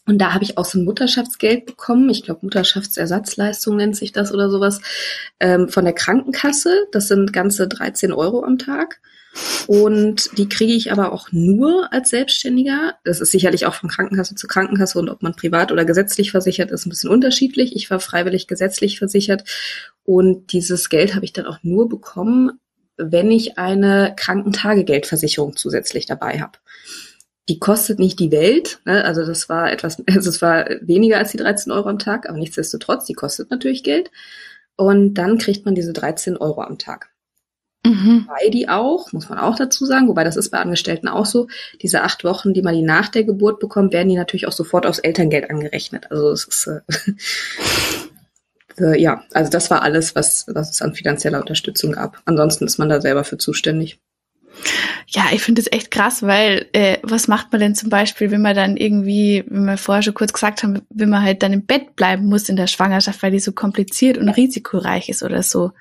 und 0.07 0.19
da 0.19 0.35
habe 0.35 0.45
ich 0.45 0.59
auch 0.59 0.67
so 0.67 0.79
ein 0.79 0.85
Mutterschaftsgeld 0.85 1.65
bekommen. 1.65 2.11
Ich 2.11 2.25
glaube, 2.25 2.41
Mutterschaftsersatzleistung 2.43 3.77
nennt 3.77 3.97
sich 3.97 4.13
das 4.13 4.33
oder 4.33 4.51
sowas. 4.51 4.81
Ähm, 5.41 5.69
von 5.69 5.85
der 5.85 5.95
Krankenkasse. 5.95 6.87
Das 6.93 7.09
sind 7.09 7.33
ganze 7.33 7.69
13 7.69 8.13
Euro 8.13 8.45
am 8.45 8.59
Tag. 8.59 9.01
Und 9.67 10.31
die 10.39 10.49
kriege 10.49 10.75
ich 10.75 10.93
aber 10.93 11.13
auch 11.13 11.33
nur 11.33 11.93
als 11.93 12.11
Selbstständiger. 12.11 12.95
Das 13.05 13.21
ist 13.21 13.33
sicherlich 13.33 13.67
auch 13.67 13.75
von 13.75 13.89
Krankenkasse 13.89 14.35
zu 14.35 14.47
Krankenkasse 14.47 14.99
und 14.99 15.09
ob 15.09 15.23
man 15.23 15.35
privat 15.35 15.73
oder 15.73 15.85
gesetzlich 15.85 16.31
versichert 16.31 16.71
ist, 16.71 16.87
ein 16.87 16.91
bisschen 16.91 17.11
unterschiedlich. 17.11 17.75
Ich 17.75 17.91
war 17.91 17.99
freiwillig 17.99 18.47
gesetzlich 18.47 18.99
versichert. 18.99 19.45
Und 20.05 20.53
dieses 20.53 20.91
Geld 20.91 21.15
habe 21.15 21.25
ich 21.25 21.33
dann 21.33 21.47
auch 21.47 21.59
nur 21.63 21.89
bekommen, 21.89 22.61
wenn 22.97 23.31
ich 23.31 23.59
eine 23.59 24.15
Krankentagegeldversicherung 24.17 25.57
zusätzlich 25.57 26.07
dabei 26.07 26.41
habe 26.41 26.59
die 27.49 27.59
kostet 27.59 27.99
nicht 27.99 28.19
die 28.19 28.31
Welt. 28.31 28.81
Ne? 28.85 29.05
Also 29.05 29.25
das 29.25 29.49
war 29.49 29.71
etwas, 29.71 30.03
also 30.09 30.31
es 30.31 30.43
war 30.43 30.67
weniger 30.81 31.19
als 31.19 31.33
die 31.33 31.39
13 31.39 31.73
Euro 31.73 31.89
am 31.89 31.99
Tag, 31.99 32.29
aber 32.29 32.39
nichtsdestotrotz, 32.39 33.05
die 33.07 33.15
kostet 33.15 33.51
natürlich 33.51 33.83
Geld. 33.83 34.11
Und 34.77 35.15
dann 35.15 35.39
kriegt 35.39 35.65
man 35.65 35.75
diese 35.75 35.93
13 35.93 36.37
Euro 36.37 36.63
am 36.63 36.79
Tag. 36.79 37.11
Mhm. 37.87 38.27
Wobei 38.27 38.49
die 38.49 38.69
auch, 38.69 39.13
muss 39.13 39.29
man 39.29 39.39
auch 39.39 39.57
dazu 39.57 39.85
sagen, 39.85 40.09
wobei 40.09 40.25
das 40.25 40.37
ist 40.37 40.51
bei 40.51 40.59
Angestellten 40.59 41.07
auch 41.07 41.27
so, 41.27 41.49
diese 41.83 42.03
acht 42.03 42.25
Wochen, 42.25 42.55
die 42.55 42.63
man 42.63 42.75
die 42.75 42.83
nach 42.83 43.09
der 43.09 43.25
Geburt 43.25 43.61
bekommt, 43.61 43.93
werden 43.93 44.09
die 44.09 44.17
natürlich 44.17 44.49
auch 44.49 44.53
sofort 44.53 44.87
aufs 44.87 45.01
Elterngeld 45.01 45.51
angerechnet. 45.51 46.11
Also 46.11 46.31
es 46.31 46.45
ist 46.45 46.67
äh, 46.67 46.81
äh, 48.83 49.01
ja, 49.01 49.23
also 49.35 49.51
das 49.51 49.71
war 49.71 49.83
alles, 49.83 50.15
was, 50.15 50.47
was 50.49 50.71
es 50.71 50.83
an 50.83 50.95
finanzieller 50.95 51.41
Unterstützung 51.41 51.93
gab. 51.93 52.23
Ansonsten 52.25 52.65
ist 52.65 52.79
man 52.79 52.89
da 52.89 53.03
selber 53.03 53.23
für 53.23 53.37
zuständig. 53.37 54.01
Ja, 55.09 55.25
ich 55.33 55.43
finde 55.43 55.63
das 55.63 55.73
echt 55.73 55.91
krass, 55.91 56.23
weil 56.23 56.67
äh, 56.73 56.99
was 57.03 57.29
macht 57.29 57.53
man 57.53 57.61
denn 57.61 57.75
zum 57.75 57.91
Beispiel, 57.91 58.31
wenn 58.31 58.43
man 58.43 58.57
dann 58.57 58.77
irgendwie, 58.77 59.45
wie 59.49 59.61
wir 59.61 59.77
vorher 59.77 60.03
schon 60.03 60.15
kurz 60.15 60.33
gesagt 60.33 60.63
haben, 60.63 60.83
wenn 60.91 61.09
man 61.09 61.23
halt 61.23 61.43
dann 61.43 61.53
im 61.53 61.67
Bett 61.67 61.97
bleiben 61.97 62.27
muss 62.27 62.49
in 62.49 62.57
der 62.57 62.67
Schwangerschaft, 62.67 63.23
weil 63.23 63.31
die 63.31 63.41
so 63.41 63.53
kompliziert 63.53 64.19
und 64.19 64.29
risikoreich 64.29 65.09
ist 65.09 65.23
oder 65.23 65.43
so. 65.43 65.73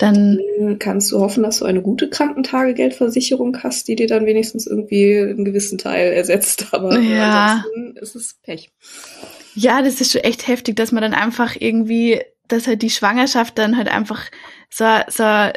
Dann 0.00 0.40
kannst 0.78 1.12
du 1.12 1.20
hoffen, 1.20 1.42
dass 1.42 1.58
du 1.58 1.66
eine 1.66 1.82
gute 1.82 2.08
Krankentagegeldversicherung 2.08 3.62
hast, 3.62 3.86
die 3.86 3.96
dir 3.96 4.06
dann 4.06 4.24
wenigstens 4.24 4.66
irgendwie 4.66 5.18
einen 5.18 5.44
gewissen 5.44 5.76
Teil 5.76 6.12
ersetzt. 6.14 6.68
Aber 6.72 6.98
ja. 6.98 7.62
ansonsten 7.66 7.96
ist 7.96 8.16
es 8.16 8.34
Pech. 8.42 8.70
Ja, 9.54 9.82
das 9.82 10.00
ist 10.00 10.12
schon 10.12 10.22
echt 10.22 10.46
heftig, 10.46 10.76
dass 10.76 10.92
man 10.92 11.02
dann 11.02 11.14
einfach 11.14 11.56
irgendwie, 11.58 12.20
dass 12.48 12.66
halt 12.66 12.82
die 12.82 12.90
Schwangerschaft 12.90 13.58
dann 13.58 13.76
halt 13.76 13.88
einfach 13.88 14.30
so, 14.70 14.84
so, 15.08 15.50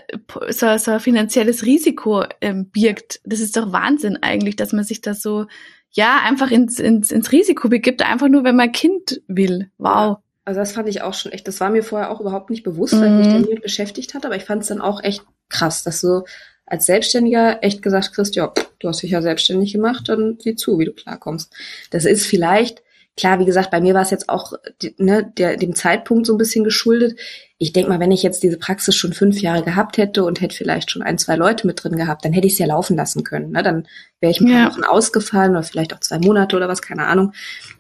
so, 0.49 0.77
so 0.77 0.91
ein 0.91 0.99
finanzielles 0.99 1.63
Risiko 1.63 2.25
ähm, 2.41 2.69
birgt. 2.69 3.21
Das 3.23 3.39
ist 3.39 3.56
doch 3.56 3.71
Wahnsinn 3.71 4.17
eigentlich, 4.21 4.56
dass 4.56 4.73
man 4.73 4.84
sich 4.84 5.01
da 5.01 5.13
so, 5.13 5.45
ja, 5.91 6.21
einfach 6.23 6.49
ins, 6.49 6.79
ins, 6.79 7.12
ins 7.12 7.32
Risiko 7.32 7.69
begibt, 7.69 8.01
einfach 8.01 8.27
nur, 8.27 8.43
wenn 8.43 8.56
man 8.56 8.71
Kind 8.71 9.21
will. 9.27 9.69
Wow. 9.77 10.17
Also 10.45 10.60
das 10.60 10.73
fand 10.73 10.89
ich 10.89 11.01
auch 11.01 11.13
schon 11.13 11.32
echt, 11.32 11.47
das 11.47 11.60
war 11.62 11.69
mir 11.69 11.84
vorher 11.84 12.12
auch 12.12 12.19
überhaupt 12.19 12.49
nicht 12.49 12.63
bewusst, 12.63 12.99
weil 12.99 13.08
ich 13.08 13.27
mich 13.27 13.27
mhm. 13.27 13.43
damit 13.43 13.62
beschäftigt 13.62 14.13
hatte, 14.13 14.27
aber 14.27 14.36
ich 14.36 14.43
fand 14.43 14.63
es 14.63 14.67
dann 14.67 14.82
auch 14.82 15.01
echt 15.01 15.23
krass, 15.47 15.84
dass 15.84 16.01
du 16.01 16.23
als 16.65 16.86
Selbstständiger 16.86 17.63
echt 17.63 17.82
gesagt 17.82 18.13
kriegst, 18.13 18.36
ja, 18.36 18.51
du 18.79 18.88
hast 18.88 19.03
dich 19.03 19.12
ja 19.12 19.21
selbstständig 19.21 19.71
gemacht, 19.71 20.10
dann 20.10 20.38
sieh 20.39 20.56
zu, 20.56 20.79
wie 20.79 20.86
du 20.86 20.91
klarkommst. 20.91 21.53
Das 21.91 22.06
ist 22.06 22.25
vielleicht 22.25 22.83
Klar, 23.15 23.39
wie 23.39 23.45
gesagt, 23.45 23.69
bei 23.69 23.80
mir 23.80 23.93
war 23.93 24.02
es 24.02 24.10
jetzt 24.10 24.28
auch 24.28 24.54
ne, 24.97 25.32
der, 25.38 25.58
dem 25.58 25.76
Zeitpunkt 25.76 26.26
so 26.26 26.34
ein 26.34 26.39
bisschen 26.39 26.63
geschuldet. 26.63 27.19
Ich 27.60 27.71
denke 27.71 27.89
mal, 27.89 27.99
wenn 27.99 28.12
ich 28.12 28.23
jetzt 28.23 28.41
diese 28.41 28.58
Praxis 28.58 28.95
schon 28.95 29.13
fünf 29.13 29.39
Jahre 29.39 29.63
gehabt 29.63 29.97
hätte 29.97 30.23
und 30.23 30.41
hätte 30.41 30.56
vielleicht 30.56 30.89
schon 30.89 31.04
ein, 31.04 31.19
zwei 31.19 31.36
Leute 31.36 31.67
mit 31.67 31.84
drin 31.84 31.95
gehabt, 31.95 32.26
dann 32.26 32.34
hätte 32.34 32.47
ich 32.47 32.54
es 32.54 32.60
ja 32.60 32.65
laufen 32.65 32.97
lassen 32.97 33.23
können. 33.23 33.52
Ne? 33.52 33.62
Dann 33.62 33.88
wäre 34.19 34.32
ich 34.32 34.39
paar 34.39 34.49
ja. 34.49 34.71
Wochen 34.71 34.84
ausgefallen 34.84 35.52
oder 35.52 35.62
vielleicht 35.62 35.93
auch 35.93 35.99
zwei 35.99 36.17
Monate 36.17 36.56
oder 36.56 36.67
was, 36.67 36.82
keine 36.82 37.06
Ahnung. 37.06 37.34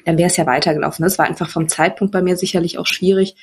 Dann 0.05 0.19
wäre 0.19 0.27
es 0.27 0.37
ja 0.37 0.45
weitergelaufen. 0.45 1.03
Das 1.03 1.17
war 1.17 1.25
einfach 1.25 1.49
vom 1.49 1.67
Zeitpunkt 1.67 2.11
bei 2.11 2.21
mir 2.21 2.37
sicherlich 2.37 2.77
auch 2.77 2.87
schwierig, 2.87 3.35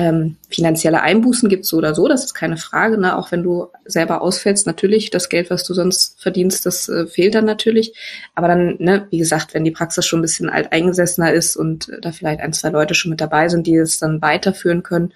ähm, 0.00 0.36
finanzielle 0.48 1.02
Einbußen 1.02 1.50
gibt 1.50 1.64
es 1.64 1.68
so 1.68 1.76
oder 1.76 1.94
so, 1.94 2.08
das 2.08 2.24
ist 2.24 2.32
keine 2.32 2.56
Frage. 2.56 2.96
Ne? 2.96 3.18
Auch 3.18 3.32
wenn 3.32 3.42
du 3.42 3.68
selber 3.84 4.22
ausfällst, 4.22 4.66
natürlich, 4.66 5.10
das 5.10 5.28
Geld, 5.28 5.50
was 5.50 5.62
du 5.64 5.74
sonst 5.74 6.18
verdienst, 6.22 6.64
das 6.64 6.88
äh, 6.88 7.06
fehlt 7.06 7.34
dann 7.34 7.44
natürlich. 7.44 7.94
Aber 8.34 8.48
dann, 8.48 8.76
ne, 8.78 9.06
wie 9.10 9.18
gesagt, 9.18 9.52
wenn 9.52 9.62
die 9.62 9.70
Praxis 9.70 10.06
schon 10.06 10.20
ein 10.20 10.22
bisschen 10.22 10.48
alt 10.48 10.72
eingesessener 10.72 11.34
ist 11.34 11.54
und 11.54 11.90
äh, 11.90 12.00
da 12.00 12.12
vielleicht 12.12 12.40
ein, 12.40 12.54
zwei 12.54 12.70
Leute 12.70 12.94
schon 12.94 13.10
mit 13.10 13.20
dabei 13.20 13.50
sind, 13.50 13.66
die 13.66 13.76
es 13.76 13.98
dann 13.98 14.22
weiterführen 14.22 14.82
können, 14.82 15.12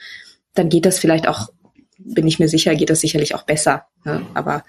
dann 0.53 0.68
geht 0.68 0.85
das 0.85 0.99
vielleicht 0.99 1.29
auch, 1.29 1.49
bin 1.97 2.27
ich 2.27 2.38
mir 2.38 2.49
sicher, 2.49 2.75
geht 2.75 2.90
das 2.90 3.01
sicherlich 3.01 3.35
auch 3.35 3.44
besser. 3.44 3.87
Ne? 4.05 4.20
Aber 4.35 4.64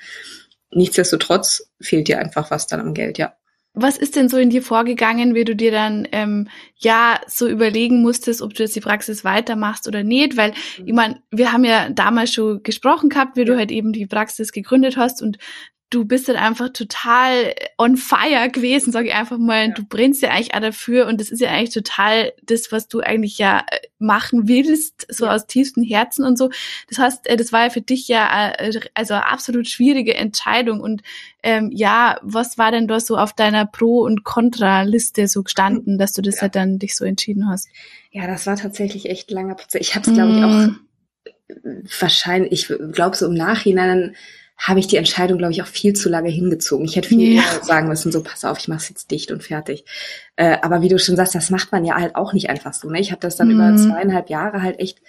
nichtsdestotrotz 0.71 1.69
fehlt 1.81 2.07
dir 2.07 2.19
einfach 2.19 2.51
was 2.51 2.67
dann 2.67 2.79
am 2.79 2.93
Geld, 2.93 3.17
ja. 3.17 3.33
Was 3.75 3.97
ist 3.97 4.15
denn 4.15 4.29
so 4.29 4.37
in 4.37 4.49
dir 4.49 4.61
vorgegangen, 4.61 5.35
wie 5.35 5.43
du 5.43 5.55
dir 5.55 5.71
dann 5.71 6.07
ähm, 6.11 6.47
ja 6.77 7.19
so 7.27 7.47
überlegen 7.47 8.01
musstest, 8.01 8.41
ob 8.41 8.53
du 8.53 8.63
jetzt 8.63 8.75
die 8.75 8.81
Praxis 8.81 9.23
weitermachst 9.23 9.87
oder 9.87 10.03
nicht? 10.03 10.37
Weil 10.37 10.53
ich 10.85 10.93
meine, 10.93 11.21
wir 11.29 11.51
haben 11.51 11.65
ja 11.65 11.89
damals 11.89 12.33
schon 12.33 12.63
gesprochen 12.63 13.09
gehabt, 13.09 13.35
wie 13.35 13.41
ja. 13.41 13.45
du 13.45 13.57
halt 13.57 13.71
eben 13.71 13.91
die 13.91 14.07
Praxis 14.07 14.51
gegründet 14.51 14.97
hast 14.97 15.21
und 15.21 15.37
du 15.89 16.03
bist 16.03 16.27
dann 16.27 16.35
einfach 16.35 16.69
total 16.69 17.53
on 17.77 17.95
fire 17.97 18.49
gewesen, 18.51 18.91
sage 18.91 19.09
ich 19.09 19.13
einfach 19.13 19.37
mal. 19.37 19.67
Ja. 19.67 19.73
Du 19.73 19.85
brennst 19.85 20.21
ja 20.21 20.29
eigentlich 20.29 20.53
auch 20.53 20.59
dafür 20.59 21.07
und 21.07 21.21
das 21.21 21.29
ist 21.29 21.41
ja 21.41 21.49
eigentlich 21.49 21.73
total 21.73 22.33
das, 22.43 22.71
was 22.71 22.87
du 22.87 22.99
eigentlich 23.01 23.37
ja 23.37 23.59
äh, 23.59 23.79
machen 23.99 24.47
willst, 24.47 25.05
so 25.09 25.25
ja. 25.25 25.33
aus 25.33 25.47
tiefstem 25.47 25.83
Herzen 25.83 26.25
und 26.25 26.37
so. 26.37 26.49
Das 26.89 26.97
heißt, 26.97 27.27
äh, 27.27 27.37
das 27.37 27.51
war 27.51 27.65
ja 27.65 27.69
für 27.69 27.81
dich 27.81 28.07
ja 28.07 28.53
äh, 28.57 28.79
also 28.93 29.13
eine 29.13 29.27
absolut 29.27 29.67
schwierige 29.67 30.15
Entscheidung 30.15 30.81
und 30.81 31.01
ähm, 31.43 31.69
ja, 31.71 32.19
was 32.23 32.57
war 32.57 32.71
denn 32.71 32.87
da 32.87 32.99
so 32.99 33.17
auf 33.17 33.33
deiner 33.33 33.65
Pro- 33.65 34.01
und 34.01 34.23
Kontra-Liste 34.23 35.27
so 35.27 35.43
gestanden, 35.43 35.99
dass 35.99 36.13
du 36.13 36.21
das 36.21 36.35
ja. 36.35 36.41
halt 36.43 36.55
dann 36.55 36.79
dich 36.79 36.95
so 36.95 37.05
entschieden 37.05 37.47
hast? 37.47 37.69
Ja, 38.11 38.25
das 38.27 38.47
war 38.47 38.55
tatsächlich 38.55 39.09
echt 39.09 39.29
langer 39.29 39.55
Prozess. 39.55 39.81
Ich 39.81 39.95
habe 39.95 40.09
es, 40.09 40.15
glaube 40.15 40.31
ich, 40.31 40.43
auch 40.43 41.59
mm. 41.59 41.87
wahrscheinlich, 41.99 42.51
ich 42.51 42.93
glaube 42.93 43.15
so 43.15 43.27
im 43.27 43.35
Nachhinein 43.35 44.15
habe 44.57 44.79
ich 44.79 44.87
die 44.87 44.97
Entscheidung, 44.97 45.37
glaube 45.37 45.53
ich, 45.53 45.61
auch 45.61 45.67
viel 45.67 45.93
zu 45.93 46.09
lange 46.09 46.29
hingezogen. 46.29 46.85
Ich 46.85 46.95
hätte 46.95 47.09
viel 47.09 47.35
ja. 47.35 47.41
eher 47.41 47.63
sagen 47.63 47.87
müssen, 47.87 48.11
so 48.11 48.23
pass 48.23 48.45
auf, 48.45 48.57
ich 48.57 48.67
mache 48.67 48.79
es 48.79 48.89
jetzt 48.89 49.11
dicht 49.11 49.31
und 49.31 49.43
fertig. 49.43 49.85
Äh, 50.37 50.57
aber 50.61 50.81
wie 50.81 50.87
du 50.87 50.97
schon 50.97 51.15
sagst, 51.15 51.35
das 51.35 51.49
macht 51.49 51.71
man 51.71 51.83
ja 51.83 51.95
halt 51.95 52.15
auch 52.15 52.33
nicht 52.33 52.49
einfach 52.49 52.73
so. 52.73 52.89
Ne? 52.89 52.99
Ich 52.99 53.11
habe 53.11 53.21
das 53.21 53.35
dann 53.35 53.49
mhm. 53.49 53.55
über 53.55 53.75
zweieinhalb 53.75 54.29
Jahre 54.29 54.61
halt 54.61 54.79
echt 54.79 55.01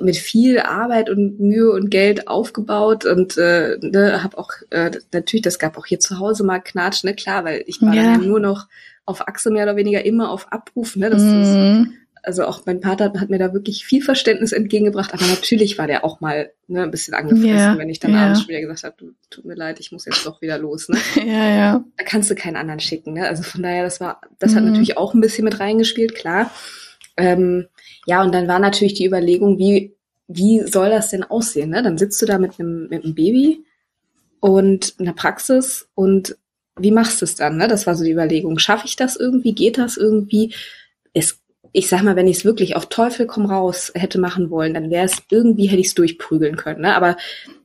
mit 0.00 0.16
viel 0.16 0.58
Arbeit 0.58 1.08
und 1.08 1.40
Mühe 1.40 1.70
und 1.70 1.90
Geld 1.90 2.28
aufgebaut 2.28 3.04
und 3.04 3.36
äh, 3.38 3.78
ne, 3.80 4.22
habe 4.22 4.38
auch 4.38 4.50
äh, 4.70 4.90
natürlich, 5.12 5.42
das 5.42 5.58
gab 5.58 5.78
auch 5.78 5.86
hier 5.86 6.00
zu 6.00 6.18
Hause 6.18 6.44
mal 6.44 6.58
Knatsch, 6.58 7.04
ne 7.04 7.14
klar, 7.14 7.44
weil 7.44 7.62
ich 7.66 7.80
war 7.80 7.94
ja. 7.94 8.02
dann 8.02 8.26
nur 8.26 8.40
noch 8.40 8.66
auf 9.06 9.28
Achse 9.28 9.50
mehr 9.50 9.64
oder 9.64 9.76
weniger 9.76 10.04
immer 10.04 10.30
auf 10.30 10.52
Abruf, 10.52 10.96
ne, 10.96 11.10
das 11.10 11.22
mhm. 11.22 11.42
ist 11.42 11.88
also 12.24 12.44
auch 12.46 12.64
mein 12.66 12.80
Vater 12.80 13.12
hat 13.18 13.30
mir 13.30 13.38
da 13.38 13.52
wirklich 13.52 13.84
viel 13.84 14.02
Verständnis 14.02 14.52
entgegengebracht, 14.52 15.12
aber 15.12 15.26
natürlich 15.26 15.78
war 15.78 15.86
der 15.86 16.04
auch 16.04 16.20
mal 16.20 16.50
ne, 16.66 16.82
ein 16.82 16.90
bisschen 16.90 17.14
angefressen, 17.14 17.48
yeah, 17.48 17.78
wenn 17.78 17.90
ich 17.90 18.00
dann 18.00 18.12
yeah. 18.12 18.24
abends 18.24 18.40
schon 18.40 18.48
wieder 18.48 18.60
gesagt 18.60 18.84
habe, 18.84 18.96
du, 18.98 19.12
tut 19.30 19.44
mir 19.44 19.54
leid, 19.54 19.78
ich 19.80 19.92
muss 19.92 20.06
jetzt 20.06 20.24
doch 20.26 20.40
wieder 20.40 20.58
los. 20.58 20.88
Ne? 20.88 20.98
ja, 21.26 21.56
ja. 21.56 21.84
Da 21.96 22.04
kannst 22.04 22.30
du 22.30 22.34
keinen 22.34 22.56
anderen 22.56 22.80
schicken. 22.80 23.14
Ne? 23.14 23.28
Also 23.28 23.42
von 23.42 23.62
daher, 23.62 23.84
das 23.84 24.00
war, 24.00 24.20
das 24.38 24.52
mhm. 24.52 24.56
hat 24.56 24.64
natürlich 24.64 24.96
auch 24.96 25.14
ein 25.14 25.20
bisschen 25.20 25.44
mit 25.44 25.60
reingespielt, 25.60 26.14
klar. 26.14 26.50
Ähm, 27.16 27.66
ja, 28.06 28.22
und 28.22 28.34
dann 28.34 28.48
war 28.48 28.58
natürlich 28.58 28.94
die 28.94 29.06
Überlegung, 29.06 29.58
wie, 29.58 29.94
wie 30.26 30.60
soll 30.60 30.90
das 30.90 31.10
denn 31.10 31.24
aussehen? 31.24 31.70
Ne? 31.70 31.82
Dann 31.82 31.98
sitzt 31.98 32.20
du 32.22 32.26
da 32.26 32.38
mit 32.38 32.58
einem, 32.58 32.88
mit 32.88 33.04
einem 33.04 33.14
Baby 33.14 33.64
und 34.40 34.94
einer 34.98 35.12
Praxis 35.12 35.88
und 35.94 36.36
wie 36.76 36.90
machst 36.90 37.20
du 37.20 37.24
es 37.24 37.36
dann? 37.36 37.56
Ne? 37.56 37.68
Das 37.68 37.86
war 37.86 37.94
so 37.94 38.04
die 38.04 38.10
Überlegung. 38.10 38.58
Schaffe 38.58 38.86
ich 38.86 38.96
das 38.96 39.16
irgendwie? 39.16 39.54
Geht 39.54 39.78
das 39.78 39.96
irgendwie? 39.96 40.54
Es, 41.12 41.38
ich 41.76 41.88
sag 41.88 42.04
mal, 42.04 42.14
wenn 42.14 42.28
ich 42.28 42.38
es 42.38 42.44
wirklich 42.44 42.76
auf 42.76 42.86
Teufel 42.86 43.26
komm 43.26 43.46
raus 43.46 43.90
hätte 43.96 44.20
machen 44.20 44.48
wollen, 44.48 44.74
dann 44.74 44.90
wäre 44.90 45.06
es 45.06 45.22
irgendwie, 45.28 45.66
hätte 45.66 45.80
ich 45.80 45.88
es 45.88 45.94
durchprügeln 45.94 46.54
können. 46.54 46.82
Ne? 46.82 46.94
Aber 46.94 47.16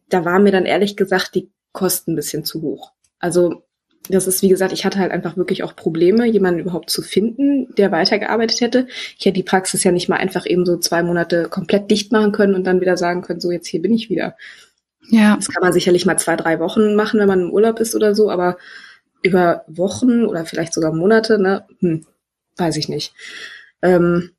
da 0.10 0.26
war 0.26 0.40
mir 0.40 0.52
dann 0.52 0.66
ehrlich 0.66 0.98
gesagt 0.98 1.36
die 1.36 1.52
Kosten 1.74 2.14
ein 2.14 2.16
bisschen 2.16 2.44
zu 2.44 2.64
hoch. 2.64 2.92
Also 3.20 3.64
das 4.10 4.26
ist, 4.26 4.42
wie 4.42 4.50
gesagt, 4.50 4.74
ich 4.74 4.84
hatte 4.84 4.98
halt 4.98 5.12
einfach 5.12 5.38
wirklich 5.38 5.62
auch 5.62 5.76
Probleme, 5.76 6.26
jemanden 6.26 6.62
überhaupt 6.62 6.90
zu 6.90 7.04
finden, 7.04 7.68
der 7.76 7.92
weitergearbeitet 7.92 8.62
hätte. 8.62 8.88
Ich 9.20 9.28
hätte 9.28 9.36
die 9.36 9.44
Praxis 9.44 9.84
ja 9.84 9.92
nicht 9.92 10.10
mal 10.10 10.16
einfach 10.16 10.48
eben 10.48 10.66
so 10.66 10.78
zwei 10.78 11.04
Monate 11.04 11.44
komplett 11.44 11.92
dicht 11.92 12.12
machen 12.12 12.32
können 12.32 12.56
und 12.56 12.64
dann 12.64 12.82
wieder 12.82 12.98
sagen 12.98 13.22
können, 13.22 13.40
so 13.40 13.52
jetzt 13.52 13.68
hier 13.68 13.84
bin 13.84 13.94
ich 13.94 14.10
wieder. 14.10 14.36
Ja. 15.12 15.36
Das 15.36 15.50
kann 15.50 15.62
man 15.62 15.72
sicherlich 15.72 16.08
mal 16.08 16.18
zwei, 16.18 16.36
drei 16.36 16.60
Wochen 16.60 16.96
machen, 16.96 17.20
wenn 17.20 17.28
man 17.28 17.42
im 17.42 17.52
Urlaub 17.52 17.80
ist 17.80 17.94
oder 17.94 18.16
so, 18.16 18.32
aber 18.32 18.58
über 19.22 19.66
Wochen 19.68 20.26
oder 20.26 20.46
vielleicht 20.46 20.74
sogar 20.74 20.94
Monate, 20.94 21.40
ne, 21.40 21.68
hm, 21.80 22.08
weiß 22.58 22.76
ich 22.78 22.90
nicht. 22.90 23.14
Ähm, 23.82 24.32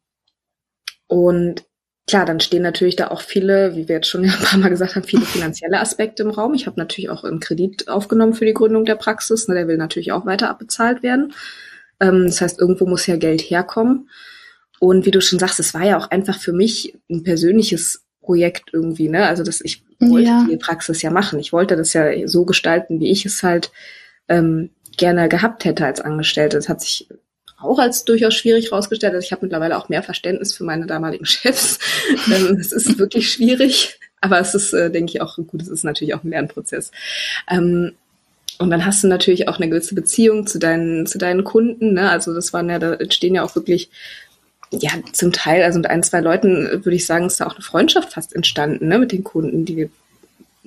und 1.07 1.64
klar, 2.07 2.26
dann 2.26 2.40
stehen 2.40 2.62
natürlich 2.62 2.96
da 2.96 3.09
auch 3.09 3.20
viele, 3.20 3.76
wie 3.76 3.88
wir 3.88 3.96
jetzt 3.96 4.09
schon 4.09 4.24
ein 4.24 4.31
paar 4.31 4.59
Mal 4.59 4.70
gesagt 4.70 4.96
haben, 4.96 5.05
viele 5.05 5.24
finanzielle 5.24 5.81
Aspekte 5.81 6.22
im 6.22 6.31
Raum. 6.31 6.55
Ich 6.55 6.66
habe 6.66 6.79
natürlich 6.79 7.11
auch 7.11 7.24
einen 7.24 7.40
Kredit 7.40 7.88
aufgenommen 7.88 8.35
für 8.35 8.46
die 8.46 8.55
Gründung 8.55 8.85
der 8.85 8.96
Praxis. 8.96 9.48
Ne, 9.48 9.55
der 9.55 9.68
will 9.68 9.76
natürlich 9.76 10.12
auch 10.12 10.26
weiter 10.26 10.50
abbezahlt 10.50 11.03
werden. 11.03 11.33
Ähm, 12.00 12.26
das 12.26 12.40
heißt, 12.40 12.61
irgendwo 12.61 12.87
muss 12.87 13.07
ja 13.07 13.16
Geld 13.16 13.40
herkommen. 13.42 14.09
Und 14.79 15.05
wie 15.05 15.11
du 15.11 15.20
schon 15.20 15.38
sagst, 15.38 15.61
es 15.61 15.74
war 15.74 15.85
ja 15.85 15.98
auch 15.98 16.11
einfach 16.11 16.38
für 16.38 16.53
mich 16.53 16.96
ein 17.11 17.22
persönliches 17.22 18.05
Projekt 18.22 18.70
irgendwie, 18.72 19.09
ne? 19.09 19.26
Also 19.26 19.42
dass 19.42 19.61
ich 19.61 19.85
wollte 19.98 20.29
ja. 20.29 20.46
die 20.50 20.57
Praxis 20.57 21.03
ja 21.03 21.11
machen. 21.11 21.38
Ich 21.38 21.53
wollte 21.53 21.76
das 21.76 21.92
ja 21.92 22.26
so 22.26 22.44
gestalten, 22.44 23.00
wie 23.00 23.11
ich 23.11 23.26
es 23.26 23.42
halt 23.42 23.70
ähm, 24.29 24.70
gerne 24.96 25.29
gehabt 25.29 25.64
hätte 25.64 25.85
als 25.85 26.00
Angestellte. 26.00 26.57
Das 26.57 26.68
hat 26.68 26.81
sich 26.81 27.09
auch 27.62 27.79
als 27.79 28.05
durchaus 28.05 28.35
schwierig 28.35 28.70
herausgestellt. 28.70 29.14
Also 29.14 29.25
ich 29.25 29.33
habe 29.33 29.44
mittlerweile 29.44 29.77
auch 29.77 29.88
mehr 29.88 30.03
Verständnis 30.03 30.55
für 30.55 30.64
meine 30.64 30.87
damaligen 30.87 31.25
Chefs. 31.27 31.79
ähm, 32.33 32.57
es 32.61 32.73
ist 32.73 32.99
wirklich 32.99 33.33
schwierig, 33.33 33.99
aber 34.20 34.40
es 34.40 34.55
ist, 34.55 34.73
äh, 34.73 34.90
denke 34.90 35.12
ich, 35.12 35.23
auch 35.23 35.37
gut. 35.37 35.62
Es 35.62 35.68
ist 35.68 35.85
natürlich 35.85 36.14
auch 36.14 36.25
ein 36.25 36.31
Lernprozess. 36.31 36.90
Ähm, 37.51 37.92
und 38.59 38.70
dann 38.70 38.85
hast 38.85 39.03
du 39.03 39.09
natürlich 39.09 39.49
auch 39.49 39.57
eine 39.57 39.70
gewisse 39.70 39.94
Beziehung 39.94 40.46
zu 40.46 40.59
deinen, 40.59 41.07
zu 41.07 41.16
deinen 41.16 41.44
Kunden. 41.44 41.94
Ne? 41.94 42.11
Also 42.11 42.35
das 42.35 42.53
waren 42.53 42.68
ja, 42.68 42.79
da 42.79 42.92
entstehen 42.94 43.35
ja 43.35 43.42
auch 43.42 43.55
wirklich 43.55 43.90
ja, 44.70 44.90
zum 45.12 45.33
Teil, 45.33 45.62
also 45.64 45.79
mit 45.79 45.88
ein, 45.88 46.03
zwei 46.03 46.20
Leuten 46.20 46.68
würde 46.85 46.94
ich 46.94 47.07
sagen, 47.07 47.27
ist 47.27 47.40
da 47.40 47.46
auch 47.46 47.55
eine 47.55 47.64
Freundschaft 47.64 48.12
fast 48.12 48.37
entstanden, 48.37 48.87
ne, 48.87 48.99
mit 48.99 49.11
den 49.11 49.25
Kunden, 49.25 49.64
die 49.64 49.90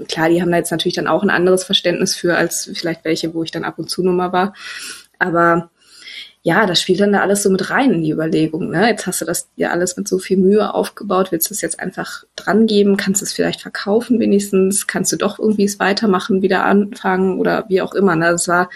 klar, 0.08 0.30
die 0.30 0.42
haben 0.42 0.52
da 0.52 0.58
jetzt 0.58 0.72
natürlich 0.72 0.96
dann 0.96 1.08
auch 1.08 1.24
ein 1.24 1.30
anderes 1.30 1.64
Verständnis 1.64 2.16
für 2.16 2.36
als 2.36 2.70
vielleicht 2.74 3.06
welche, 3.06 3.34
wo 3.34 3.44
ich 3.44 3.52
dann 3.52 3.64
ab 3.64 3.78
und 3.78 3.90
zu 3.90 4.04
nur 4.04 4.14
mal 4.14 4.34
war. 4.34 4.54
Aber 5.20 5.70
ja, 6.46 6.66
das 6.66 6.82
spielt 6.82 7.00
dann 7.00 7.14
da 7.14 7.22
alles 7.22 7.42
so 7.42 7.50
mit 7.50 7.70
rein 7.70 7.92
in 7.92 8.04
die 8.04 8.12
Überlegung. 8.12 8.70
Ne? 8.70 8.90
Jetzt 8.90 9.08
hast 9.08 9.22
du 9.22 9.26
das 9.26 9.48
ja 9.56 9.72
alles 9.72 9.96
mit 9.96 10.10
so 10.10 10.20
viel 10.20 10.38
Mühe 10.38 10.74
aufgebaut, 10.74 11.32
willst 11.32 11.50
du 11.50 11.54
es 11.54 11.62
jetzt 11.62 11.80
einfach 11.80 12.26
dran 12.36 12.68
geben, 12.68 12.98
kannst 12.98 13.22
du 13.22 13.26
es 13.26 13.32
vielleicht 13.32 13.62
verkaufen 13.62 14.20
wenigstens, 14.20 14.86
kannst 14.86 15.14
du 15.14 15.16
doch 15.16 15.40
irgendwie 15.40 15.64
es 15.64 15.80
weitermachen, 15.80 16.42
wieder 16.42 16.66
anfangen 16.66 17.40
oder 17.40 17.66
wie 17.70 17.82
auch 17.82 17.94
immer. 17.94 18.18
Ne? 18.18 18.32
Das 18.32 18.48
war 18.50 18.70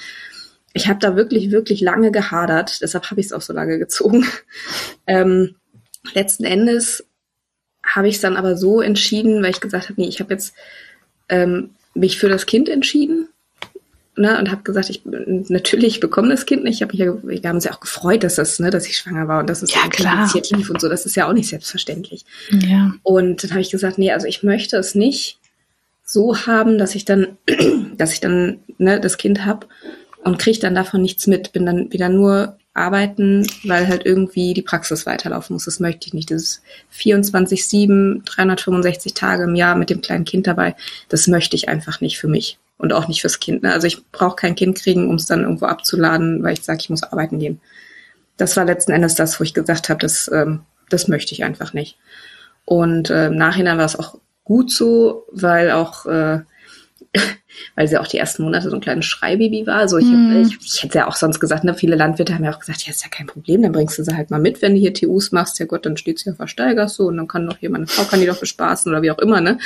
ich 0.77 0.87
habe 0.87 0.99
da 0.99 1.15
wirklich, 1.15 1.51
wirklich 1.51 1.81
lange 1.81 2.11
gehadert, 2.11 2.81
deshalb 2.81 3.09
habe 3.09 3.19
ich 3.19 3.27
es 3.27 3.33
auch 3.33 3.41
so 3.41 3.53
lange 3.53 3.77
gezogen. 3.77 4.25
Ähm, 5.09 5.55
letzten 6.13 6.43
Endes 6.43 7.07
habe 7.81 8.09
ich 8.09 8.15
es 8.15 8.21
dann 8.21 8.35
aber 8.35 8.57
so 8.57 8.81
entschieden, 8.81 9.41
weil 9.41 9.51
ich 9.51 9.61
gesagt 9.61 9.85
habe, 9.85 10.01
nee, 10.01 10.09
ich 10.09 10.19
habe 10.19 10.33
jetzt 10.33 10.53
ähm, 11.29 11.69
mich 11.93 12.19
für 12.19 12.27
das 12.27 12.45
Kind 12.45 12.67
entschieden 12.67 13.29
ne, 14.17 14.37
und 14.39 14.51
habe 14.51 14.63
gesagt, 14.63 14.89
ich 14.89 15.01
natürlich 15.05 15.99
bekomme 15.99 16.29
das 16.29 16.45
Kind 16.45 16.63
nicht. 16.63 16.75
Ich 16.75 16.81
hab 16.81 16.91
mich 16.91 16.99
ja, 16.99 17.13
wir 17.23 17.49
haben 17.49 17.55
uns 17.55 17.65
ja 17.65 17.73
auch 17.73 17.79
gefreut, 17.79 18.23
dass 18.23 18.35
das, 18.35 18.59
ne, 18.59 18.69
dass 18.69 18.87
ich 18.87 18.97
schwanger 18.97 19.27
war 19.27 19.39
und 19.39 19.49
dass 19.49 19.61
es 19.61 19.73
ja, 19.73 19.87
klar. 19.89 20.29
lief 20.51 20.69
und 20.69 20.81
so. 20.81 20.89
Das 20.89 21.05
ist 21.05 21.15
ja 21.15 21.27
auch 21.27 21.33
nicht 21.33 21.49
selbstverständlich. 21.49 22.25
Ja. 22.51 22.93
Und 23.03 23.43
dann 23.43 23.51
habe 23.51 23.61
ich 23.61 23.71
gesagt, 23.71 23.97
nee, 23.97 24.11
also 24.11 24.27
ich 24.27 24.43
möchte 24.43 24.77
es 24.77 24.95
nicht 24.95 25.39
so 26.03 26.37
haben, 26.45 26.77
dass 26.77 26.95
ich 26.95 27.05
dann, 27.05 27.37
dass 27.97 28.13
ich 28.13 28.19
dann 28.19 28.59
ne, 28.77 28.99
das 28.99 29.17
Kind 29.17 29.45
habe 29.45 29.67
und 30.23 30.39
kriege 30.39 30.59
dann 30.59 30.75
davon 30.75 31.01
nichts 31.01 31.27
mit. 31.27 31.53
Bin 31.53 31.65
dann 31.65 31.91
wieder 31.91 32.09
nur 32.09 32.57
arbeiten, 32.73 33.47
weil 33.63 33.87
halt 33.87 34.05
irgendwie 34.05 34.53
die 34.53 34.61
Praxis 34.61 35.05
weiterlaufen 35.05 35.53
muss. 35.53 35.65
Das 35.65 35.79
möchte 35.79 36.07
ich 36.07 36.13
nicht. 36.13 36.29
Das 36.29 36.43
ist 36.43 36.61
24-7, 36.95 38.23
365 38.23 39.13
Tage 39.13 39.43
im 39.43 39.55
Jahr 39.55 39.75
mit 39.75 39.89
dem 39.89 40.01
kleinen 40.01 40.25
Kind 40.25 40.47
dabei. 40.47 40.75
Das 41.09 41.27
möchte 41.27 41.55
ich 41.55 41.69
einfach 41.69 42.01
nicht 42.01 42.19
für 42.19 42.27
mich 42.27 42.59
und 42.77 42.93
auch 42.93 43.07
nicht 43.07 43.21
fürs 43.21 43.39
Kind. 43.39 43.63
Ne? 43.63 43.73
Also 43.73 43.87
ich 43.87 44.05
brauche 44.11 44.35
kein 44.35 44.55
Kind 44.55 44.77
kriegen, 44.77 45.09
um 45.09 45.15
es 45.15 45.25
dann 45.25 45.41
irgendwo 45.41 45.65
abzuladen, 45.65 46.43
weil 46.43 46.53
ich 46.53 46.63
sage, 46.63 46.79
ich 46.81 46.89
muss 46.89 47.03
arbeiten 47.03 47.39
gehen. 47.39 47.59
Das 48.37 48.55
war 48.55 48.65
letzten 48.65 48.91
Endes 48.91 49.15
das, 49.15 49.39
wo 49.39 49.43
ich 49.43 49.53
gesagt 49.53 49.89
habe, 49.89 49.99
das, 49.99 50.29
ähm, 50.33 50.61
das 50.89 51.07
möchte 51.07 51.33
ich 51.33 51.43
einfach 51.43 51.73
nicht. 51.73 51.97
Und 52.65 53.09
äh, 53.09 53.27
im 53.27 53.35
Nachhinein 53.35 53.77
war 53.77 53.85
es 53.85 53.97
auch 53.97 54.19
gut 54.43 54.71
so, 54.71 55.25
weil 55.31 55.71
auch 55.71 56.05
äh, 56.05 56.41
weil 57.75 57.87
sie 57.87 57.97
auch 57.97 58.07
die 58.07 58.17
ersten 58.17 58.43
Monate 58.43 58.69
so 58.69 58.75
ein 58.75 58.81
kleines 58.81 59.05
Schreibaby 59.05 59.65
war. 59.67 59.77
Also 59.77 59.97
ich, 59.97 60.05
mm. 60.05 60.43
ich, 60.43 60.57
ich 60.63 60.83
hätte 60.83 60.99
ja 60.99 61.07
auch 61.07 61.15
sonst 61.15 61.39
gesagt, 61.39 61.63
ne, 61.63 61.73
viele 61.73 61.95
Landwirte 61.95 62.33
haben 62.33 62.43
ja 62.43 62.53
auch 62.53 62.59
gesagt, 62.59 62.83
ja, 62.83 62.91
ist 62.91 63.03
ja 63.03 63.09
kein 63.09 63.27
Problem, 63.27 63.61
dann 63.61 63.71
bringst 63.71 63.97
du 63.97 64.03
sie 64.03 64.15
halt 64.15 64.29
mal 64.29 64.39
mit, 64.39 64.61
wenn 64.61 64.73
du 64.73 64.79
hier 64.79 64.93
TUs 64.93 65.31
machst. 65.31 65.59
Ja 65.59 65.65
Gott, 65.65 65.85
dann 65.85 65.97
steht 65.97 66.19
sie 66.19 66.29
auf 66.29 66.37
der 66.37 66.47
Steiger 66.47 66.87
so 66.87 67.07
und 67.07 67.17
dann 67.17 67.27
kann 67.27 67.45
noch 67.45 67.57
jemand, 67.59 67.83
eine 67.83 67.87
Frau 67.87 68.03
kann 68.03 68.19
die 68.19 68.27
doch 68.27 68.39
bespaßen 68.39 68.91
oder 68.91 69.01
wie 69.01 69.11
auch 69.11 69.19
immer, 69.19 69.41
ne? 69.41 69.59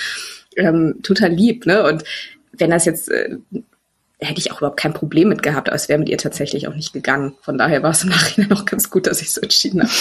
Ähm, 0.55 0.99
total 1.03 1.29
lieb, 1.29 1.65
ne? 1.65 1.83
Und 1.83 2.03
wenn 2.53 2.71
das 2.71 2.85
jetzt 2.85 3.09
äh, 3.09 3.37
hätte 4.21 4.39
ich 4.39 4.51
auch 4.51 4.59
überhaupt 4.59 4.79
kein 4.79 4.93
Problem 4.93 5.29
mit 5.29 5.41
gehabt, 5.41 5.67
aber 5.67 5.75
es 5.75 5.89
wäre 5.89 5.97
mit 5.97 6.07
ihr 6.07 6.17
tatsächlich 6.17 6.67
auch 6.67 6.75
nicht 6.75 6.93
gegangen. 6.93 7.35
Von 7.41 7.57
daher 7.57 7.81
war 7.81 7.89
es 7.89 8.03
im 8.03 8.09
Nachhinein 8.09 8.51
auch 8.53 8.65
ganz 8.65 8.91
gut, 8.91 9.07
dass 9.07 9.21
ich 9.21 9.31
so 9.31 9.41
entschieden 9.41 9.81
habe. 9.81 9.91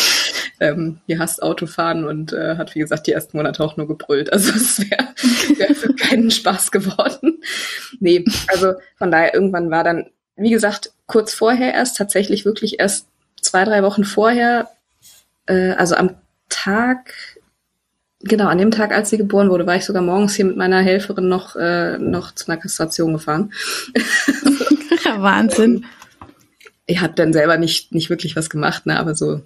ähm, 0.60 1.00
ihr 1.06 1.18
hasst 1.18 1.42
Autofahren 1.42 2.04
und 2.04 2.34
äh, 2.34 2.56
hat, 2.56 2.74
wie 2.74 2.80
gesagt, 2.80 3.06
die 3.06 3.12
ersten 3.12 3.38
Monate 3.38 3.64
auch 3.64 3.78
nur 3.78 3.88
gebrüllt. 3.88 4.30
Also 4.32 4.52
es 4.54 4.78
wäre 4.78 5.08
wär 5.56 5.74
für 5.74 5.94
keinen 5.94 6.30
Spaß 6.30 6.70
geworden. 6.70 7.40
Nee, 7.98 8.24
also 8.48 8.74
von 8.96 9.10
daher 9.10 9.34
irgendwann 9.34 9.70
war 9.70 9.84
dann, 9.84 10.10
wie 10.36 10.50
gesagt, 10.50 10.92
kurz 11.06 11.32
vorher 11.32 11.72
erst, 11.72 11.96
tatsächlich 11.96 12.44
wirklich 12.44 12.78
erst 12.78 13.06
zwei, 13.40 13.64
drei 13.64 13.82
Wochen 13.82 14.04
vorher, 14.04 14.68
äh, 15.46 15.72
also 15.72 15.94
am 15.94 16.16
Tag 16.50 17.14
Genau, 18.22 18.48
an 18.48 18.58
dem 18.58 18.70
Tag, 18.70 18.92
als 18.92 19.08
sie 19.08 19.16
geboren 19.16 19.48
wurde, 19.48 19.66
war 19.66 19.76
ich 19.76 19.86
sogar 19.86 20.02
morgens 20.02 20.34
hier 20.34 20.44
mit 20.44 20.56
meiner 20.56 20.80
Helferin 20.80 21.28
noch, 21.28 21.56
äh, 21.56 21.96
noch 21.96 22.34
zu 22.34 22.48
einer 22.48 22.60
Kastration 22.60 23.14
gefahren. 23.14 23.52
Wahnsinn. 25.16 25.86
Ich 26.84 27.00
habe 27.00 27.14
dann 27.14 27.32
selber 27.32 27.56
nicht, 27.56 27.94
nicht 27.94 28.10
wirklich 28.10 28.36
was 28.36 28.50
gemacht, 28.50 28.84
ne, 28.84 28.98
aber 28.98 29.14
so, 29.14 29.40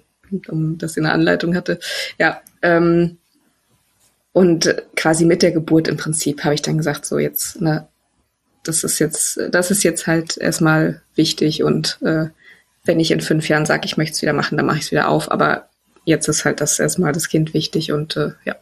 um 0.49 0.77
dass 0.77 0.93
sie 0.93 0.99
eine 0.99 1.13
Anleitung 1.13 1.55
hatte. 1.55 1.79
Ja, 2.19 2.41
ähm, 2.61 3.17
und 4.33 4.75
quasi 4.97 5.23
mit 5.23 5.41
der 5.41 5.53
Geburt 5.53 5.87
im 5.87 5.95
Prinzip 5.95 6.43
habe 6.43 6.55
ich 6.55 6.61
dann 6.61 6.77
gesagt, 6.77 7.05
so 7.05 7.17
jetzt, 7.17 7.61
ne, 7.61 7.87
das 8.63 8.83
ist 8.83 8.99
jetzt, 8.99 9.39
das 9.51 9.71
ist 9.71 9.83
jetzt 9.83 10.05
halt 10.05 10.35
erstmal 10.37 11.01
wichtig 11.15 11.63
und 11.63 11.97
äh, 12.01 12.25
wenn 12.83 12.99
ich 12.99 13.11
in 13.11 13.21
fünf 13.21 13.47
Jahren 13.47 13.65
sage, 13.65 13.85
ich 13.85 13.95
möchte 13.95 14.15
es 14.15 14.21
wieder 14.21 14.33
machen, 14.33 14.57
dann 14.57 14.65
mache 14.65 14.77
ich 14.77 14.83
es 14.83 14.91
wieder 14.91 15.07
auf. 15.07 15.31
Aber 15.31 15.69
jetzt 16.03 16.27
ist 16.27 16.45
halt 16.45 16.61
das 16.61 16.77
erstmal 16.77 17.13
das 17.13 17.29
Kind 17.29 17.53
wichtig 17.53 17.91
und 17.91 18.15
äh, 18.17 18.31
ja 18.43 18.55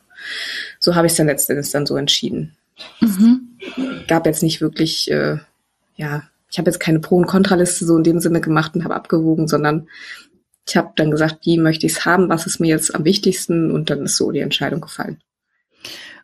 so 0.79 0.95
habe 0.95 1.07
ich 1.07 1.13
es 1.13 1.17
dann 1.17 1.27
letztendlich 1.27 1.71
dann 1.71 1.85
so 1.85 1.95
entschieden. 1.95 2.55
Mhm. 3.01 3.57
Gab 4.07 4.25
jetzt 4.25 4.43
nicht 4.43 4.61
wirklich, 4.61 5.09
äh, 5.11 5.37
ja, 5.95 6.23
ich 6.49 6.57
habe 6.57 6.69
jetzt 6.69 6.79
keine 6.79 6.99
Pro- 6.99 7.17
und 7.17 7.25
Kontraliste 7.25 7.85
so 7.85 7.97
in 7.97 8.03
dem 8.03 8.19
Sinne 8.19 8.41
gemacht 8.41 8.75
und 8.75 8.83
habe 8.83 8.95
abgewogen, 8.95 9.47
sondern 9.47 9.87
ich 10.67 10.77
habe 10.77 10.93
dann 10.95 11.11
gesagt, 11.11 11.45
wie 11.45 11.57
möchte 11.57 11.85
ich 11.85 11.93
es 11.93 12.05
haben, 12.05 12.29
was 12.29 12.45
ist 12.45 12.59
mir 12.59 12.67
jetzt 12.67 12.93
am 12.93 13.05
wichtigsten 13.05 13.71
und 13.71 13.89
dann 13.89 14.03
ist 14.03 14.17
so 14.17 14.31
die 14.31 14.39
Entscheidung 14.39 14.81
gefallen. 14.81 15.21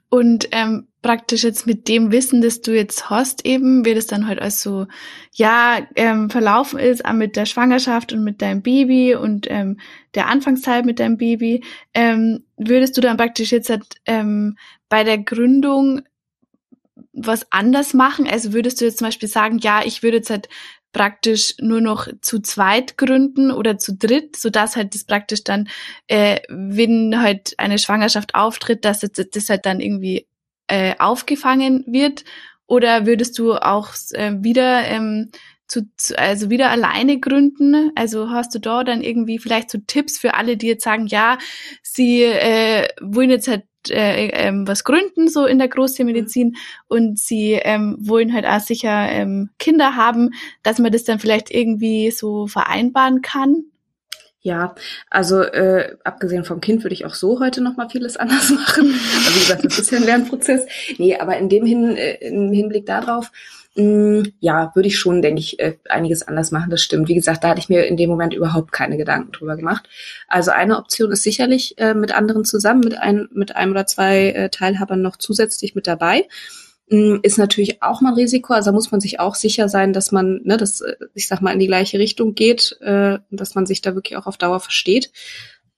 Und 0.09 0.47
ähm, 0.51 0.87
praktisch 1.01 1.43
jetzt 1.43 1.65
mit 1.65 1.87
dem 1.87 2.11
Wissen, 2.11 2.41
das 2.41 2.61
du 2.61 2.75
jetzt 2.75 3.09
hast, 3.09 3.45
eben, 3.45 3.85
wie 3.85 3.93
das 3.93 4.07
dann 4.07 4.27
halt 4.27 4.41
als 4.41 4.61
so, 4.61 4.87
ja, 5.33 5.79
ähm, 5.95 6.29
verlaufen 6.29 6.79
ist, 6.79 7.05
auch 7.05 7.13
mit 7.13 7.35
der 7.35 7.45
Schwangerschaft 7.45 8.11
und 8.11 8.23
mit 8.23 8.41
deinem 8.41 8.61
Baby 8.61 9.15
und 9.15 9.47
ähm, 9.49 9.79
der 10.15 10.27
Anfangszeit 10.27 10.85
mit 10.85 10.99
deinem 10.99 11.17
Baby, 11.17 11.63
ähm, 11.93 12.43
würdest 12.57 12.97
du 12.97 13.01
dann 13.01 13.17
praktisch 13.17 13.51
jetzt 13.51 13.69
halt, 13.69 13.85
ähm, 14.05 14.57
bei 14.89 15.03
der 15.03 15.19
Gründung 15.19 16.01
was 17.13 17.49
anders 17.51 17.93
machen? 17.93 18.27
Also 18.27 18.53
würdest 18.53 18.81
du 18.81 18.85
jetzt 18.85 18.97
zum 18.97 19.07
Beispiel 19.07 19.29
sagen, 19.29 19.59
ja, 19.59 19.81
ich 19.85 20.03
würde 20.03 20.17
jetzt 20.17 20.29
halt 20.29 20.49
praktisch 20.91 21.53
nur 21.59 21.81
noch 21.81 22.07
zu 22.21 22.39
zweit 22.39 22.97
gründen 22.97 23.51
oder 23.51 23.77
zu 23.77 23.95
dritt, 23.95 24.35
so 24.35 24.49
dass 24.49 24.75
halt 24.75 24.95
das 24.95 25.03
praktisch 25.03 25.43
dann, 25.43 25.69
äh, 26.07 26.39
wenn 26.49 27.21
halt 27.21 27.53
eine 27.57 27.77
Schwangerschaft 27.77 28.33
auftritt, 28.35 28.85
dass 28.85 29.01
das, 29.01 29.11
das 29.31 29.49
halt 29.49 29.65
dann 29.65 29.81
irgendwie 29.81 30.27
äh, 30.69 30.95
aufgefangen 30.99 31.83
wird? 31.87 32.23
Oder 32.67 33.05
würdest 33.05 33.37
du 33.39 33.53
auch 33.53 33.93
äh, 34.11 34.33
wieder 34.39 34.85
ähm, 34.85 35.31
zu, 35.67 35.89
zu, 35.97 36.17
also 36.17 36.49
wieder 36.49 36.69
alleine 36.69 37.19
gründen? 37.19 37.91
Also 37.95 38.29
hast 38.29 38.53
du 38.55 38.59
da 38.59 38.83
dann 38.83 39.01
irgendwie 39.01 39.39
vielleicht 39.39 39.71
so 39.71 39.79
Tipps 39.87 40.19
für 40.19 40.35
alle, 40.35 40.55
die 40.55 40.67
jetzt 40.67 40.83
sagen, 40.83 41.07
ja, 41.07 41.37
sie 41.81 42.23
äh, 42.23 42.87
wollen 43.01 43.31
jetzt 43.31 43.47
halt 43.47 43.63
äh, 43.89 44.27
ähm, 44.27 44.67
was 44.67 44.83
gründen, 44.83 45.29
so 45.29 45.45
in 45.45 45.57
der 45.57 45.69
Großtiermedizin 45.69 46.49
mhm. 46.49 46.55
und 46.87 47.19
sie 47.19 47.53
ähm, 47.53 47.97
wollen 47.99 48.33
halt 48.33 48.45
auch 48.45 48.59
sicher 48.59 49.09
ähm, 49.09 49.49
Kinder 49.57 49.95
haben, 49.95 50.31
dass 50.63 50.79
man 50.79 50.91
das 50.91 51.05
dann 51.05 51.19
vielleicht 51.19 51.49
irgendwie 51.49 52.11
so 52.11 52.47
vereinbaren 52.47 53.21
kann? 53.21 53.65
Ja, 54.41 54.73
also 55.09 55.41
äh, 55.41 55.97
abgesehen 56.05 56.45
vom 56.45 56.61
Kind 56.61 56.83
würde 56.83 56.93
ich 56.93 57.05
auch 57.05 57.13
so 57.13 57.41
heute 57.41 57.61
noch 57.61 57.75
mal 57.75 57.89
vieles 57.89 58.15
anders 58.17 58.49
machen. 58.49 58.93
Also 58.93 59.35
wie 59.35 59.39
gesagt, 59.39 59.65
das 59.65 59.79
ist 59.79 59.91
ja 59.91 59.97
ein 59.97 60.05
Lernprozess. 60.05 60.65
Nee, 60.97 61.17
aber 61.17 61.37
in 61.37 61.49
dem 61.49 61.65
Hin, 61.65 61.97
äh, 61.97 62.15
im 62.25 62.53
Hinblick 62.53 62.85
darauf, 62.85 63.31
mh, 63.75 63.83
mm, 63.83 64.33
ja, 64.39 64.71
würde 64.75 64.87
ich 64.87 64.97
schon, 64.97 65.21
denke 65.21 65.41
ich, 65.41 65.59
äh, 65.59 65.77
einiges 65.89 66.25
anders 66.25 66.51
machen. 66.51 66.69
Das 66.69 66.81
stimmt. 66.81 67.09
Wie 67.09 67.15
gesagt, 67.15 67.43
da 67.43 67.49
hatte 67.49 67.59
ich 67.59 67.67
mir 67.67 67.85
in 67.85 67.97
dem 67.97 68.09
Moment 68.09 68.33
überhaupt 68.33 68.71
keine 68.71 68.95
Gedanken 68.95 69.33
drüber 69.33 69.57
gemacht. 69.57 69.89
Also 70.29 70.51
eine 70.51 70.77
Option 70.77 71.11
ist 71.11 71.23
sicherlich 71.23 71.77
äh, 71.77 71.93
mit 71.93 72.15
anderen 72.15 72.45
zusammen, 72.45 72.79
mit, 72.79 72.97
ein, 72.97 73.27
mit 73.33 73.57
einem 73.57 73.71
oder 73.71 73.87
zwei 73.87 74.29
äh, 74.29 74.49
Teilhabern 74.49 75.01
noch 75.01 75.17
zusätzlich 75.17 75.75
mit 75.75 75.85
dabei 75.85 76.27
ist 76.89 77.37
natürlich 77.37 77.83
auch 77.83 78.01
mal 78.01 78.09
ein 78.09 78.15
Risiko. 78.15 78.53
Also 78.53 78.71
da 78.71 78.73
muss 78.73 78.91
man 78.91 78.99
sich 78.99 79.19
auch 79.19 79.35
sicher 79.35 79.69
sein, 79.69 79.93
dass 79.93 80.11
man, 80.11 80.41
ne, 80.43 80.57
dass 80.57 80.81
äh, 80.81 80.95
ich 81.13 81.27
sag 81.27 81.41
mal 81.41 81.53
in 81.53 81.59
die 81.59 81.67
gleiche 81.67 81.99
Richtung 81.99 82.33
geht, 82.33 82.77
äh, 82.81 83.19
dass 83.29 83.53
man 83.53 83.65
sich 83.65 83.81
da 83.81 83.93
wirklich 83.93 84.17
auch 84.17 84.25
auf 84.25 84.37
Dauer 84.37 84.59
versteht. 84.59 85.11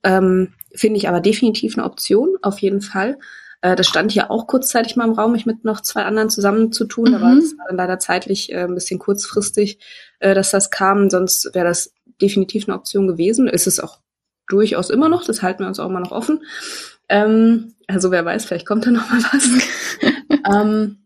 Ähm, 0.04 0.54
Finde 0.74 0.98
ich 0.98 1.10
aber 1.10 1.20
definitiv 1.20 1.78
eine 1.78 1.86
Option, 1.86 2.38
auf 2.42 2.60
jeden 2.60 2.82
Fall. 2.82 3.20
Äh, 3.62 3.76
das 3.76 3.88
stand 3.88 4.12
hier 4.12 4.32
auch 4.32 4.48
kurzzeitig 4.48 4.96
mal 4.96 5.06
im 5.08 5.14
Raum, 5.14 5.34
mich 5.34 5.46
mit 5.46 5.66
noch 5.66 5.82
zwei 5.82 6.04
anderen 6.04 6.30
zusammen 6.30 6.72
zu 6.72 6.86
tun, 6.86 7.10
mhm. 7.10 7.16
aber 7.16 7.36
das 7.36 7.58
war 7.58 7.66
dann 7.68 7.78
leider 7.78 8.00
zeitlich 8.00 8.52
äh, 8.52 8.64
ein 8.64 8.76
bisschen 8.76 9.00
kurzfristig, 9.00 9.80
äh, 10.20 10.34
dass 10.34 10.52
das 10.52 10.70
kam. 10.72 11.10
Sonst 11.10 11.54
wäre 11.54 11.66
das 11.66 11.94
definitiv 12.22 12.68
eine 12.68 12.78
Option 12.78 13.08
gewesen. 13.08 13.48
Ist 13.48 13.68
es 13.68 13.80
auch 13.80 14.00
durchaus 14.48 14.90
immer 14.90 15.10
noch, 15.10 15.26
das 15.26 15.42
halten 15.42 15.64
wir 15.64 15.68
uns 15.68 15.80
auch 15.80 15.90
immer 15.90 16.00
noch 16.00 16.12
offen. 16.12 16.42
Ähm, 17.10 17.74
also 17.88 18.12
wer 18.12 18.24
weiß, 18.24 18.46
vielleicht 18.46 18.66
kommt 18.66 18.86
da 18.86 18.92
noch 18.92 19.10
mal 19.10 19.22
was. 19.22 19.50
ähm, 20.46 20.98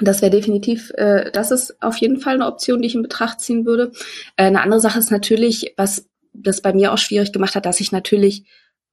das 0.00 0.22
wäre 0.22 0.30
definitiv, 0.30 0.92
äh, 0.94 1.30
das 1.32 1.50
ist 1.50 1.82
auf 1.82 1.96
jeden 1.96 2.20
Fall 2.20 2.34
eine 2.34 2.46
Option, 2.46 2.82
die 2.82 2.88
ich 2.88 2.94
in 2.94 3.02
Betracht 3.02 3.40
ziehen 3.40 3.66
würde. 3.66 3.92
Äh, 4.36 4.44
eine 4.44 4.62
andere 4.62 4.80
Sache 4.80 4.98
ist 4.98 5.10
natürlich, 5.10 5.74
was 5.76 6.08
das 6.32 6.60
bei 6.60 6.72
mir 6.72 6.92
auch 6.92 6.98
schwierig 6.98 7.32
gemacht 7.32 7.56
hat, 7.56 7.66
dass 7.66 7.80
ich 7.80 7.90
natürlich 7.90 8.44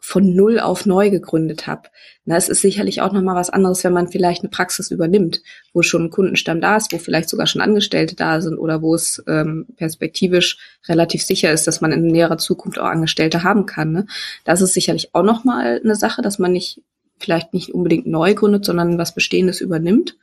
von 0.05 0.35
null 0.35 0.59
auf 0.59 0.85
neu 0.85 1.09
gegründet 1.09 1.65
habe. 1.65 1.89
Es 2.25 2.47
ist 2.47 2.61
sicherlich 2.61 3.01
auch 3.01 3.11
nochmal 3.11 3.35
was 3.35 3.49
anderes, 3.49 3.83
wenn 3.83 3.93
man 3.93 4.07
vielleicht 4.07 4.41
eine 4.41 4.51
Praxis 4.51 4.91
übernimmt, 4.91 5.41
wo 5.73 5.81
schon 5.81 6.03
ein 6.03 6.09
Kundenstamm 6.11 6.61
da 6.61 6.77
ist, 6.77 6.93
wo 6.93 6.99
vielleicht 6.99 7.27
sogar 7.27 7.47
schon 7.47 7.61
Angestellte 7.61 8.15
da 8.15 8.39
sind 8.39 8.59
oder 8.59 8.83
wo 8.83 8.93
es 8.93 9.23
ähm, 9.27 9.65
perspektivisch 9.77 10.59
relativ 10.87 11.23
sicher 11.23 11.51
ist, 11.51 11.65
dass 11.65 11.81
man 11.81 11.91
in 11.91 12.05
näherer 12.05 12.37
Zukunft 12.37 12.77
auch 12.77 12.85
Angestellte 12.85 13.41
haben 13.41 13.65
kann. 13.65 13.91
Ne? 13.91 14.05
Das 14.43 14.61
ist 14.61 14.73
sicherlich 14.73 15.15
auch 15.15 15.23
nochmal 15.23 15.81
eine 15.83 15.95
Sache, 15.95 16.21
dass 16.21 16.37
man 16.37 16.51
nicht 16.51 16.81
vielleicht 17.19 17.53
nicht 17.53 17.73
unbedingt 17.73 18.07
neu 18.07 18.33
gründet, 18.33 18.65
sondern 18.65 18.97
was 18.97 19.15
Bestehendes 19.15 19.61
übernimmt. 19.61 20.17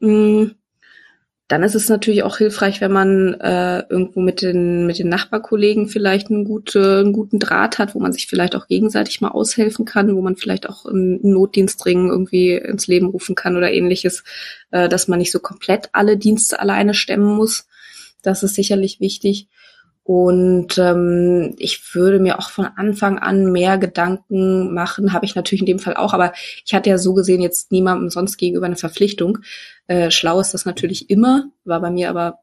Mhm. 0.00 0.52
Dann 1.48 1.62
ist 1.62 1.76
es 1.76 1.88
natürlich 1.88 2.24
auch 2.24 2.38
hilfreich, 2.38 2.80
wenn 2.80 2.90
man 2.90 3.34
äh, 3.34 3.84
irgendwo 3.88 4.18
mit 4.20 4.42
den, 4.42 4.84
mit 4.84 4.98
den 4.98 5.08
Nachbarkollegen 5.08 5.86
vielleicht 5.86 6.28
einen, 6.28 6.44
gute, 6.44 6.98
einen 6.98 7.12
guten 7.12 7.38
Draht 7.38 7.78
hat, 7.78 7.94
wo 7.94 8.00
man 8.00 8.12
sich 8.12 8.26
vielleicht 8.26 8.56
auch 8.56 8.66
gegenseitig 8.66 9.20
mal 9.20 9.28
aushelfen 9.28 9.84
kann, 9.84 10.16
wo 10.16 10.22
man 10.22 10.34
vielleicht 10.34 10.68
auch 10.68 10.86
einen 10.86 11.20
Notdienstring 11.22 12.08
irgendwie 12.08 12.54
ins 12.54 12.88
Leben 12.88 13.06
rufen 13.06 13.36
kann 13.36 13.56
oder 13.56 13.70
ähnliches, 13.72 14.24
äh, 14.72 14.88
dass 14.88 15.06
man 15.06 15.20
nicht 15.20 15.30
so 15.30 15.38
komplett 15.38 15.90
alle 15.92 16.16
Dienste 16.16 16.58
alleine 16.58 16.94
stemmen 16.94 17.36
muss. 17.36 17.68
Das 18.22 18.42
ist 18.42 18.56
sicherlich 18.56 18.98
wichtig. 18.98 19.46
Und 20.06 20.78
ähm, 20.78 21.56
ich 21.58 21.92
würde 21.92 22.20
mir 22.20 22.38
auch 22.38 22.50
von 22.50 22.66
Anfang 22.76 23.18
an 23.18 23.50
mehr 23.50 23.76
Gedanken 23.76 24.72
machen, 24.72 25.12
habe 25.12 25.26
ich 25.26 25.34
natürlich 25.34 25.62
in 25.62 25.66
dem 25.66 25.80
Fall 25.80 25.96
auch, 25.96 26.14
aber 26.14 26.32
ich 26.64 26.74
hatte 26.74 26.90
ja 26.90 26.96
so 26.96 27.12
gesehen 27.12 27.40
jetzt 27.40 27.72
niemandem 27.72 28.08
sonst 28.10 28.36
gegenüber 28.36 28.66
eine 28.66 28.76
Verpflichtung. 28.76 29.38
Äh, 29.88 30.12
schlau 30.12 30.38
ist 30.38 30.54
das 30.54 30.64
natürlich 30.64 31.10
immer, 31.10 31.46
war 31.64 31.80
bei 31.80 31.90
mir 31.90 32.08
aber 32.08 32.38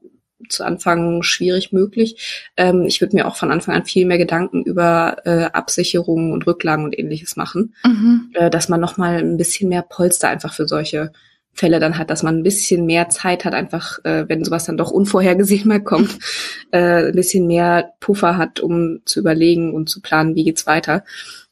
zu 0.50 0.66
Anfang 0.66 1.24
schwierig 1.24 1.72
möglich. 1.72 2.50
Ähm, 2.58 2.82
ich 2.82 3.00
würde 3.00 3.16
mir 3.16 3.30
auch 3.30 3.38
von 3.38 3.50
Anfang 3.50 3.76
an 3.76 3.86
viel 3.86 4.06
mehr 4.06 4.18
Gedanken 4.18 4.64
über 4.64 5.16
äh, 5.24 5.46
Absicherungen 5.46 6.34
und 6.34 6.46
Rücklagen 6.46 6.84
und 6.84 7.00
ähnliches 7.00 7.38
machen, 7.38 7.76
mhm. 7.86 8.30
äh, 8.34 8.50
dass 8.50 8.68
man 8.68 8.82
noch 8.82 8.98
mal 8.98 9.20
ein 9.20 9.38
bisschen 9.38 9.70
mehr 9.70 9.84
Polster 9.84 10.28
einfach 10.28 10.54
für 10.54 10.68
solche 10.68 11.14
Fälle 11.54 11.80
dann 11.80 11.98
hat, 11.98 12.10
dass 12.10 12.24
man 12.24 12.38
ein 12.38 12.44
bisschen 12.44 12.86
mehr 12.86 13.10
Zeit 13.10 13.46
hat, 13.46 13.54
einfach, 13.54 14.00
äh, 14.04 14.28
wenn 14.28 14.44
sowas 14.44 14.66
dann 14.66 14.78
doch 14.78 14.90
unvorhergesehen 14.90 15.68
mal 15.68 15.84
kommt, 15.84 16.18
äh, 16.72 17.08
ein 17.08 17.16
bisschen 17.16 17.46
mehr 17.46 17.94
Puffer 18.00 18.38
hat, 18.38 18.60
um 18.60 19.02
zu 19.06 19.20
überlegen 19.20 19.74
und 19.74 19.90
zu 19.90 20.02
planen, 20.02 20.36
wie 20.36 20.44
geht's 20.44 20.66
weiter. 20.66 21.04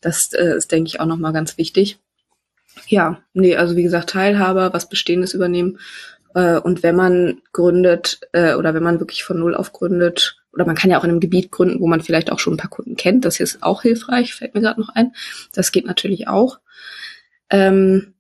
Das 0.02 0.34
äh, 0.34 0.56
ist, 0.58 0.72
denke 0.72 0.88
ich, 0.88 1.00
auch 1.00 1.06
nochmal 1.06 1.34
ganz 1.34 1.58
wichtig. 1.58 2.00
Ja, 2.88 3.20
nee, 3.34 3.56
also 3.56 3.76
wie 3.76 3.84
gesagt, 3.84 4.10
Teilhaber, 4.10 4.74
was 4.74 4.90
Bestehendes 4.90 5.34
übernehmen. 5.34 5.78
Äh, 6.34 6.58
und 6.58 6.82
wenn 6.82 6.96
man 6.96 7.42
gründet 7.54 8.22
äh, 8.32 8.56
oder 8.56 8.74
wenn 8.74 8.84
man 8.84 9.00
wirklich 9.00 9.24
von 9.24 9.40
Null 9.40 9.56
auf 9.56 9.72
gründet, 9.72 10.38
oder 10.54 10.66
man 10.66 10.76
kann 10.76 10.90
ja 10.90 11.00
auch 11.00 11.04
in 11.04 11.12
einem 11.12 11.20
Gebiet 11.20 11.52
gründen, 11.52 11.80
wo 11.80 11.88
man 11.88 12.02
vielleicht 12.02 12.32
auch 12.32 12.40
schon 12.40 12.56
ein 12.56 12.58
paar 12.58 12.70
Kunden 12.70 12.96
kennt, 12.96 13.24
das 13.24 13.40
ist 13.40 13.64
auch 13.64 13.84
hilfreich, 13.84 14.34
fällt 14.34 14.56
mir 14.56 14.62
gerade 14.62 14.82
noch 14.82 14.90
ein. 14.90 15.14
Das 15.54 15.72
geht 15.72 15.86
natürlich 15.86 16.28
auch. 16.28 16.60
Ähm, 17.50 18.14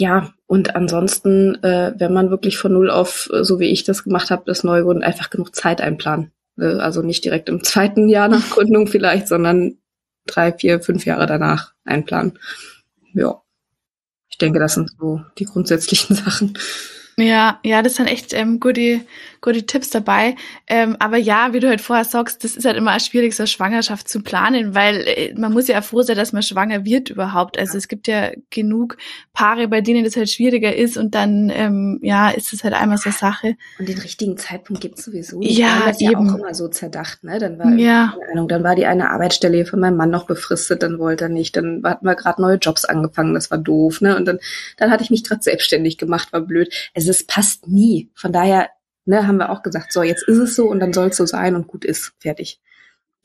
ja, 0.00 0.32
und 0.46 0.76
ansonsten, 0.76 1.62
äh, 1.62 1.92
wenn 1.96 2.12
man 2.12 2.30
wirklich 2.30 2.56
von 2.56 2.72
null 2.72 2.90
auf, 2.90 3.28
äh, 3.32 3.44
so 3.44 3.60
wie 3.60 3.66
ich 3.66 3.84
das 3.84 4.04
gemacht 4.04 4.30
habe, 4.30 4.44
das 4.46 4.64
Neugründen, 4.64 5.04
einfach 5.04 5.30
genug 5.30 5.54
Zeit 5.54 5.80
einplanen. 5.80 6.32
Äh, 6.58 6.78
also 6.78 7.02
nicht 7.02 7.24
direkt 7.24 7.48
im 7.48 7.64
zweiten 7.64 8.08
Jahr 8.08 8.28
nach 8.28 8.50
Gründung 8.50 8.86
vielleicht, 8.86 9.28
sondern 9.28 9.78
drei, 10.26 10.52
vier, 10.52 10.80
fünf 10.80 11.04
Jahre 11.04 11.26
danach 11.26 11.72
einplanen. 11.84 12.38
Ja. 13.12 13.42
Ich 14.30 14.38
denke, 14.38 14.60
das 14.60 14.74
sind 14.74 14.90
so 14.98 15.20
die 15.38 15.44
grundsätzlichen 15.44 16.14
Sachen. 16.24 16.56
Ja, 17.16 17.58
ja, 17.64 17.82
das 17.82 17.96
sind 17.96 18.06
echt 18.06 18.32
ähm, 18.32 18.60
gute, 18.60 19.00
gute 19.40 19.66
Tipps 19.66 19.90
dabei. 19.90 20.36
Ähm, 20.66 20.96
aber 20.98 21.16
ja, 21.16 21.52
wie 21.52 21.60
du 21.60 21.68
halt 21.68 21.80
vorher 21.80 22.04
sagst, 22.04 22.44
das 22.44 22.56
ist 22.56 22.64
halt 22.64 22.76
immer 22.76 22.98
schwierig, 23.00 23.34
so 23.34 23.42
eine 23.42 23.48
Schwangerschaft 23.48 24.08
zu 24.08 24.22
planen, 24.22 24.74
weil 24.74 24.96
äh, 25.06 25.34
man 25.36 25.52
muss 25.52 25.68
ja 25.68 25.82
froh 25.82 26.02
sein, 26.02 26.16
dass 26.16 26.32
man 26.32 26.42
schwanger 26.42 26.84
wird 26.84 27.10
überhaupt. 27.10 27.58
Also 27.58 27.78
es 27.78 27.88
gibt 27.88 28.08
ja 28.08 28.30
genug 28.50 28.96
Paare, 29.32 29.68
bei 29.68 29.80
denen 29.80 30.04
das 30.04 30.16
halt 30.16 30.30
schwieriger 30.30 30.74
ist 30.74 30.96
und 30.96 31.14
dann, 31.14 31.50
ähm, 31.54 32.00
ja, 32.02 32.30
ist 32.30 32.52
es 32.52 32.64
halt 32.64 32.74
einmal 32.74 32.98
so 32.98 33.10
Sache. 33.10 33.56
Und 33.78 33.88
den 33.88 33.98
richtigen 33.98 34.36
Zeitpunkt 34.36 34.82
gibt 34.82 34.98
es 34.98 35.04
sowieso 35.04 35.38
nicht. 35.38 35.58
Ja, 35.58 35.82
das 35.86 36.00
eben. 36.00 36.12
ja 36.12 36.18
auch 36.18 36.38
immer 36.38 36.54
so 36.54 36.68
zerdacht, 36.68 37.24
ne? 37.24 37.38
Dann 37.38 37.58
war, 37.58 37.72
ja. 37.72 38.14
keine 38.18 38.32
Ahnung, 38.32 38.48
dann 38.48 38.62
war 38.62 38.74
die 38.74 38.86
eine 38.86 39.10
Arbeitsstelle 39.10 39.66
von 39.66 39.80
meinem 39.80 39.96
Mann 39.96 40.10
noch 40.10 40.26
befristet, 40.26 40.82
dann 40.82 40.98
wollte 40.98 41.24
er 41.24 41.28
nicht, 41.28 41.56
dann 41.56 41.82
hatten 41.84 42.06
wir 42.06 42.14
gerade 42.14 42.40
neue 42.40 42.56
Jobs 42.56 42.84
angefangen, 42.84 43.34
das 43.34 43.50
war 43.50 43.58
doof, 43.58 44.00
ne? 44.00 44.16
Und 44.16 44.26
dann, 44.26 44.38
dann 44.76 44.90
hatte 44.90 45.02
ich 45.02 45.10
mich 45.10 45.24
gerade 45.24 45.42
selbstständig 45.42 45.98
gemacht, 45.98 46.32
war 46.32 46.40
blöd. 46.40 46.72
Also 46.94 47.10
es 47.10 47.24
passt 47.24 47.68
nie. 47.68 48.10
Von 48.14 48.32
daher 48.32 48.68
ne, 49.08 49.26
haben 49.26 49.38
wir 49.38 49.50
auch 49.50 49.62
gesagt, 49.62 49.92
so, 49.92 50.02
jetzt 50.02 50.28
ist 50.28 50.38
es 50.38 50.54
so 50.54 50.68
und 50.68 50.80
dann 50.80 50.92
soll 50.92 51.08
es 51.08 51.16
so 51.16 51.26
sein 51.26 51.56
und 51.56 51.66
gut 51.66 51.84
ist, 51.84 52.12
fertig 52.20 52.60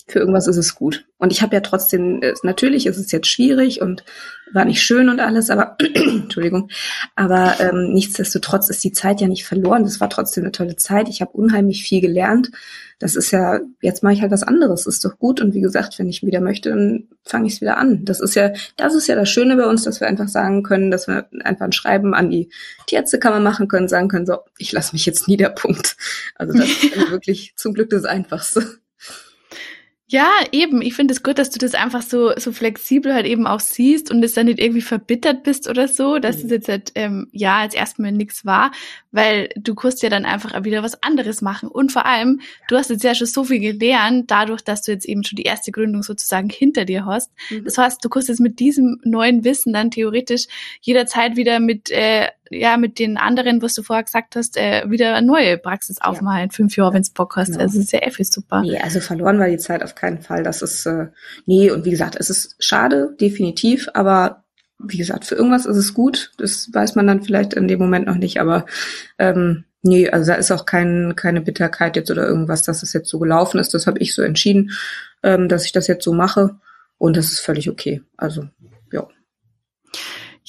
für 0.07 0.19
irgendwas 0.19 0.47
ist 0.47 0.57
es 0.57 0.75
gut. 0.75 1.05
Und 1.17 1.31
ich 1.31 1.41
habe 1.41 1.55
ja 1.55 1.61
trotzdem, 1.61 2.21
natürlich 2.43 2.85
ist 2.85 2.97
es 2.97 3.11
jetzt 3.11 3.27
schwierig 3.27 3.81
und 3.81 4.03
war 4.51 4.65
nicht 4.65 4.81
schön 4.81 5.09
und 5.09 5.19
alles, 5.19 5.49
aber 5.49 5.77
Entschuldigung, 5.93 6.69
aber 7.15 7.55
ähm, 7.59 7.93
nichtsdestotrotz 7.93 8.69
ist 8.69 8.83
die 8.83 8.91
Zeit 8.91 9.21
ja 9.21 9.27
nicht 9.27 9.45
verloren. 9.45 9.83
Das 9.83 9.99
war 9.99 10.09
trotzdem 10.09 10.43
eine 10.43 10.51
tolle 10.51 10.75
Zeit. 10.75 11.07
Ich 11.07 11.21
habe 11.21 11.31
unheimlich 11.31 11.83
viel 11.83 12.01
gelernt. 12.01 12.51
Das 12.99 13.15
ist 13.15 13.31
ja, 13.31 13.59
jetzt 13.81 14.03
mache 14.03 14.13
ich 14.13 14.21
halt 14.21 14.31
was 14.31 14.43
anderes, 14.43 14.85
ist 14.85 15.03
doch 15.03 15.17
gut. 15.17 15.41
Und 15.41 15.53
wie 15.53 15.61
gesagt, 15.61 15.97
wenn 15.97 16.09
ich 16.09 16.23
wieder 16.23 16.41
möchte, 16.41 16.69
dann 16.69 17.07
fange 17.23 17.47
ich 17.47 17.55
es 17.55 17.61
wieder 17.61 17.77
an. 17.77 18.05
Das 18.05 18.19
ist 18.19 18.35
ja, 18.35 18.51
das 18.77 18.93
ist 18.93 19.07
ja 19.07 19.15
das 19.15 19.29
Schöne 19.29 19.55
bei 19.55 19.65
uns, 19.65 19.83
dass 19.83 19.99
wir 19.99 20.07
einfach 20.07 20.27
sagen 20.27 20.63
können, 20.63 20.91
dass 20.91 21.07
wir 21.07 21.27
einfach 21.43 21.65
ein 21.65 21.71
Schreiben 21.71 22.13
an 22.13 22.29
die 22.29 22.49
Tierärztekammer 22.87 23.39
machen 23.39 23.67
können, 23.67 23.87
sagen 23.87 24.09
können, 24.09 24.25
so, 24.25 24.37
ich 24.57 24.71
lasse 24.71 24.93
mich 24.93 25.05
jetzt 25.05 25.27
nieder, 25.27 25.49
Punkt. 25.49 25.95
Also 26.35 26.53
das 26.57 26.67
ist 26.67 26.95
wirklich 27.11 27.53
zum 27.55 27.73
Glück 27.73 27.89
das 27.89 28.05
Einfachste. 28.05 28.82
Ja, 30.07 30.29
eben. 30.51 30.81
Ich 30.81 30.95
finde 30.95 31.13
es 31.13 31.23
gut, 31.23 31.39
dass 31.39 31.49
du 31.49 31.57
das 31.59 31.75
einfach 31.75 32.01
so, 32.01 32.33
so 32.37 32.51
flexibel 32.51 33.13
halt 33.13 33.25
eben 33.25 33.47
auch 33.47 33.61
siehst 33.61 34.11
und 34.11 34.23
es 34.23 34.33
dann 34.33 34.47
nicht 34.47 34.59
irgendwie 34.59 34.81
verbittert 34.81 35.43
bist 35.43 35.69
oder 35.69 35.87
so, 35.87 36.19
dass 36.19 36.39
mhm. 36.39 36.45
es 36.45 36.51
jetzt 36.51 36.67
halt, 36.67 36.91
ähm, 36.95 37.27
ja, 37.31 37.59
als 37.59 37.73
erstmal 37.73 38.11
nichts 38.11 38.45
war, 38.45 38.71
weil 39.11 39.49
du 39.55 39.75
kannst 39.75 40.03
ja 40.03 40.09
dann 40.09 40.25
einfach 40.25 40.63
wieder 40.65 40.83
was 40.83 41.01
anderes 41.01 41.41
machen. 41.41 41.69
Und 41.69 41.93
vor 41.93 42.05
allem, 42.05 42.41
du 42.67 42.75
hast 42.75 42.89
jetzt 42.89 43.03
ja 43.03 43.15
schon 43.15 43.27
so 43.27 43.45
viel 43.45 43.59
gelernt, 43.59 44.29
dadurch, 44.29 44.61
dass 44.61 44.81
du 44.81 44.91
jetzt 44.91 45.05
eben 45.05 45.23
schon 45.23 45.37
die 45.37 45.43
erste 45.43 45.71
Gründung 45.71 46.03
sozusagen 46.03 46.49
hinter 46.49 46.83
dir 46.83 47.05
hast. 47.05 47.31
Mhm. 47.49 47.63
Das 47.63 47.77
heißt, 47.77 48.03
du 48.03 48.09
kannst 48.09 48.27
jetzt 48.27 48.41
mit 48.41 48.59
diesem 48.59 48.99
neuen 49.03 49.45
Wissen 49.45 49.71
dann 49.71 49.89
theoretisch 49.89 50.47
jederzeit 50.81 51.37
wieder 51.37 51.61
mit 51.61 51.89
äh, 51.91 52.27
ja 52.53 52.77
mit 52.77 52.99
den 52.99 53.17
anderen, 53.17 53.61
was 53.61 53.73
du 53.73 53.83
vorher 53.83 54.03
gesagt 54.03 54.35
hast, 54.35 54.57
äh, 54.57 54.83
wieder 54.89 55.15
eine 55.15 55.25
neue 55.25 55.57
Praxis 55.57 55.99
aufmachen 56.01 56.37
ja. 56.37 56.43
in 56.43 56.51
fünf 56.51 56.75
Jahren, 56.75 56.93
wenn 56.93 57.03
du 57.03 57.09
Bock 57.13 57.35
hast. 57.35 57.51
Genau. 57.51 57.61
Also 57.61 57.79
ist 57.79 57.91
ja 57.91 58.05
eh 58.05 58.11
viel 58.11 58.25
super. 58.25 58.61
Nee, 58.61 58.77
also 58.77 58.99
verloren 58.99 59.39
war 59.39 59.47
die 59.47 59.57
Zeit 59.57 59.83
auf 59.83 59.95
keinen 59.95 60.21
Fall. 60.21 60.43
Das 60.43 60.61
ist, 60.61 60.85
äh, 60.85 61.07
nee, 61.45 61.71
und 61.71 61.85
wie 61.85 61.91
gesagt, 61.91 62.15
es 62.19 62.29
ist 62.29 62.55
schade, 62.59 63.15
definitiv, 63.19 63.89
aber 63.93 64.43
wie 64.79 64.97
gesagt, 64.97 65.25
für 65.25 65.35
irgendwas 65.35 65.65
ist 65.65 65.77
es 65.77 65.93
gut. 65.93 66.31
Das 66.37 66.69
weiß 66.71 66.95
man 66.95 67.07
dann 67.07 67.23
vielleicht 67.23 67.53
in 67.53 67.67
dem 67.67 67.79
Moment 67.79 68.07
noch 68.07 68.17
nicht, 68.17 68.39
aber 68.39 68.65
ähm, 69.17 69.63
nee, 69.81 70.09
also 70.09 70.31
da 70.31 70.35
ist 70.35 70.51
auch 70.51 70.65
kein, 70.65 71.13
keine 71.15 71.41
Bitterkeit 71.41 71.95
jetzt 71.95 72.11
oder 72.11 72.27
irgendwas, 72.27 72.63
dass 72.63 72.83
es 72.83 72.93
jetzt 72.93 73.09
so 73.09 73.19
gelaufen 73.19 73.59
ist. 73.59 73.73
Das 73.73 73.87
habe 73.87 73.99
ich 73.99 74.13
so 74.13 74.21
entschieden, 74.21 74.71
ähm, 75.23 75.47
dass 75.47 75.65
ich 75.65 75.71
das 75.71 75.87
jetzt 75.87 76.03
so 76.03 76.13
mache 76.13 76.55
und 76.97 77.17
das 77.17 77.31
ist 77.31 77.39
völlig 77.39 77.69
okay. 77.69 78.01
Also, 78.17 78.47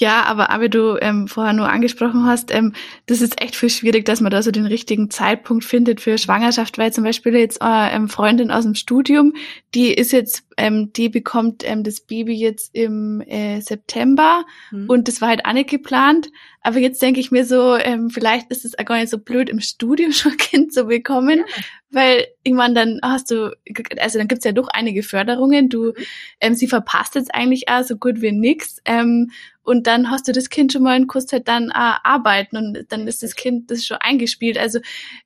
ja. 0.05 0.23
Aber, 0.25 0.51
aber 0.51 0.69
du 0.69 0.97
ähm, 1.01 1.29
vorher 1.29 1.53
nur 1.53 1.69
angesprochen 1.69 2.27
hast, 2.27 2.55
ähm, 2.55 2.75
das 3.07 3.21
ist 3.21 3.41
echt 3.41 3.57
viel 3.57 3.71
schwierig, 3.71 4.05
dass 4.05 4.21
man 4.21 4.31
da 4.31 4.43
so 4.43 4.51
den 4.51 4.67
richtigen 4.67 5.11
Zeitpunkt 5.11 5.65
findet 5.65 6.01
für 6.01 6.19
Schwangerschaft, 6.19 6.79
weil 6.79 6.93
zum 6.93 7.05
Beispiel 7.05 7.35
jetzt 7.35 7.61
äh, 7.63 7.95
ähm, 7.95 8.09
Freundin 8.09 8.51
aus 8.51 8.65
dem 8.65 8.75
Studium, 8.75 9.35
die 9.75 9.93
ist 9.93 10.13
jetzt, 10.13 10.45
ähm, 10.57 10.93
die 10.93 11.09
bekommt 11.09 11.63
ähm, 11.65 11.83
das 11.83 12.01
Baby 12.01 12.35
jetzt 12.35 12.75
im 12.75 13.21
äh, 13.23 13.61
September 13.61 14.45
mhm. 14.71 14.89
und 14.89 15.09
das 15.09 15.21
war 15.21 15.29
halt 15.29 15.47
auch 15.47 15.53
nicht 15.53 15.71
geplant. 15.71 16.29
Aber 16.67 16.79
jetzt 16.79 17.03
denke 17.03 17.21
ich 17.21 17.31
mir 17.31 17.45
so, 17.45 17.77
ähm, 17.77 18.09
vielleicht 18.09 18.51
ist 18.51 18.65
es 18.65 18.79
auch 18.79 18.87
gar 18.87 18.97
nicht 18.97 19.11
so 19.11 19.19
blöd, 19.19 19.51
im 19.51 19.61
Studium 19.61 20.13
schon 20.13 20.33
ein 20.33 20.39
Kind 20.39 20.73
zu 20.73 20.85
bekommen, 20.85 21.39
ja. 21.39 21.63
weil 21.91 22.27
ich 22.43 22.55
meine, 22.55 22.75
dann 22.75 23.01
hast 23.03 23.31
du, 23.31 23.55
also 24.01 24.19
dann 24.19 24.29
gibt's 24.29 24.45
ja 24.45 24.53
doch 24.53 24.69
einige 24.69 25.03
Förderungen. 25.03 25.69
Du, 25.69 25.89
mhm. 25.89 26.05
ähm, 26.41 26.55
sie 26.55 26.67
verpasst 26.67 27.17
jetzt 27.17 27.35
eigentlich 27.35 27.69
auch 27.69 27.83
so 27.83 27.97
gut 27.97 28.23
wie 28.23 28.33
nix. 28.33 28.79
Ähm, 28.85 29.31
und 29.65 29.87
dann 29.87 30.11
hast 30.11 30.29
du 30.29 30.33
das 30.33 30.51
Kind 30.51 30.73
schon 30.73 30.83
mal 30.83 30.97
in 30.97 31.07
Kurzzeit 31.07 31.49
dann 31.49 31.71
äh, 31.71 31.73
arbeiten 31.75 32.57
und 32.57 32.87
dann 32.91 33.09
ist 33.09 33.23
das 33.23 33.35
Kind 33.35 33.71
das 33.71 33.85
schon 33.85 33.97
eingespielt. 33.99 34.59
Also 34.59 34.79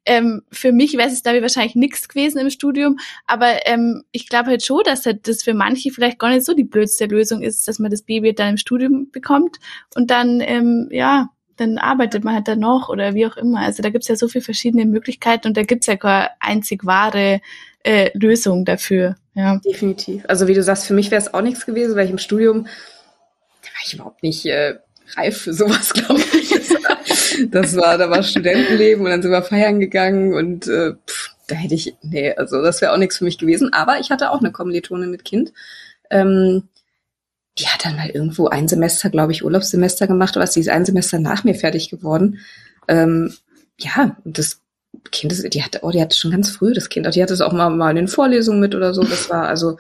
ähm, 0.07 0.43
für 0.51 0.73
mich 0.73 0.97
wäre 0.97 1.09
es, 1.09 1.19
ich, 1.19 1.25
wahrscheinlich 1.25 1.75
nichts 1.75 2.09
gewesen 2.09 2.39
im 2.39 2.51
Studium, 2.51 2.99
aber 3.27 3.67
ähm, 3.67 4.05
ich 4.13 4.29
glaube 4.29 4.49
halt 4.49 4.65
schon, 4.65 4.83
dass 4.85 5.05
halt 5.05 5.29
das 5.29 5.43
für 5.43 5.55
manche 5.55 5.91
vielleicht 5.91 6.19
gar 6.19 6.31
nicht 6.31 6.47
so 6.47 6.55
die 6.55 6.65
blödste 6.65 7.07
Lösung 7.07 7.43
ist, 7.43 7.69
dass 7.69 7.79
man 7.79 7.91
das 7.91 8.03
Baby 8.03 8.35
dann 8.35 8.51
im 8.51 8.57
Studium 8.57 9.11
bekommt 9.11 9.59
und 9.95 10.11
dann, 10.11 10.41
ähm, 10.41 10.89
ja, 10.91 11.31
dann 11.57 11.79
arbeitet 11.79 12.25
man 12.25 12.35
halt 12.35 12.49
dann 12.49 12.61
noch 12.61 12.89
oder 12.89 13.15
wie 13.15 13.27
auch 13.27 13.37
immer. 13.37 13.61
Also 13.61 13.83
da 13.83 13.91
gibt's 13.91 14.09
ja 14.09 14.17
so 14.17 14.29
viele 14.29 14.45
verschiedene 14.45 14.87
Möglichkeiten 14.87 15.49
und 15.49 15.57
da 15.57 15.65
gibt's 15.65 15.87
ja 15.87 15.97
keine 15.97 16.31
einzig 16.41 16.87
wahre 16.87 17.41
äh, 17.83 18.11
Lösung 18.17 18.65
dafür. 18.65 19.17
Ja. 19.35 19.59
Definitiv. 19.65 20.25
Also 20.29 20.49
wie 20.49 20.55
du 20.55 20.63
sagst, 20.63 20.87
für 20.87 20.95
mich 20.95 21.11
wäre 21.11 21.21
es 21.21 21.35
auch 21.35 21.43
nichts 21.43 21.67
gewesen, 21.67 21.97
weil 21.97 22.05
ich 22.05 22.11
im 22.11 22.19
Studium 22.19 22.67
ich 23.85 23.95
überhaupt 23.95 24.23
nicht 24.23 24.45
äh, 24.47 24.79
reif 25.17 25.43
für 25.43 25.55
sowas, 25.55 25.93
glaube 25.95 26.21
ich. 26.21 27.51
das 27.51 27.77
war, 27.77 27.99
da 27.99 28.11
war 28.11 28.23
Studentenleben 28.23 29.05
und 29.05 29.11
dann 29.11 29.23
sind 29.23 29.31
wir 29.31 29.43
feiern 29.43 29.81
gegangen 29.81 30.35
und 30.35 30.67
äh, 30.67 30.95
pff, 31.07 31.31
da 31.49 31.55
hätte 31.57 31.75
ich, 31.75 31.95
nee, 32.03 32.33
also 32.35 32.63
das 32.63 32.81
wäre 32.81 32.93
auch 32.93 32.99
nichts 32.99 33.19
für 33.19 33.25
mich 33.25 33.39
gewesen. 33.39 33.73
Aber 33.73 33.99
ich 33.99 34.11
hatte 34.11 34.31
auch 34.31 34.41
eine 34.41 34.53
Kommilitone 34.53 35.07
mit 35.07 35.25
Kind. 35.25 35.53
Ähm, 36.11 36.69
die 37.59 37.67
hat 37.67 37.85
dann 37.85 37.97
mal 37.97 38.11
irgendwo 38.11 38.49
ein 38.49 38.69
Semester, 38.69 39.11
glaube 39.11 39.33
ich, 39.33 39.45
Urlaubssemester 39.45 40.07
gemacht, 40.07 40.37
aber 40.37 40.47
sie 40.47 40.61
ist 40.61 40.69
ein 40.69 40.85
Semester 40.85 41.19
nach 41.19 41.45
mir 41.45 41.55
fertig 41.55 41.91
geworden. 41.91 42.39
Ähm, 42.87 43.35
ja, 43.79 44.17
das 44.25 44.61
Kind, 45.11 45.33
ist, 45.33 45.53
die 45.55 45.63
hatte, 45.63 45.81
oh, 45.83 45.91
die 45.91 46.01
hatte 46.01 46.17
schon 46.17 46.31
ganz 46.31 46.51
früh 46.51 46.73
das 46.73 46.89
Kind, 46.89 47.13
die 47.15 47.23
hatte 47.23 47.35
es 47.35 47.41
auch 47.41 47.53
mal, 47.53 47.71
mal 47.71 47.91
in 47.91 47.97
den 47.97 48.09
Vorlesungen 48.09 48.61
mit 48.61 48.75
oder 48.75 48.95
so. 48.95 49.03
Das 49.03 49.29
war 49.31 49.49
also 49.49 49.79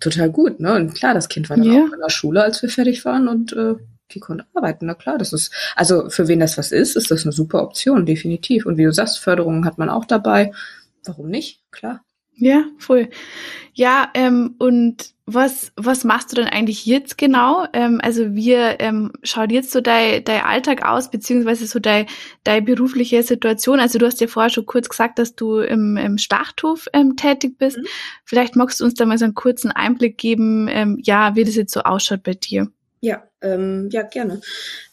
total 0.00 0.30
gut, 0.30 0.60
ne? 0.60 0.74
Und 0.74 0.94
klar, 0.94 1.14
das 1.14 1.28
Kind 1.28 1.50
war 1.50 1.56
dann 1.56 1.66
yeah. 1.66 1.84
auch 1.84 1.92
in 1.92 2.00
der 2.00 2.10
Schule, 2.10 2.42
als 2.42 2.62
wir 2.62 2.68
fertig 2.68 3.04
waren 3.04 3.28
und 3.28 3.52
äh, 3.52 3.74
die 4.12 4.20
konnte 4.20 4.44
arbeiten. 4.54 4.86
Na 4.86 4.94
klar, 4.94 5.18
das 5.18 5.32
ist, 5.32 5.52
also 5.76 6.10
für 6.10 6.28
wen 6.28 6.40
das 6.40 6.58
was 6.58 6.72
ist, 6.72 6.96
ist 6.96 7.10
das 7.10 7.24
eine 7.24 7.32
super 7.32 7.62
Option, 7.62 8.06
definitiv. 8.06 8.66
Und 8.66 8.76
wie 8.76 8.84
du 8.84 8.92
sagst, 8.92 9.18
Förderungen 9.18 9.64
hat 9.64 9.78
man 9.78 9.88
auch 9.88 10.04
dabei. 10.04 10.52
Warum 11.04 11.28
nicht? 11.28 11.60
Klar. 11.70 12.04
Ja, 12.42 12.64
voll. 12.76 13.08
Ja, 13.72 14.10
ähm, 14.14 14.56
und 14.58 15.14
was, 15.26 15.70
was 15.76 16.02
machst 16.02 16.32
du 16.32 16.36
denn 16.36 16.48
eigentlich 16.48 16.86
jetzt 16.86 17.16
genau? 17.16 17.68
Ähm, 17.72 18.00
also 18.02 18.34
wie 18.34 18.50
ähm, 18.54 19.12
schaut 19.22 19.52
jetzt 19.52 19.70
so 19.70 19.80
dein, 19.80 20.24
dein 20.24 20.42
Alltag 20.42 20.84
aus, 20.84 21.08
beziehungsweise 21.08 21.68
so 21.68 21.78
dein, 21.78 22.06
deine 22.42 22.62
berufliche 22.62 23.22
Situation? 23.22 23.78
Also 23.78 24.00
du 24.00 24.06
hast 24.06 24.20
ja 24.20 24.26
vorher 24.26 24.50
schon 24.50 24.66
kurz 24.66 24.88
gesagt, 24.88 25.20
dass 25.20 25.36
du 25.36 25.58
im, 25.58 25.96
im 25.96 26.18
Schlachthof 26.18 26.88
ähm, 26.92 27.14
tätig 27.14 27.58
bist. 27.58 27.78
Mhm. 27.78 27.86
Vielleicht 28.24 28.56
magst 28.56 28.80
du 28.80 28.86
uns 28.86 28.94
da 28.94 29.06
mal 29.06 29.18
so 29.18 29.24
einen 29.24 29.34
kurzen 29.34 29.70
Einblick 29.70 30.18
geben, 30.18 30.66
ähm, 30.68 30.98
ja, 31.00 31.36
wie 31.36 31.44
das 31.44 31.54
jetzt 31.54 31.72
so 31.72 31.82
ausschaut 31.82 32.24
bei 32.24 32.34
dir. 32.34 32.66
Ja, 33.00 33.22
ähm, 33.40 33.88
ja, 33.92 34.02
gerne. 34.02 34.40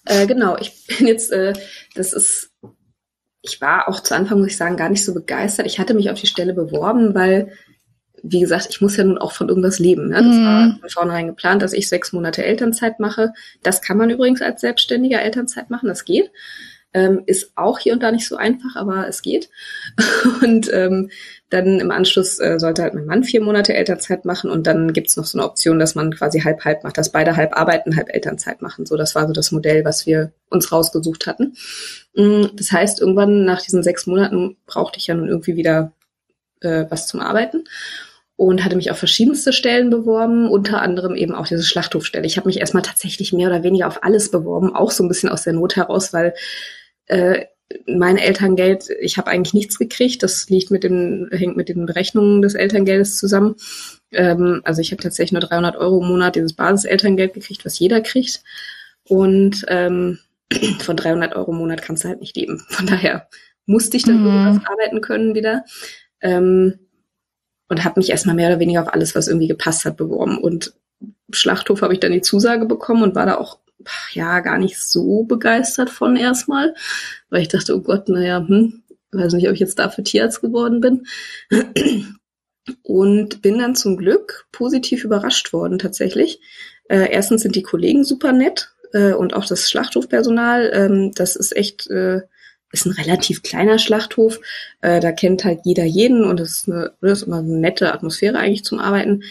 Äh, 0.05 0.27
genau, 0.27 0.55
ich 0.59 0.85
bin 0.99 1.07
jetzt, 1.07 1.31
äh, 1.31 1.53
das 1.95 2.13
ist 2.13 2.48
ich 3.41 3.61
war 3.61 3.87
auch 3.87 4.01
zu 4.01 4.15
Anfang, 4.15 4.39
muss 4.39 4.49
ich 4.49 4.57
sagen, 4.57 4.77
gar 4.77 4.89
nicht 4.89 5.05
so 5.05 5.13
begeistert. 5.13 5.65
Ich 5.65 5.79
hatte 5.79 5.93
mich 5.93 6.09
auf 6.09 6.19
die 6.19 6.27
Stelle 6.27 6.53
beworben, 6.53 7.15
weil, 7.15 7.53
wie 8.21 8.41
gesagt, 8.41 8.67
ich 8.69 8.81
muss 8.81 8.97
ja 8.97 9.03
nun 9.03 9.17
auch 9.17 9.31
von 9.31 9.47
irgendwas 9.47 9.79
leben. 9.79 10.09
Ne? 10.09 10.15
Das 10.15 10.35
mm. 10.35 10.45
war 10.45 10.79
von 10.79 10.89
vornherein 10.89 11.27
geplant, 11.27 11.61
dass 11.61 11.73
ich 11.73 11.87
sechs 11.87 12.11
Monate 12.11 12.43
Elternzeit 12.43 12.99
mache. 12.99 13.33
Das 13.63 13.81
kann 13.81 13.97
man 13.97 14.09
übrigens 14.09 14.41
als 14.41 14.61
selbstständiger 14.61 15.21
Elternzeit 15.21 15.69
machen, 15.69 15.87
das 15.87 16.03
geht. 16.03 16.31
Ähm, 16.93 17.21
ist 17.27 17.51
auch 17.55 17.77
hier 17.77 17.93
und 17.93 18.01
da 18.01 18.11
nicht 18.11 18.27
so 18.27 18.35
einfach, 18.35 18.75
aber 18.75 19.07
es 19.07 19.21
geht. 19.21 19.49
Und 20.41 20.73
ähm, 20.73 21.11
dann 21.49 21.79
im 21.79 21.91
Anschluss 21.91 22.39
äh, 22.39 22.59
sollte 22.59 22.81
halt 22.83 22.93
mein 22.93 23.05
Mann 23.05 23.23
vier 23.23 23.41
Monate 23.41 23.73
Elternzeit 23.73 24.23
machen 24.25 24.51
und 24.51 24.67
dann 24.67 24.93
gibt's 24.93 25.17
noch 25.17 25.25
so 25.25 25.37
eine 25.37 25.47
Option, 25.47 25.79
dass 25.79 25.95
man 25.95 26.13
quasi 26.13 26.41
halb-halb 26.41 26.83
macht, 26.83 26.97
dass 26.97 27.11
beide 27.11 27.35
halb 27.35 27.57
arbeiten, 27.57 27.95
halb 27.95 28.13
Elternzeit 28.13 28.61
machen. 28.61 28.85
So, 28.85 28.97
das 28.97 29.15
war 29.15 29.25
so 29.27 29.33
das 29.33 29.51
Modell, 29.51 29.83
was 29.83 30.05
wir 30.05 30.31
uns 30.49 30.71
rausgesucht 30.71 31.25
hatten. 31.25 31.55
Mm, 32.15 32.45
das 32.53 32.71
heißt, 32.71 33.01
irgendwann 33.01 33.45
nach 33.45 33.61
diesen 33.61 33.81
sechs 33.81 34.05
Monaten 34.05 34.57
brauchte 34.67 34.99
ich 34.99 35.07
ja 35.07 35.15
nun 35.15 35.27
irgendwie 35.27 35.55
wieder 35.55 35.91
äh, 36.61 36.85
was 36.89 37.07
zum 37.07 37.19
Arbeiten 37.19 37.65
und 38.39 38.63
hatte 38.63 38.77
mich 38.77 38.89
auf 38.89 38.97
verschiedenste 38.97 39.51
Stellen 39.51 39.89
beworben, 39.89 40.47
unter 40.47 40.81
anderem 40.81 41.13
eben 41.13 41.35
auch 41.35 41.45
diese 41.45 41.63
Schlachthofstelle. 41.63 42.25
Ich 42.25 42.37
habe 42.37 42.47
mich 42.47 42.61
erstmal 42.61 42.83
tatsächlich 42.83 43.33
mehr 43.33 43.49
oder 43.49 43.63
weniger 43.63 43.85
auf 43.85 44.01
alles 44.01 44.31
beworben, 44.31 44.73
auch 44.73 44.91
so 44.91 45.03
ein 45.03 45.09
bisschen 45.09 45.27
aus 45.27 45.43
der 45.43 45.51
Not 45.51 45.75
heraus, 45.75 46.13
weil 46.13 46.33
äh, 47.07 47.47
mein 47.85 48.17
Elterngeld, 48.17 48.85
ich 49.01 49.17
habe 49.17 49.29
eigentlich 49.29 49.53
nichts 49.53 49.77
gekriegt. 49.77 50.23
Das 50.23 50.49
liegt 50.49 50.71
mit 50.71 50.85
dem, 50.85 51.27
hängt 51.33 51.57
mit 51.57 51.67
den 51.67 51.85
Berechnungen 51.85 52.41
des 52.41 52.53
Elterngeldes 52.53 53.17
zusammen. 53.17 53.55
Ähm, 54.13 54.61
also 54.63 54.79
ich 54.79 54.93
habe 54.93 55.03
tatsächlich 55.03 55.33
nur 55.33 55.41
300 55.41 55.75
Euro 55.75 56.01
im 56.01 56.07
Monat 56.07 56.37
dieses 56.37 56.53
Basiselterngeld 56.53 57.33
gekriegt, 57.33 57.65
was 57.65 57.77
jeder 57.77 57.99
kriegt. 57.99 58.41
Und 59.03 59.65
ähm, 59.67 60.19
von 60.79 60.95
300 60.95 61.35
Euro 61.35 61.51
im 61.51 61.57
Monat 61.57 61.81
kannst 61.81 62.05
du 62.05 62.07
halt 62.07 62.21
nicht 62.21 62.37
leben. 62.37 62.63
Von 62.69 62.85
daher 62.85 63.27
musste 63.65 63.97
ich 63.97 64.03
dann 64.03 64.23
irgendwas 64.23 64.65
arbeiten 64.65 65.01
können 65.01 65.35
wieder. 65.35 65.65
Ähm, 66.21 66.79
und 67.69 67.85
habe 67.85 67.99
mich 67.99 68.09
erstmal 68.09 68.35
mehr 68.35 68.49
oder 68.49 68.59
weniger 68.59 68.81
auf 68.81 68.93
alles, 68.93 69.15
was 69.15 69.27
irgendwie 69.27 69.47
gepasst 69.47 69.85
hat, 69.85 69.95
beworben. 69.95 70.37
Und 70.37 70.73
Schlachthof 71.31 71.81
habe 71.81 71.93
ich 71.93 71.99
dann 71.99 72.11
die 72.11 72.21
Zusage 72.21 72.65
bekommen 72.65 73.03
und 73.03 73.15
war 73.15 73.25
da 73.25 73.37
auch 73.37 73.59
ja 74.11 74.39
gar 74.41 74.57
nicht 74.57 74.79
so 74.79 75.23
begeistert 75.23 75.89
von 75.89 76.17
erstmal, 76.17 76.73
weil 77.29 77.41
ich 77.41 77.47
dachte, 77.47 77.75
oh 77.75 77.81
Gott, 77.81 78.09
naja, 78.09 78.45
hm, 78.45 78.83
weiß 79.11 79.33
nicht, 79.33 79.47
ob 79.47 79.53
ich 79.53 79.59
jetzt 79.59 79.79
dafür 79.79 80.03
Tierarzt 80.03 80.41
geworden 80.41 80.81
bin. 80.81 81.05
Und 82.83 83.41
bin 83.41 83.57
dann 83.57 83.75
zum 83.75 83.97
Glück 83.97 84.47
positiv 84.51 85.03
überrascht 85.03 85.53
worden 85.53 85.79
tatsächlich. 85.79 86.39
Äh, 86.87 87.11
erstens 87.11 87.41
sind 87.41 87.55
die 87.55 87.63
Kollegen 87.63 88.03
super 88.03 88.31
nett 88.31 88.73
äh, 88.93 89.13
und 89.13 89.33
auch 89.33 89.45
das 89.45 89.69
Schlachthofpersonal. 89.69 90.69
Ähm, 90.73 91.11
das 91.15 91.35
ist 91.35 91.55
echt, 91.55 91.87
äh, 91.89 92.21
ist 92.71 92.85
ein 92.85 92.91
relativ 92.91 93.43
kleiner 93.43 93.79
Schlachthof. 93.79 94.39
Äh, 94.81 94.99
da 94.99 95.11
kennt 95.11 95.43
halt 95.43 95.61
jeder 95.63 95.85
jeden 95.85 96.23
und 96.23 96.39
das 96.39 96.49
ist, 96.51 96.69
eine, 96.69 96.93
das 97.01 97.21
ist 97.21 97.27
immer 97.27 97.39
eine 97.39 97.57
nette 97.57 97.93
Atmosphäre 97.93 98.37
eigentlich 98.37 98.63
zum 98.63 98.79
Arbeiten. 98.79 99.23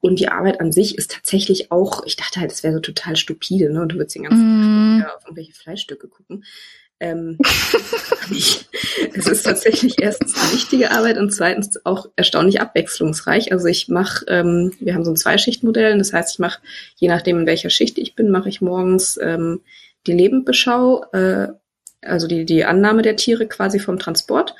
Und 0.00 0.20
die 0.20 0.28
Arbeit 0.28 0.60
an 0.60 0.70
sich 0.70 0.96
ist 0.96 1.10
tatsächlich 1.10 1.72
auch, 1.72 2.04
ich 2.06 2.16
dachte 2.16 2.40
halt, 2.40 2.52
es 2.52 2.62
wäre 2.62 2.74
so 2.74 2.80
total 2.80 3.16
stupide, 3.16 3.72
ne? 3.72 3.82
Und 3.82 3.92
du 3.92 3.96
würdest 3.96 4.14
den 4.14 4.22
ganzen 4.24 4.98
mm. 4.98 5.00
Tag 5.00 5.16
auf 5.16 5.24
irgendwelche 5.24 5.52
Fleischstücke 5.52 6.06
gucken. 6.06 6.44
Ähm, 7.00 7.38
es 8.30 9.26
ist 9.26 9.42
tatsächlich 9.44 10.00
erstens 10.00 10.36
eine 10.36 10.52
wichtige 10.52 10.90
Arbeit 10.90 11.18
und 11.18 11.32
zweitens 11.32 11.84
auch 11.84 12.08
erstaunlich 12.16 12.60
abwechslungsreich. 12.60 13.52
Also 13.52 13.66
ich 13.66 13.88
mache, 13.88 14.24
ähm, 14.28 14.72
wir 14.80 14.94
haben 14.94 15.04
so 15.04 15.12
ein 15.12 15.16
Zweischichtmodell, 15.16 15.96
das 15.98 16.12
heißt, 16.12 16.34
ich 16.34 16.38
mache, 16.38 16.60
je 16.96 17.08
nachdem 17.08 17.40
in 17.40 17.46
welcher 17.46 17.70
Schicht 17.70 17.98
ich 17.98 18.14
bin, 18.14 18.30
mache 18.30 18.48
ich 18.48 18.60
morgens 18.60 19.18
ähm, 19.20 19.60
die 20.06 20.12
Lebendbeschau, 20.12 21.04
äh, 21.12 21.48
also 22.02 22.26
die, 22.26 22.44
die 22.44 22.64
Annahme 22.64 23.02
der 23.02 23.16
Tiere 23.16 23.46
quasi 23.46 23.78
vom 23.78 23.98
Transport. 23.98 24.54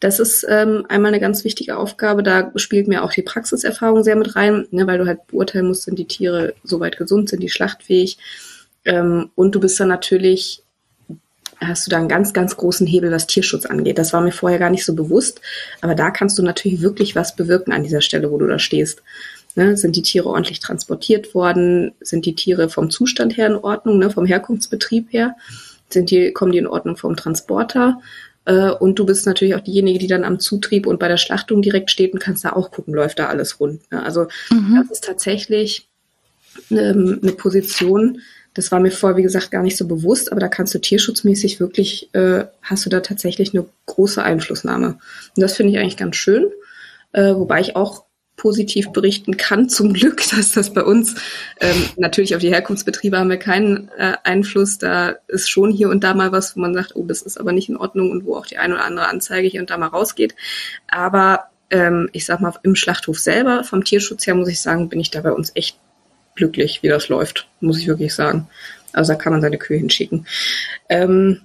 Das 0.00 0.18
ist 0.18 0.44
ähm, 0.48 0.84
einmal 0.88 1.12
eine 1.12 1.20
ganz 1.20 1.44
wichtige 1.44 1.76
Aufgabe. 1.76 2.22
Da 2.22 2.50
spielt 2.56 2.88
mir 2.88 3.04
auch 3.04 3.12
die 3.12 3.22
Praxiserfahrung 3.22 4.02
sehr 4.02 4.16
mit 4.16 4.34
rein, 4.34 4.66
ne, 4.70 4.86
weil 4.86 4.98
du 4.98 5.06
halt 5.06 5.26
beurteilen 5.28 5.68
musst, 5.68 5.84
sind 5.84 5.98
die 5.98 6.06
Tiere 6.06 6.54
soweit 6.64 6.98
gesund, 6.98 7.28
sind 7.28 7.42
die 7.42 7.48
schlachtfähig. 7.48 8.18
Ähm, 8.84 9.30
und 9.36 9.54
du 9.54 9.60
bist 9.60 9.78
dann 9.78 9.88
natürlich, 9.88 10.62
hast 11.60 11.86
du 11.86 11.90
da 11.90 11.98
einen 11.98 12.08
ganz, 12.08 12.32
ganz 12.32 12.56
großen 12.56 12.86
Hebel, 12.86 13.12
was 13.12 13.28
Tierschutz 13.28 13.64
angeht. 13.64 13.96
Das 13.96 14.12
war 14.12 14.20
mir 14.20 14.32
vorher 14.32 14.58
gar 14.58 14.70
nicht 14.70 14.84
so 14.84 14.94
bewusst. 14.94 15.40
Aber 15.80 15.94
da 15.94 16.10
kannst 16.10 16.36
du 16.38 16.42
natürlich 16.42 16.80
wirklich 16.80 17.14
was 17.14 17.36
bewirken 17.36 17.72
an 17.72 17.84
dieser 17.84 18.00
Stelle, 18.00 18.30
wo 18.30 18.38
du 18.38 18.48
da 18.48 18.58
stehst. 18.58 19.02
Ne, 19.54 19.76
sind 19.76 19.96
die 19.96 20.02
Tiere 20.02 20.30
ordentlich 20.30 20.60
transportiert 20.60 21.34
worden? 21.34 21.92
Sind 22.00 22.26
die 22.26 22.34
Tiere 22.34 22.68
vom 22.70 22.90
Zustand 22.90 23.36
her 23.36 23.46
in 23.46 23.56
Ordnung, 23.56 23.98
ne, 23.98 24.10
vom 24.10 24.26
Herkunftsbetrieb 24.26 25.12
her? 25.12 25.36
Sind 25.92 26.10
die, 26.10 26.32
kommen 26.32 26.52
die 26.52 26.58
in 26.58 26.66
Ordnung 26.66 26.96
vom 26.96 27.16
Transporter. 27.16 28.00
Äh, 28.44 28.70
und 28.70 28.98
du 28.98 29.06
bist 29.06 29.26
natürlich 29.26 29.54
auch 29.54 29.60
diejenige, 29.60 29.98
die 29.98 30.06
dann 30.06 30.24
am 30.24 30.40
Zutrieb 30.40 30.86
und 30.86 30.98
bei 30.98 31.08
der 31.08 31.16
Schlachtung 31.16 31.62
direkt 31.62 31.90
steht 31.90 32.12
und 32.12 32.18
kannst 32.18 32.44
da 32.44 32.52
auch 32.52 32.70
gucken, 32.70 32.94
läuft 32.94 33.18
da 33.18 33.28
alles 33.28 33.60
rund. 33.60 33.90
Ne? 33.90 34.02
Also 34.02 34.26
mhm. 34.50 34.76
das 34.76 34.98
ist 34.98 35.04
tatsächlich 35.04 35.88
ähm, 36.70 37.20
eine 37.22 37.32
Position, 37.32 38.20
das 38.54 38.70
war 38.70 38.80
mir 38.80 38.90
vorher, 38.90 39.16
wie 39.16 39.22
gesagt, 39.22 39.50
gar 39.50 39.62
nicht 39.62 39.78
so 39.78 39.86
bewusst, 39.86 40.30
aber 40.30 40.40
da 40.40 40.48
kannst 40.48 40.74
du 40.74 40.78
tierschutzmäßig 40.78 41.58
wirklich, 41.58 42.14
äh, 42.14 42.44
hast 42.60 42.84
du 42.84 42.90
da 42.90 43.00
tatsächlich 43.00 43.54
eine 43.54 43.66
große 43.86 44.22
Einflussnahme. 44.22 44.98
Und 45.36 45.40
das 45.40 45.56
finde 45.56 45.72
ich 45.72 45.78
eigentlich 45.78 45.96
ganz 45.96 46.16
schön, 46.16 46.50
äh, 47.12 47.34
wobei 47.34 47.60
ich 47.60 47.76
auch 47.76 48.04
positiv 48.42 48.90
berichten 48.90 49.36
kann, 49.36 49.68
zum 49.68 49.92
Glück, 49.92 50.20
dass 50.36 50.50
das 50.50 50.74
bei 50.74 50.82
uns 50.82 51.14
ähm, 51.60 51.84
natürlich 51.96 52.34
auf 52.34 52.40
die 52.40 52.50
Herkunftsbetriebe 52.50 53.16
haben 53.16 53.30
wir 53.30 53.36
keinen 53.36 53.88
äh, 53.96 54.14
Einfluss. 54.24 54.78
Da 54.78 55.14
ist 55.28 55.48
schon 55.48 55.70
hier 55.70 55.88
und 55.88 56.02
da 56.02 56.12
mal 56.12 56.32
was, 56.32 56.56
wo 56.56 56.60
man 56.60 56.74
sagt, 56.74 56.96
oh, 56.96 57.04
das 57.06 57.22
ist 57.22 57.38
aber 57.38 57.52
nicht 57.52 57.68
in 57.68 57.76
Ordnung 57.76 58.10
und 58.10 58.24
wo 58.24 58.34
auch 58.34 58.46
die 58.46 58.58
eine 58.58 58.74
oder 58.74 58.84
andere 58.84 59.06
Anzeige 59.06 59.46
hier 59.46 59.60
und 59.60 59.70
da 59.70 59.78
mal 59.78 59.86
rausgeht. 59.86 60.34
Aber 60.88 61.44
ähm, 61.70 62.08
ich 62.12 62.26
sag 62.26 62.40
mal, 62.40 62.52
im 62.64 62.74
Schlachthof 62.74 63.20
selber, 63.20 63.62
vom 63.62 63.84
Tierschutz 63.84 64.26
her, 64.26 64.34
muss 64.34 64.48
ich 64.48 64.60
sagen, 64.60 64.88
bin 64.88 64.98
ich 64.98 65.12
da 65.12 65.20
bei 65.20 65.32
uns 65.32 65.52
echt 65.54 65.78
glücklich, 66.34 66.82
wie 66.82 66.88
das 66.88 67.08
läuft, 67.08 67.46
muss 67.60 67.78
ich 67.78 67.86
wirklich 67.86 68.12
sagen. 68.12 68.48
Also 68.92 69.12
da 69.12 69.18
kann 69.18 69.32
man 69.32 69.40
seine 69.40 69.58
Kühe 69.58 69.78
hinschicken. 69.78 70.26
Ähm, 70.88 71.42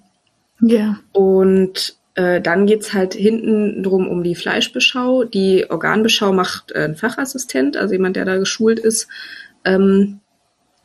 ja. 0.61 0.97
Und 1.11 1.96
äh, 2.17 2.41
dann 2.41 2.65
geht's 2.65 2.93
halt 2.93 3.13
hinten 3.13 3.83
drum 3.83 4.07
um 4.07 4.23
die 4.23 4.33
Fleischbeschau. 4.33 5.23
Die 5.23 5.69
Organbeschau 5.69 6.33
macht 6.33 6.71
äh, 6.71 6.85
ein 6.85 6.95
Fachassistent, 6.95 7.77
also 7.77 7.93
jemand, 7.93 8.15
der 8.15 8.25
da 8.25 8.37
geschult 8.37 8.79
ist, 8.79 9.07
ähm, 9.63 10.19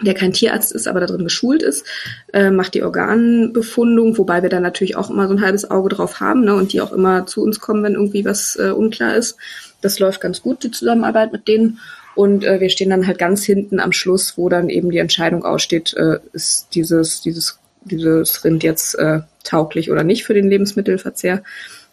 der 0.02 0.12
kein 0.12 0.34
Tierarzt 0.34 0.72
ist, 0.72 0.86
aber 0.86 1.00
da 1.00 1.06
drin 1.06 1.24
geschult 1.24 1.62
ist, 1.62 1.86
äh, 2.34 2.50
macht 2.50 2.74
die 2.74 2.82
Organbefundung, 2.82 4.18
wobei 4.18 4.42
wir 4.42 4.50
da 4.50 4.60
natürlich 4.60 4.96
auch 4.96 5.08
immer 5.08 5.26
so 5.26 5.32
ein 5.32 5.40
halbes 5.40 5.70
Auge 5.70 5.88
drauf 5.88 6.20
haben 6.20 6.44
ne, 6.44 6.54
und 6.54 6.74
die 6.74 6.82
auch 6.82 6.92
immer 6.92 7.24
zu 7.24 7.42
uns 7.42 7.60
kommen, 7.60 7.82
wenn 7.82 7.94
irgendwie 7.94 8.26
was 8.26 8.56
äh, 8.56 8.70
unklar 8.70 9.16
ist. 9.16 9.38
Das 9.80 9.98
läuft 9.98 10.20
ganz 10.20 10.42
gut, 10.42 10.62
die 10.62 10.70
Zusammenarbeit 10.70 11.32
mit 11.32 11.48
denen. 11.48 11.78
Und 12.14 12.44
äh, 12.44 12.60
wir 12.60 12.68
stehen 12.68 12.90
dann 12.90 13.06
halt 13.06 13.18
ganz 13.18 13.42
hinten 13.42 13.80
am 13.80 13.92
Schluss, 13.92 14.36
wo 14.36 14.50
dann 14.50 14.68
eben 14.68 14.90
die 14.90 14.98
Entscheidung 14.98 15.46
aussteht, 15.46 15.94
äh, 15.94 16.18
ist 16.34 16.68
dieses, 16.74 17.22
dieses 17.22 17.58
dieses 17.84 18.44
Rind 18.44 18.62
jetzt 18.62 18.94
äh, 18.94 19.20
tauglich 19.44 19.90
oder 19.90 20.04
nicht 20.04 20.24
für 20.24 20.34
den 20.34 20.48
Lebensmittelverzehr, 20.48 21.42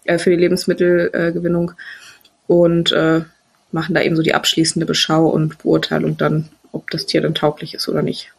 äh, 0.05 0.17
für 0.17 0.29
die 0.29 0.35
Lebensmittelgewinnung 0.35 1.73
und 2.47 2.91
äh, 2.91 3.21
machen 3.71 3.95
da 3.95 4.01
eben 4.01 4.15
so 4.15 4.21
die 4.21 4.33
abschließende 4.33 4.85
Beschau 4.85 5.27
und 5.27 5.59
Beurteilung 5.59 6.17
dann, 6.17 6.49
ob 6.71 6.89
das 6.89 7.05
Tier 7.05 7.21
dann 7.21 7.35
tauglich 7.35 7.73
ist 7.73 7.87
oder 7.87 8.01
nicht. 8.01 8.33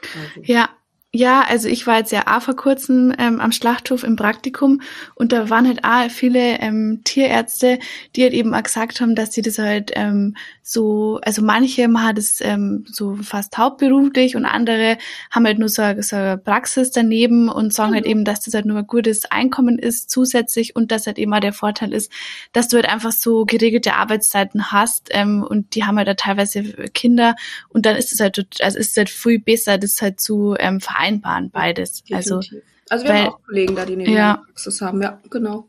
Also. 0.00 0.40
Ja, 0.42 0.70
ja, 1.16 1.44
also 1.48 1.68
ich 1.68 1.86
war 1.86 1.96
jetzt 1.96 2.12
ja 2.12 2.24
auch 2.26 2.42
vor 2.42 2.56
kurzem 2.56 3.12
ähm, 3.18 3.40
am 3.40 3.50
Schlachthof 3.50 4.04
im 4.04 4.16
Praktikum 4.16 4.82
und 5.14 5.32
da 5.32 5.48
waren 5.48 5.66
halt 5.66 5.82
auch 5.82 6.10
viele 6.10 6.60
ähm, 6.60 7.00
Tierärzte, 7.04 7.78
die 8.14 8.22
halt 8.22 8.34
eben 8.34 8.54
auch 8.54 8.62
gesagt 8.62 9.00
haben, 9.00 9.14
dass 9.14 9.32
sie 9.32 9.40
das 9.40 9.58
halt 9.58 9.92
ähm, 9.94 10.36
so, 10.62 11.18
also 11.22 11.42
manche 11.42 11.88
machen 11.88 12.16
das 12.16 12.40
ähm, 12.42 12.84
so 12.86 13.16
fast 13.16 13.56
hauptberuflich 13.56 14.36
und 14.36 14.44
andere 14.44 14.98
haben 15.30 15.46
halt 15.46 15.58
nur 15.58 15.70
so, 15.70 15.82
so 16.00 16.16
eine 16.16 16.36
Praxis 16.36 16.90
daneben 16.90 17.48
und 17.48 17.72
sagen 17.72 17.94
halt 17.94 18.04
mhm. 18.04 18.08
halt 18.08 18.16
eben, 18.16 18.24
dass 18.24 18.40
das 18.40 18.52
halt 18.52 18.66
nur 18.66 18.76
ein 18.76 18.86
gutes 18.86 19.24
Einkommen 19.24 19.78
ist 19.78 20.10
zusätzlich 20.10 20.76
und 20.76 20.92
dass 20.92 21.06
halt 21.06 21.18
immer 21.18 21.40
der 21.40 21.54
Vorteil 21.54 21.94
ist, 21.94 22.12
dass 22.52 22.68
du 22.68 22.76
halt 22.76 22.88
einfach 22.88 23.12
so 23.12 23.46
geregelte 23.46 23.94
Arbeitszeiten 23.94 24.70
hast 24.70 25.08
ähm, 25.12 25.42
und 25.42 25.74
die 25.74 25.84
haben 25.84 25.96
halt 25.96 26.08
da 26.08 26.14
teilweise 26.14 26.62
Kinder 26.92 27.36
und 27.70 27.86
dann 27.86 27.96
ist 27.96 28.12
es 28.12 28.20
halt, 28.20 28.44
also 28.60 28.78
ist 28.78 28.90
es 28.90 28.96
halt 28.98 29.08
viel 29.08 29.38
besser, 29.38 29.78
das 29.78 30.02
halt 30.02 30.20
zu 30.20 30.56
ähm, 30.58 30.80
vereinbaren 30.80 31.05
vereinbaren, 31.06 31.50
beides. 31.50 32.02
Also, 32.10 32.40
also 32.88 33.04
wir 33.04 33.12
weil, 33.12 33.24
haben 33.24 33.28
auch 33.28 33.42
Kollegen 33.46 33.76
da, 33.76 33.84
die 33.84 33.94
eine 33.94 34.08
ja. 34.08 34.42
Praxis 34.46 34.80
haben, 34.80 35.02
ja, 35.02 35.20
genau. 35.30 35.68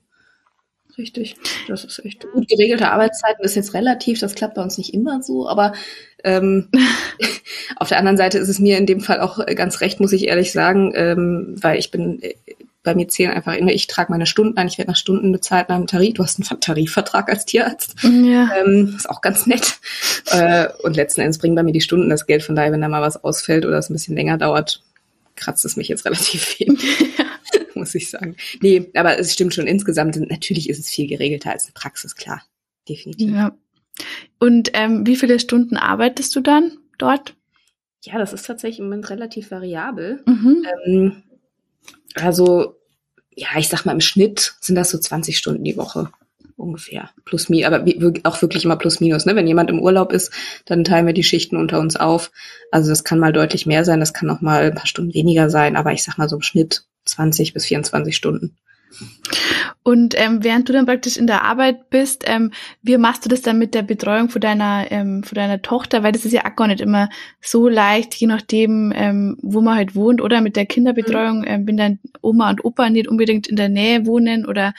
Richtig. 0.97 1.35
Das 1.67 1.83
ist 1.83 2.03
echt 2.03 2.25
gut. 2.31 2.47
Geregelte 2.47 2.89
Arbeitszeiten 2.89 3.45
ist 3.45 3.55
jetzt 3.55 3.75
relativ, 3.75 4.19
das 4.19 4.33
klappt 4.33 4.55
bei 4.55 4.63
uns 4.63 4.79
nicht 4.79 4.95
immer 4.95 5.21
so, 5.21 5.47
aber 5.47 5.73
ähm, 6.23 6.69
auf 7.75 7.89
der 7.89 7.99
anderen 7.99 8.17
Seite 8.17 8.39
ist 8.39 8.49
es 8.49 8.59
mir 8.59 8.79
in 8.79 8.87
dem 8.87 9.01
Fall 9.01 9.19
auch 9.21 9.45
ganz 9.45 9.81
recht, 9.81 9.99
muss 9.99 10.11
ich 10.11 10.27
ehrlich 10.27 10.51
sagen, 10.51 10.93
ähm, 10.95 11.55
weil 11.61 11.77
ich 11.77 11.91
bin, 11.91 12.19
äh, 12.23 12.33
bei 12.81 12.95
mir 12.95 13.07
zählen 13.09 13.31
einfach 13.31 13.53
immer, 13.53 13.71
ich 13.71 13.85
trage 13.85 14.11
meine 14.11 14.25
Stunden 14.25 14.57
ein, 14.57 14.67
ich 14.67 14.79
werde 14.79 14.89
nach 14.89 14.97
Stunden 14.97 15.31
bezahlt 15.31 15.69
nach 15.69 15.75
einem 15.75 15.87
Tarif. 15.87 16.15
Du 16.15 16.23
hast 16.23 16.39
einen 16.39 16.61
Tarifvertrag 16.61 17.29
als 17.29 17.45
Tierarzt. 17.45 17.95
Ja. 18.01 18.49
Ähm, 18.57 18.93
ist 18.95 19.09
auch 19.09 19.21
ganz 19.21 19.45
nett. 19.45 19.77
Äh, 20.31 20.69
und 20.83 20.95
letzten 20.95 21.21
Endes 21.21 21.37
bringen 21.37 21.55
bei 21.55 21.63
mir 21.63 21.73
die 21.73 21.81
Stunden 21.81 22.09
das 22.09 22.25
Geld. 22.25 22.43
Von 22.43 22.55
daher, 22.55 22.71
wenn 22.71 22.81
da 22.81 22.87
mal 22.87 23.01
was 23.01 23.23
ausfällt 23.23 23.65
oder 23.65 23.77
es 23.77 23.89
ein 23.89 23.93
bisschen 23.93 24.15
länger 24.15 24.37
dauert, 24.37 24.81
kratzt 25.37 25.63
es 25.63 25.77
mich 25.77 25.87
jetzt 25.87 26.05
relativ 26.05 26.59
wenig, 26.59 26.83
muss 27.75 27.95
ich 27.95 28.09
sagen. 28.09 28.35
Nee, 28.61 28.89
aber 28.95 29.17
es 29.17 29.33
stimmt 29.33 29.53
schon 29.53 29.67
insgesamt. 29.67 30.17
Natürlich 30.17 30.69
ist 30.69 30.79
es 30.79 30.89
viel 30.89 31.07
geregelter 31.07 31.51
als 31.51 31.65
eine 31.65 31.73
Praxis, 31.73 32.15
klar. 32.15 32.43
Definitiv. 32.89 33.31
Ja. 33.31 33.57
Und 34.39 34.71
ähm, 34.73 35.05
wie 35.05 35.15
viele 35.15 35.39
Stunden 35.39 35.77
arbeitest 35.77 36.35
du 36.35 36.41
dann 36.41 36.77
dort? 36.97 37.35
Ja, 38.03 38.17
das 38.17 38.33
ist 38.33 38.45
tatsächlich 38.45 38.79
im 38.79 38.85
Moment 38.85 39.09
relativ 39.09 39.51
variabel. 39.51 40.21
Mhm. 40.25 40.65
Ähm, 40.85 41.23
also, 42.15 42.75
ja, 43.35 43.49
ich 43.57 43.69
sag 43.69 43.85
mal, 43.85 43.93
im 43.93 44.01
Schnitt 44.01 44.55
sind 44.61 44.75
das 44.75 44.89
so 44.89 44.97
20 44.97 45.37
Stunden 45.37 45.63
die 45.63 45.77
Woche 45.77 46.11
ungefähr. 46.67 47.09
Plus 47.25 47.49
minus, 47.49 47.65
aber 47.65 47.85
auch 48.23 48.41
wirklich 48.41 48.65
immer 48.65 48.75
plus 48.75 48.99
minus. 48.99 49.25
Ne? 49.25 49.35
Wenn 49.35 49.47
jemand 49.47 49.69
im 49.69 49.79
Urlaub 49.79 50.11
ist, 50.11 50.31
dann 50.65 50.83
teilen 50.83 51.07
wir 51.07 51.13
die 51.13 51.23
Schichten 51.23 51.57
unter 51.57 51.79
uns 51.79 51.95
auf. 51.95 52.31
Also 52.71 52.89
das 52.89 53.03
kann 53.03 53.19
mal 53.19 53.33
deutlich 53.33 53.65
mehr 53.65 53.85
sein, 53.85 53.99
das 53.99 54.13
kann 54.13 54.29
auch 54.29 54.41
mal 54.41 54.63
ein 54.63 54.75
paar 54.75 54.87
Stunden 54.87 55.13
weniger 55.13 55.49
sein, 55.49 55.75
aber 55.75 55.93
ich 55.93 56.03
sag 56.03 56.17
mal 56.17 56.29
so 56.29 56.35
im 56.35 56.41
Schnitt 56.41 56.83
20 57.05 57.53
bis 57.53 57.65
24 57.65 58.15
Stunden. 58.15 58.57
Und 59.83 60.15
ähm, 60.17 60.43
während 60.43 60.67
du 60.67 60.73
dann 60.73 60.85
praktisch 60.85 61.17
in 61.17 61.27
der 61.27 61.43
Arbeit 61.43 61.89
bist, 61.89 62.23
ähm, 62.25 62.51
wie 62.81 62.97
machst 62.97 63.25
du 63.25 63.29
das 63.29 63.41
dann 63.41 63.57
mit 63.57 63.73
der 63.73 63.83
Betreuung 63.83 64.29
von 64.29 64.41
deiner, 64.41 64.91
ähm, 64.91 65.23
von 65.23 65.35
deiner 65.35 65.61
Tochter? 65.61 66.03
Weil 66.03 66.11
das 66.11 66.25
ist 66.25 66.33
ja 66.33 66.45
auch 66.45 66.55
gar 66.55 66.67
nicht 66.67 66.81
immer 66.81 67.09
so 67.41 67.69
leicht, 67.69 68.15
je 68.15 68.27
nachdem, 68.27 68.91
ähm, 68.95 69.37
wo 69.41 69.61
man 69.61 69.75
halt 69.75 69.95
wohnt 69.95 70.21
oder 70.21 70.41
mit 70.41 70.55
der 70.55 70.65
Kinderbetreuung, 70.65 71.39
mhm. 71.39 71.47
ähm, 71.47 71.67
wenn 71.67 71.77
dann 71.77 71.99
Oma 72.21 72.49
und 72.49 72.65
Opa 72.65 72.89
nicht 72.89 73.07
unbedingt 73.07 73.47
in 73.47 73.55
der 73.55 73.69
Nähe 73.69 74.05
wohnen 74.05 74.45
oder 74.45 74.73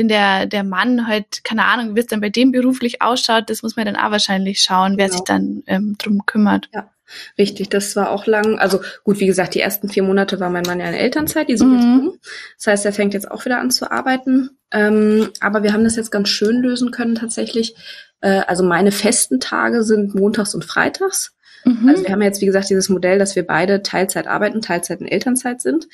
wenn 0.00 0.08
der, 0.08 0.46
der 0.46 0.64
Mann 0.64 1.06
halt, 1.06 1.44
keine 1.44 1.66
Ahnung, 1.66 1.94
wie 1.94 2.00
es 2.00 2.06
dann 2.06 2.22
bei 2.22 2.30
dem 2.30 2.52
beruflich 2.52 3.02
ausschaut, 3.02 3.50
das 3.50 3.62
muss 3.62 3.76
man 3.76 3.84
dann 3.84 3.96
auch 3.96 4.10
wahrscheinlich 4.10 4.62
schauen, 4.62 4.96
wer 4.96 5.06
genau. 5.06 5.18
sich 5.18 5.24
dann 5.24 5.62
ähm, 5.66 5.96
drum 5.98 6.24
kümmert. 6.24 6.70
Ja. 6.74 6.90
Richtig, 7.36 7.68
das 7.68 7.96
war 7.96 8.10
auch 8.10 8.26
lang. 8.26 8.58
Also 8.58 8.80
gut, 9.04 9.20
wie 9.20 9.26
gesagt, 9.26 9.54
die 9.54 9.60
ersten 9.60 9.88
vier 9.88 10.04
Monate 10.04 10.40
war 10.40 10.48
mein 10.48 10.62
Mann 10.62 10.80
ja 10.80 10.86
in 10.86 10.94
Elternzeit, 10.94 11.48
die 11.48 11.56
sind 11.56 11.70
mhm. 11.70 11.74
jetzt 11.74 11.84
um. 11.84 12.18
Das 12.56 12.66
heißt, 12.68 12.86
er 12.86 12.92
fängt 12.92 13.14
jetzt 13.14 13.30
auch 13.30 13.44
wieder 13.44 13.58
an 13.58 13.70
zu 13.70 13.90
arbeiten. 13.90 14.50
Ähm, 14.70 15.28
aber 15.40 15.62
wir 15.62 15.72
haben 15.72 15.84
das 15.84 15.96
jetzt 15.96 16.12
ganz 16.12 16.28
schön 16.28 16.62
lösen 16.62 16.92
können 16.92 17.16
tatsächlich. 17.16 17.74
Äh, 18.20 18.42
also 18.46 18.62
meine 18.62 18.92
festen 18.92 19.38
Tage 19.40 19.82
sind 19.82 20.14
montags 20.14 20.54
und 20.54 20.64
freitags. 20.64 21.34
Mhm. 21.64 21.88
Also 21.88 22.04
wir 22.04 22.12
haben 22.12 22.22
jetzt, 22.22 22.40
wie 22.40 22.46
gesagt, 22.46 22.70
dieses 22.70 22.88
Modell, 22.88 23.18
dass 23.18 23.36
wir 23.36 23.46
beide 23.46 23.82
Teilzeit 23.82 24.28
arbeiten, 24.28 24.62
Teilzeit 24.62 25.00
in 25.00 25.08
Elternzeit 25.08 25.60
sind. 25.60 25.88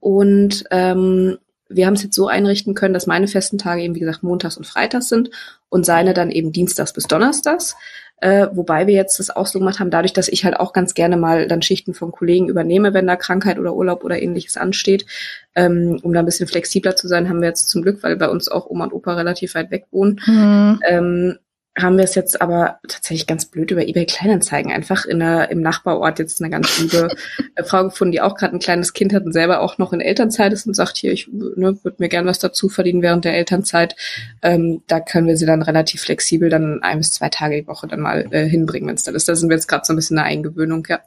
Und 0.00 0.64
ähm, 0.70 1.38
wir 1.68 1.86
haben 1.86 1.94
es 1.94 2.02
jetzt 2.02 2.14
so 2.14 2.28
einrichten 2.28 2.74
können, 2.74 2.94
dass 2.94 3.06
meine 3.06 3.28
festen 3.28 3.58
Tage 3.58 3.82
eben, 3.82 3.94
wie 3.94 4.00
gesagt, 4.00 4.22
montags 4.22 4.56
und 4.56 4.66
freitags 4.66 5.08
sind 5.08 5.30
und 5.68 5.84
seine 5.84 6.14
dann 6.14 6.30
eben 6.30 6.52
dienstags 6.52 6.92
bis 6.92 7.04
donnerstags. 7.04 7.76
Äh, 8.20 8.48
wobei 8.52 8.86
wir 8.88 8.94
jetzt 8.94 9.20
das 9.20 9.30
auch 9.30 9.46
so 9.46 9.60
gemacht 9.60 9.78
haben, 9.78 9.90
dadurch, 9.90 10.12
dass 10.12 10.28
ich 10.28 10.44
halt 10.44 10.58
auch 10.58 10.72
ganz 10.72 10.94
gerne 10.94 11.16
mal 11.16 11.46
dann 11.46 11.62
Schichten 11.62 11.94
von 11.94 12.10
Kollegen 12.10 12.48
übernehme, 12.48 12.92
wenn 12.92 13.06
da 13.06 13.14
Krankheit 13.14 13.58
oder 13.58 13.74
Urlaub 13.74 14.02
oder 14.02 14.20
ähnliches 14.20 14.56
ansteht. 14.56 15.06
Ähm, 15.54 16.00
um 16.02 16.12
da 16.12 16.20
ein 16.20 16.26
bisschen 16.26 16.48
flexibler 16.48 16.96
zu 16.96 17.06
sein, 17.06 17.28
haben 17.28 17.40
wir 17.40 17.48
jetzt 17.48 17.68
zum 17.68 17.82
Glück, 17.82 18.02
weil 18.02 18.16
bei 18.16 18.28
uns 18.28 18.48
auch 18.48 18.66
Oma 18.66 18.84
und 18.84 18.92
Opa 18.92 19.14
relativ 19.14 19.54
weit 19.54 19.70
weg 19.70 19.86
wohnen, 19.92 20.20
mhm. 20.26 20.80
ähm, 20.88 21.38
haben 21.80 21.96
wir 21.96 22.04
es 22.04 22.14
jetzt 22.14 22.40
aber 22.40 22.78
tatsächlich 22.86 23.26
ganz 23.26 23.46
blöd 23.46 23.70
über 23.70 23.86
eBay 23.86 24.06
Kleinanzeigen 24.06 24.72
einfach 24.72 25.04
in 25.04 25.20
der, 25.20 25.50
im 25.50 25.60
Nachbarort 25.60 26.18
jetzt 26.18 26.40
eine 26.40 26.50
ganz 26.50 26.78
liebe 26.78 27.08
äh, 27.54 27.64
Frau 27.64 27.84
gefunden, 27.84 28.12
die 28.12 28.20
auch 28.20 28.34
gerade 28.34 28.56
ein 28.56 28.60
kleines 28.60 28.92
Kind 28.92 29.12
hat 29.12 29.24
und 29.24 29.32
selber 29.32 29.60
auch 29.60 29.78
noch 29.78 29.92
in 29.92 30.00
Elternzeit 30.00 30.52
ist 30.52 30.66
und 30.66 30.74
sagt, 30.74 30.96
hier, 30.96 31.12
ich 31.12 31.28
ne, 31.28 31.78
würde 31.82 31.96
mir 31.98 32.08
gern 32.08 32.26
was 32.26 32.38
dazu 32.38 32.68
verdienen 32.68 33.02
während 33.02 33.24
der 33.24 33.34
Elternzeit. 33.34 33.96
Ähm, 34.42 34.82
da 34.86 35.00
können 35.00 35.26
wir 35.26 35.36
sie 35.36 35.46
dann 35.46 35.62
relativ 35.62 36.02
flexibel 36.02 36.50
dann 36.50 36.82
ein 36.82 36.98
bis 36.98 37.12
zwei 37.12 37.28
Tage 37.28 37.60
die 37.60 37.66
Woche 37.66 37.86
dann 37.86 38.00
mal 38.00 38.26
äh, 38.30 38.46
hinbringen, 38.46 38.88
wenn 38.88 38.96
es 38.96 39.04
dann 39.04 39.14
ist. 39.14 39.28
Da 39.28 39.36
sind 39.36 39.48
wir 39.48 39.56
jetzt 39.56 39.68
gerade 39.68 39.84
so 39.84 39.92
ein 39.92 39.96
bisschen 39.96 40.18
eine 40.18 40.26
Eingewöhnung, 40.26 40.86
ja. 40.88 41.00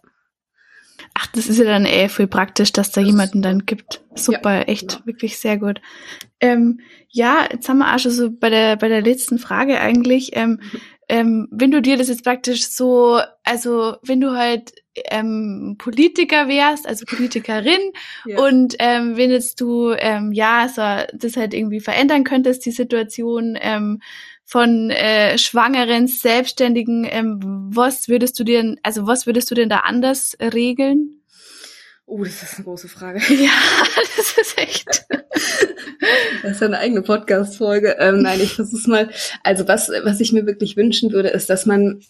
Das 1.34 1.48
ist 1.48 1.58
ja 1.58 1.66
dann 1.66 1.86
eh 1.86 2.10
viel 2.10 2.28
praktisch, 2.28 2.74
dass 2.74 2.92
da 2.92 3.02
jemanden 3.02 3.42
dann 3.42 3.66
gibt. 3.66 4.02
Super, 4.16 4.56
ja, 4.56 4.62
echt, 4.64 4.90
genau. 4.90 5.06
wirklich 5.06 5.38
sehr 5.38 5.58
gut. 5.58 5.82
Ähm, 6.40 6.82
ja, 7.10 7.48
jetzt 7.52 7.70
haben 7.70 7.80
wir 7.80 7.94
auch 7.94 8.00
schon 8.00 8.12
so 8.12 8.32
bei 8.32 8.50
der, 8.50 8.76
bei 8.76 8.88
der 8.88 9.02
letzten 9.02 9.38
Frage 9.38 9.80
eigentlich. 9.80 10.32
Ähm, 10.36 10.60
ähm, 11.08 11.48
wenn 11.52 11.72
du 11.72 11.82
dir 11.82 11.98
das 11.98 12.08
jetzt 12.08 12.24
praktisch 12.24 12.70
so, 12.70 13.20
also 13.44 13.96
wenn 14.02 14.22
du 14.22 14.32
halt 14.36 14.74
ähm, 15.10 15.76
Politiker 15.78 16.48
wärst, 16.48 16.88
also 16.88 17.06
Politikerin, 17.06 17.80
ja. 18.26 18.40
und 18.40 18.76
ähm, 18.80 19.18
wenn 19.18 19.30
jetzt 19.30 19.60
du 19.62 19.92
ähm, 19.92 20.32
ja 20.32 20.68
so 20.68 20.82
das 21.18 21.38
halt 21.38 21.54
irgendwie 21.54 21.80
verändern 21.80 22.24
könntest, 22.24 22.66
die 22.66 22.72
Situation, 22.72 23.58
von 24.44 24.90
äh, 24.90 25.38
schwangeren 25.38 26.08
Selbstständigen, 26.08 27.06
was 27.74 28.10
würdest 28.10 28.38
du 28.38 28.44
denn, 28.44 28.82
also 28.84 29.08
was 29.08 29.26
würdest 29.26 29.50
du 29.50 29.56
denn 29.56 29.70
da 29.70 29.78
anders 29.78 30.38
regeln? 30.42 31.21
Oh, 32.12 32.26
das 32.26 32.44
ist 32.44 32.56
eine 32.56 32.66
große 32.66 32.90
Frage. 32.90 33.22
Ja, 33.30 33.52
das 34.18 34.38
ist 34.38 34.58
echt. 34.58 35.06
Das 36.44 36.52
ist 36.52 36.60
ja 36.60 36.68
eine 36.68 36.80
eigene 36.80 37.04
Podcast-Folge. 37.04 37.96
Ähm, 38.00 38.24
nein, 38.24 38.42
ich 38.42 38.54
versuch's 38.54 38.86
mal. 38.86 39.10
Also 39.44 39.70
was, 39.70 39.88
was 40.04 40.20
ich 40.20 40.34
mir 40.34 40.46
wirklich 40.46 40.76
wünschen 40.76 41.14
würde, 41.14 41.30
ist, 41.30 41.50
dass 41.50 41.66
man, 41.66 42.02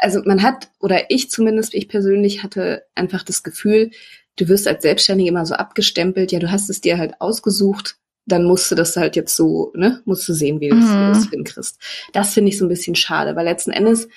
also 0.00 0.22
man 0.24 0.42
hat, 0.42 0.70
oder 0.80 1.08
ich 1.08 1.30
zumindest, 1.30 1.72
ich 1.74 1.88
persönlich 1.88 2.42
hatte 2.42 2.82
einfach 2.96 3.22
das 3.22 3.44
Gefühl, 3.44 3.92
du 4.34 4.48
wirst 4.48 4.66
als 4.66 4.82
Selbstständige 4.82 5.30
immer 5.30 5.46
so 5.46 5.54
abgestempelt, 5.54 6.32
ja, 6.32 6.40
du 6.40 6.50
hast 6.50 6.68
es 6.68 6.80
dir 6.80 6.98
halt 6.98 7.20
ausgesucht, 7.20 7.94
dann 8.26 8.42
musst 8.46 8.72
du 8.72 8.74
das 8.74 8.96
halt 8.96 9.14
jetzt 9.14 9.36
so, 9.36 9.70
ne, 9.76 10.02
musst 10.04 10.28
du 10.28 10.32
sehen, 10.32 10.58
wie 10.58 10.70
du 10.70 10.74
mhm. 10.74 11.12
das 11.12 11.30
hinkriegst. 11.30 11.78
Das 12.12 12.34
finde 12.34 12.48
ich 12.48 12.58
so 12.58 12.64
ein 12.64 12.70
bisschen 12.70 12.96
schade, 12.96 13.36
weil 13.36 13.44
letzten 13.44 13.70
Endes 13.70 14.08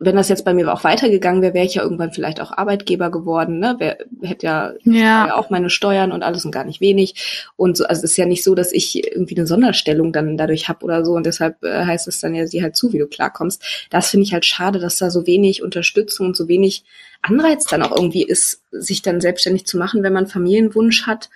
wenn 0.00 0.14
das 0.14 0.28
jetzt 0.28 0.44
bei 0.44 0.54
mir 0.54 0.72
auch 0.72 0.84
weitergegangen 0.84 1.42
wäre, 1.42 1.54
wäre 1.54 1.66
ich 1.66 1.74
ja 1.74 1.82
irgendwann 1.82 2.12
vielleicht 2.12 2.40
auch 2.40 2.52
Arbeitgeber 2.52 3.10
geworden, 3.10 3.58
ne? 3.58 3.74
Wär, 3.78 3.98
hätte 4.22 4.46
ja, 4.46 4.72
ja. 4.84 5.26
ja 5.26 5.34
auch 5.34 5.50
meine 5.50 5.70
Steuern 5.70 6.12
und 6.12 6.22
alles 6.22 6.44
und 6.44 6.52
gar 6.52 6.64
nicht 6.64 6.80
wenig. 6.80 7.50
Und 7.56 7.76
so, 7.76 7.84
also 7.84 8.04
es 8.04 8.12
ist 8.12 8.16
ja 8.16 8.24
nicht 8.24 8.44
so, 8.44 8.54
dass 8.54 8.72
ich 8.72 9.04
irgendwie 9.04 9.36
eine 9.36 9.48
Sonderstellung 9.48 10.12
dann 10.12 10.36
dadurch 10.36 10.68
habe 10.68 10.84
oder 10.84 11.04
so. 11.04 11.14
Und 11.14 11.26
deshalb 11.26 11.64
äh, 11.64 11.84
heißt 11.84 12.06
es 12.06 12.20
dann 12.20 12.34
ja, 12.34 12.46
sieh 12.46 12.62
halt 12.62 12.76
zu, 12.76 12.92
wie 12.92 12.98
du 12.98 13.08
klarkommst. 13.08 13.60
Das 13.90 14.08
finde 14.10 14.22
ich 14.24 14.32
halt 14.32 14.46
schade, 14.46 14.78
dass 14.78 14.98
da 14.98 15.10
so 15.10 15.26
wenig 15.26 15.64
Unterstützung 15.64 16.28
und 16.28 16.36
so 16.36 16.46
wenig 16.46 16.84
Anreiz 17.20 17.64
dann 17.64 17.82
auch 17.82 17.94
irgendwie 17.94 18.22
ist, 18.22 18.62
sich 18.70 19.02
dann 19.02 19.20
selbstständig 19.20 19.66
zu 19.66 19.78
machen, 19.78 20.04
wenn 20.04 20.12
man 20.12 20.28
Familienwunsch 20.28 21.08
hat. 21.08 21.28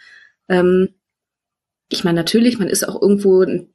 Ähm, 0.48 0.90
ich 1.88 2.04
meine, 2.04 2.16
natürlich, 2.16 2.60
man 2.60 2.68
ist 2.68 2.88
auch 2.88 3.02
irgendwo 3.02 3.42
ein 3.42 3.68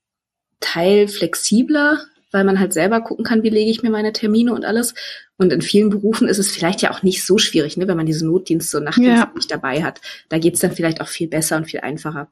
Teil 0.61 1.09
flexibler, 1.09 1.99
weil 2.31 2.43
man 2.43 2.59
halt 2.59 2.73
selber 2.73 3.01
gucken 3.01 3.25
kann, 3.25 3.43
wie 3.43 3.49
lege 3.49 3.71
ich 3.71 3.83
mir 3.83 3.89
meine 3.89 4.13
Termine 4.13 4.53
und 4.53 4.65
alles. 4.65 4.93
Und 5.37 5.53
in 5.53 5.61
vielen 5.61 5.89
Berufen 5.89 6.27
ist 6.27 6.39
es 6.39 6.51
vielleicht 6.51 6.81
ja 6.81 6.91
auch 6.91 7.03
nicht 7.03 7.25
so 7.25 7.37
schwierig, 7.37 7.77
ne, 7.77 7.87
wenn 7.87 7.97
man 7.97 8.05
diese 8.05 8.25
Notdienste 8.25 8.77
und 8.77 8.83
Nachtdienste 8.83 9.27
ja. 9.27 9.31
nicht 9.35 9.51
dabei 9.51 9.83
hat. 9.83 10.01
Da 10.29 10.37
geht's 10.37 10.59
dann 10.59 10.71
vielleicht 10.71 11.01
auch 11.01 11.07
viel 11.07 11.27
besser 11.27 11.57
und 11.57 11.65
viel 11.65 11.81
einfacher. 11.81 12.29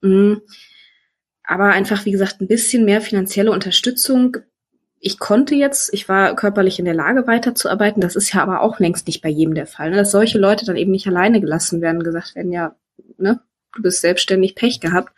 Mhm. 0.00 0.42
Aber 1.44 1.66
einfach, 1.66 2.04
wie 2.04 2.10
gesagt, 2.10 2.40
ein 2.40 2.48
bisschen 2.48 2.84
mehr 2.84 3.00
finanzielle 3.00 3.52
Unterstützung. 3.52 4.38
Ich 4.98 5.18
konnte 5.18 5.54
jetzt, 5.54 5.94
ich 5.94 6.08
war 6.08 6.34
körperlich 6.34 6.80
in 6.80 6.84
der 6.84 6.94
Lage, 6.94 7.28
weiterzuarbeiten. 7.28 8.00
Das 8.00 8.16
ist 8.16 8.32
ja 8.32 8.42
aber 8.42 8.62
auch 8.62 8.80
längst 8.80 9.06
nicht 9.06 9.22
bei 9.22 9.28
jedem 9.28 9.54
der 9.54 9.66
Fall. 9.66 9.90
Ne? 9.90 9.96
Dass 9.96 10.10
solche 10.10 10.38
Leute 10.38 10.64
dann 10.64 10.76
eben 10.76 10.90
nicht 10.90 11.06
alleine 11.06 11.40
gelassen 11.40 11.80
werden, 11.80 12.02
gesagt 12.02 12.34
werden, 12.34 12.50
ja, 12.50 12.74
ne, 13.16 13.40
du 13.76 13.82
bist 13.82 14.00
selbstständig, 14.00 14.56
Pech 14.56 14.80
gehabt 14.80 15.12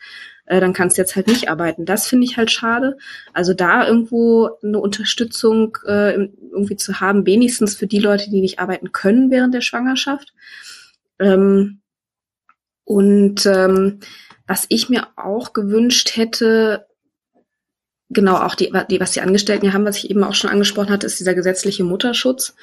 äh, 0.49 0.61
dann 0.61 0.73
kannst 0.73 0.97
du 0.97 1.03
jetzt 1.03 1.15
halt 1.15 1.27
nicht 1.27 1.51
arbeiten. 1.51 1.85
Das 1.85 2.07
finde 2.07 2.25
ich 2.25 2.37
halt 2.37 2.51
schade. 2.51 2.97
Also 3.35 3.53
da 3.53 3.87
irgendwo 3.87 4.51
eine 4.63 4.79
Unterstützung 4.79 5.77
äh, 5.85 6.15
irgendwie 6.15 6.77
zu 6.77 7.01
haben, 7.01 7.27
wenigstens 7.27 7.77
für 7.77 7.87
die 7.87 7.99
Leute, 7.99 8.31
die 8.31 8.41
nicht 8.41 8.59
arbeiten 8.59 8.93
können 8.93 9.31
während 9.31 9.55
der 9.55 9.61
Schwangerschaft. 9.61 10.33
Ähm, 11.19 11.81
und 12.85 13.45
ähm, 13.45 14.01
was 14.47 14.65
ich 14.71 14.89
mir 14.89 15.09
auch 15.17 15.53
gewünscht 15.53 16.17
hätte, 16.17 16.87
genau 18.09 18.37
auch 18.37 18.55
die, 18.55 18.73
die, 18.91 19.01
was 19.01 19.13
die 19.13 19.21
Angestellten 19.21 19.67
ja 19.67 19.75
haben, 19.75 19.85
was 19.85 19.99
ich 19.99 20.11
eben 20.11 20.25
auch 20.25 20.35
schon 20.35 20.49
angesprochen 20.49 20.89
hatte, 20.91 21.07
ist 21.07 21.21
dieser 21.21 21.35
gesetzliche 21.35 21.85
Mutterschutz. 21.85 22.55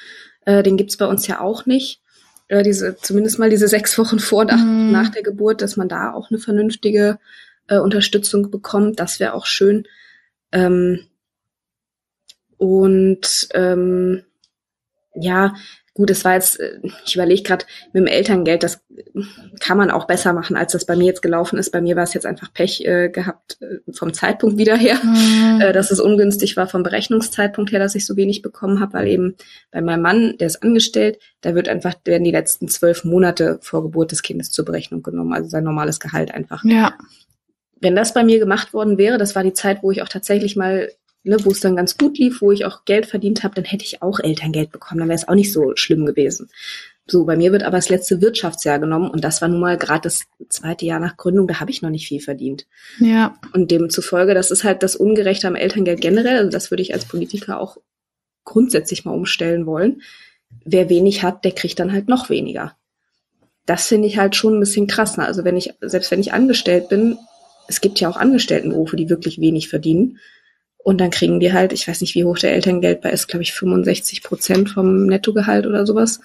Äh, 0.46 0.64
den 0.64 0.78
gibt's 0.78 0.98
bei 0.98 1.06
uns 1.06 1.28
ja 1.28 1.40
auch 1.40 1.68
nicht. 1.68 2.02
Äh, 2.48 2.64
diese, 2.64 2.98
zumindest 2.98 3.38
mal 3.38 3.52
diese 3.52 3.68
sechs 3.68 3.96
Wochen 4.00 4.18
vor 4.18 4.42
und 4.42 4.52
mm. 4.52 4.92
nach 4.92 5.10
der 5.10 5.22
Geburt, 5.22 5.62
dass 5.62 5.78
man 5.78 5.88
da 5.88 6.14
auch 6.14 6.32
eine 6.32 6.40
vernünftige 6.40 7.20
äh, 7.68 7.78
Unterstützung 7.78 8.52
bekommt. 8.52 9.00
Das 9.00 9.20
wäre 9.20 9.34
auch 9.34 9.46
schön. 9.46 9.88
Ähm, 10.52 11.08
und 12.58 13.50
ähm, 13.54 14.24
ja, 15.14 15.54
gut, 15.94 16.10
es 16.10 16.26
war 16.26 16.34
jetzt, 16.34 16.60
äh, 16.60 16.80
ich 17.06 17.16
überlege 17.16 17.44
gerade 17.44 17.66
mit 17.94 18.02
dem 18.02 18.08
Elterngeld, 18.08 18.64
das 18.64 18.82
kann 19.60 19.78
man 19.78 19.90
auch 19.90 20.06
besser 20.06 20.34
machen, 20.34 20.56
als 20.56 20.74
das 20.74 20.86
bei 20.86 20.96
mir 20.96 21.06
jetzt 21.06 21.22
gelaufen 21.22 21.58
ist. 21.58 21.72
Bei 21.72 21.82
mir 21.82 21.96
war 21.96 22.04
es 22.04 22.14
jetzt 22.14 22.26
einfach 22.26 22.54
Pech 22.54 22.86
äh, 22.86 23.10
gehabt 23.10 23.58
äh, 23.62 23.80
vom 23.92 24.14
Zeitpunkt 24.14 24.58
wieder 24.58 24.76
her, 24.76 24.98
mhm. 25.04 25.62
äh, 25.62 25.74
dass 25.74 25.92
es 25.92 26.00
ungünstig 26.00 26.58
war 26.58 26.68
vom 26.68 26.84
Berechnungszeitpunkt 26.84 27.72
her, 27.72 27.80
dass 27.80 27.96
ich 27.96 28.06
so 28.06 28.16
wenig 28.16 28.42
bekommen 28.42 28.80
habe, 28.80 28.94
weil 28.94 29.08
eben 29.08 29.36
bei 29.72 29.82
meinem 29.82 30.02
Mann, 30.02 30.38
der 30.38 30.48
ist 30.48 30.64
angestellt, 30.64 31.20
da 31.42 31.56
wird 31.56 31.70
einfach, 31.70 31.96
werden 32.04 32.24
die 32.24 32.32
letzten 32.32 32.68
zwölf 32.68 33.04
Monate 33.04 33.60
vor 33.62 33.84
Geburt 33.84 34.12
des 34.12 34.22
Kindes 34.22 34.52
zur 34.52 34.66
Berechnung 34.66 35.02
genommen, 35.02 35.34
also 35.34 35.50
sein 35.50 35.64
normales 35.64 36.00
Gehalt 36.00 36.32
einfach. 36.32 36.64
Ja 36.64 36.96
wenn 37.80 37.96
das 37.96 38.14
bei 38.14 38.24
mir 38.24 38.40
gemacht 38.40 38.74
worden 38.74 38.98
wäre, 38.98 39.18
das 39.18 39.36
war 39.36 39.44
die 39.44 39.54
Zeit, 39.54 39.84
wo 39.84 39.92
ich 39.92 40.02
auch 40.02 40.10
tatsächlich 40.10 40.56
mal, 40.56 40.92
ne, 41.24 41.38
wo 41.44 41.52
es 41.52 41.60
dann 41.60 41.76
ganz 41.76 41.98
gut 41.98 42.18
lief, 42.18 42.42
wo 42.42 42.52
ich 42.52 42.66
auch 42.66 42.86
Geld 42.86 43.06
verdient 43.06 43.44
habe, 43.44 43.56
dann 43.56 43.66
hätte 43.66 43.84
ich 43.84 44.02
auch 44.02 44.20
Elterngeld 44.20 44.72
bekommen, 44.72 45.00
dann 45.00 45.10
wäre 45.10 45.18
es 45.18 45.28
auch 45.28 45.36
nicht 45.36 45.52
so 45.52 45.76
schlimm 45.76 46.06
gewesen. 46.06 46.50
So, 47.08 47.26
bei 47.26 47.36
mir 47.36 47.52
wird 47.52 47.64
aber 47.64 47.78
das 47.78 47.90
letzte 47.90 48.20
Wirtschaftsjahr 48.22 48.80
genommen 48.80 49.12
und 49.12 49.24
das 49.24 49.40
war 49.42 49.48
nun 49.48 49.60
mal 49.60 49.78
gerade 49.78 50.02
das 50.02 50.24
zweite 50.50 50.86
Jahr 50.86 51.00
nach 51.00 51.18
Gründung, 51.18 51.48
da 51.48 51.60
habe 51.60 51.70
ich 51.70 51.84
noch 51.84 51.92
nicht 51.92 52.08
viel 52.08 52.20
verdient. 52.20 52.66
Ja. 53.00 53.36
Und 53.54 53.70
demzufolge, 53.70 54.34
das 54.34 54.50
ist 54.50 54.64
halt 54.64 54.82
das 54.82 54.96
Ungerechte 54.96 55.48
am 55.48 55.56
Elterngeld 55.56 56.02
generell, 56.02 56.38
also 56.38 56.50
das 56.50 56.72
würde 56.72 56.82
ich 56.82 56.94
als 56.94 57.06
Politiker 57.06 57.60
auch 57.60 57.78
grundsätzlich 58.44 59.06
mal 59.06 59.12
umstellen 59.12 59.66
wollen. 59.66 60.02
Wer 60.64 60.90
wenig 60.90 61.22
hat, 61.22 61.44
der 61.44 61.52
kriegt 61.52 61.80
dann 61.80 61.92
halt 61.92 62.08
noch 62.08 62.30
weniger. 62.30 62.76
Das 63.66 63.88
finde 63.88 64.08
ich 64.08 64.18
halt 64.18 64.36
schon 64.36 64.56
ein 64.56 64.60
bisschen 64.60 64.88
krass. 64.88 65.18
Ne? 65.18 65.26
Also 65.26 65.44
wenn 65.44 65.58
ich, 65.58 65.74
selbst 65.82 66.12
wenn 66.12 66.22
ich 66.22 66.34
angestellt 66.34 66.88
bin, 66.90 67.18
es 67.68 67.82
gibt 67.82 68.00
ja 68.00 68.10
auch 68.10 68.18
Angestelltenberufe, 68.18 68.96
die 68.96 69.10
wirklich 69.10 69.40
wenig 69.40 69.70
verdienen. 69.70 70.20
Und 70.78 71.02
dann 71.02 71.10
kriegen 71.10 71.40
die 71.40 71.52
halt, 71.52 71.74
ich 71.74 71.88
weiß 71.88 72.02
nicht, 72.02 72.14
wie 72.16 72.26
hoch 72.26 72.38
der 72.38 72.54
Elterngeld 72.54 73.02
bei 73.02 73.10
ist, 73.10 73.28
glaube 73.28 73.44
ich, 73.44 73.54
65 73.54 74.22
Prozent 74.22 74.70
vom 74.70 75.08
Nettogehalt 75.08 75.66
oder 75.66 75.86
sowas. 75.86 76.20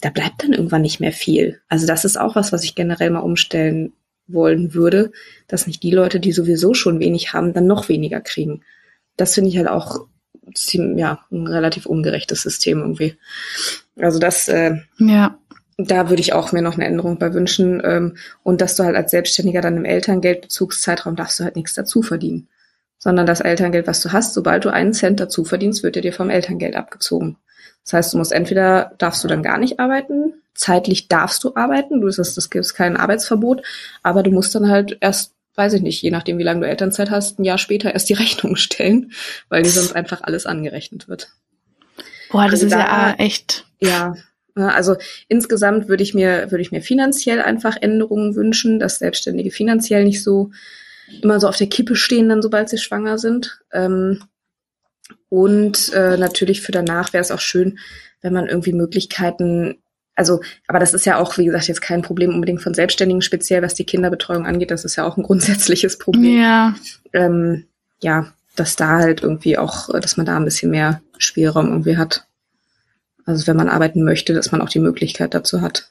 Da 0.00 0.10
bleibt 0.10 0.42
dann 0.42 0.52
irgendwann 0.52 0.82
nicht 0.82 0.98
mehr 0.98 1.12
viel. 1.12 1.60
Also 1.68 1.86
das 1.86 2.04
ist 2.04 2.18
auch 2.18 2.34
was, 2.34 2.52
was 2.52 2.64
ich 2.64 2.74
generell 2.74 3.10
mal 3.10 3.20
umstellen 3.20 3.92
wollen 4.26 4.74
würde, 4.74 5.12
dass 5.46 5.66
nicht 5.66 5.82
die 5.82 5.92
Leute, 5.92 6.18
die 6.18 6.32
sowieso 6.32 6.74
schon 6.74 6.98
wenig 6.98 7.32
haben, 7.34 7.52
dann 7.52 7.66
noch 7.66 7.88
weniger 7.88 8.20
kriegen. 8.20 8.64
Das 9.16 9.34
finde 9.34 9.50
ich 9.50 9.58
halt 9.58 9.68
auch 9.68 10.06
ziemlich, 10.54 10.98
ja, 10.98 11.20
ein 11.30 11.46
relativ 11.46 11.86
ungerechtes 11.86 12.42
System 12.42 12.80
irgendwie. 12.80 13.16
Also 13.96 14.18
das, 14.18 14.48
äh, 14.48 14.78
ja 14.98 15.38
da 15.76 16.08
würde 16.08 16.20
ich 16.20 16.32
auch 16.32 16.52
mir 16.52 16.62
noch 16.62 16.74
eine 16.74 16.86
Änderung 16.86 17.18
bei 17.18 17.32
wünschen. 17.34 17.82
Ähm, 17.84 18.16
und 18.42 18.60
dass 18.60 18.76
du 18.76 18.84
halt 18.84 18.96
als 18.96 19.10
Selbstständiger 19.10 19.60
dann 19.60 19.76
im 19.76 19.84
Elterngeldbezugszeitraum 19.84 21.16
darfst 21.16 21.40
du 21.40 21.44
halt 21.44 21.56
nichts 21.56 21.74
dazu 21.74 22.02
verdienen. 22.02 22.48
Sondern 22.98 23.26
das 23.26 23.40
Elterngeld, 23.40 23.86
was 23.86 24.00
du 24.00 24.12
hast, 24.12 24.34
sobald 24.34 24.64
du 24.64 24.70
einen 24.70 24.92
Cent 24.92 25.20
dazu 25.20 25.44
verdienst, 25.44 25.82
wird 25.82 25.96
dir 25.96 26.12
vom 26.12 26.30
Elterngeld 26.30 26.76
abgezogen. 26.76 27.36
Das 27.84 27.92
heißt, 27.92 28.14
du 28.14 28.18
musst 28.18 28.32
entweder 28.32 28.92
darfst 28.98 29.22
du 29.22 29.28
dann 29.28 29.42
gar 29.42 29.58
nicht 29.58 29.78
arbeiten, 29.78 30.32
zeitlich 30.54 31.08
darfst 31.08 31.44
du 31.44 31.54
arbeiten, 31.54 32.00
du 32.00 32.08
das, 32.08 32.34
das 32.34 32.48
gibt 32.48 32.74
kein 32.74 32.96
Arbeitsverbot, 32.96 33.62
aber 34.02 34.22
du 34.22 34.30
musst 34.30 34.54
dann 34.54 34.70
halt 34.70 34.96
erst, 35.00 35.34
weiß 35.54 35.74
ich 35.74 35.82
nicht, 35.82 36.00
je 36.00 36.10
nachdem 36.10 36.38
wie 36.38 36.44
lange 36.44 36.60
du 36.60 36.66
Elternzeit 36.66 37.10
hast, 37.10 37.38
ein 37.38 37.44
Jahr 37.44 37.58
später 37.58 37.92
erst 37.92 38.08
die 38.08 38.14
Rechnung 38.14 38.56
stellen, 38.56 39.12
weil 39.50 39.62
dir 39.62 39.70
sonst 39.70 39.94
einfach 39.94 40.22
alles 40.22 40.46
angerechnet 40.46 41.08
wird. 41.08 41.30
Boah, 42.30 42.44
das 42.44 42.54
also 42.54 42.66
ist 42.66 42.72
da, 42.72 42.78
ja 43.10 43.14
echt. 43.18 43.66
Ja, 43.80 44.14
also 44.62 44.96
insgesamt 45.28 45.88
würde 45.88 46.02
ich 46.02 46.14
mir, 46.14 46.50
würde 46.50 46.62
ich 46.62 46.72
mir 46.72 46.80
finanziell 46.80 47.40
einfach 47.40 47.76
Änderungen 47.80 48.36
wünschen, 48.36 48.78
dass 48.78 48.98
Selbstständige 48.98 49.50
finanziell 49.50 50.04
nicht 50.04 50.22
so 50.22 50.50
immer 51.22 51.40
so 51.40 51.48
auf 51.48 51.56
der 51.56 51.66
Kippe 51.68 51.96
stehen, 51.96 52.28
dann 52.28 52.42
sobald 52.42 52.68
sie 52.68 52.78
schwanger 52.78 53.18
sind. 53.18 53.60
Ähm, 53.72 54.22
und 55.28 55.92
äh, 55.92 56.16
natürlich 56.16 56.62
für 56.62 56.72
danach 56.72 57.12
wäre 57.12 57.22
es 57.22 57.30
auch 57.30 57.40
schön, 57.40 57.78
wenn 58.22 58.32
man 58.32 58.46
irgendwie 58.46 58.72
Möglichkeiten, 58.72 59.76
also, 60.14 60.40
aber 60.68 60.78
das 60.78 60.94
ist 60.94 61.04
ja 61.06 61.18
auch, 61.18 61.36
wie 61.38 61.44
gesagt, 61.44 61.66
jetzt 61.66 61.82
kein 61.82 62.02
Problem 62.02 62.30
unbedingt 62.30 62.62
von 62.62 62.72
Selbstständigen, 62.72 63.20
speziell 63.20 63.62
was 63.62 63.74
die 63.74 63.84
Kinderbetreuung 63.84 64.46
angeht. 64.46 64.70
Das 64.70 64.84
ist 64.84 64.96
ja 64.96 65.04
auch 65.04 65.16
ein 65.16 65.24
grundsätzliches 65.24 65.98
Problem. 65.98 66.38
Ja. 66.38 66.74
Ähm, 67.12 67.64
ja, 68.00 68.32
dass 68.54 68.76
da 68.76 68.98
halt 68.98 69.22
irgendwie 69.22 69.58
auch, 69.58 69.88
dass 70.00 70.16
man 70.16 70.26
da 70.26 70.36
ein 70.36 70.44
bisschen 70.44 70.70
mehr 70.70 71.02
Spielraum 71.18 71.68
irgendwie 71.68 71.96
hat. 71.96 72.26
Also 73.26 73.46
wenn 73.46 73.56
man 73.56 73.68
arbeiten 73.68 74.04
möchte, 74.04 74.34
dass 74.34 74.52
man 74.52 74.60
auch 74.60 74.68
die 74.68 74.80
Möglichkeit 74.80 75.34
dazu 75.34 75.60
hat. 75.60 75.90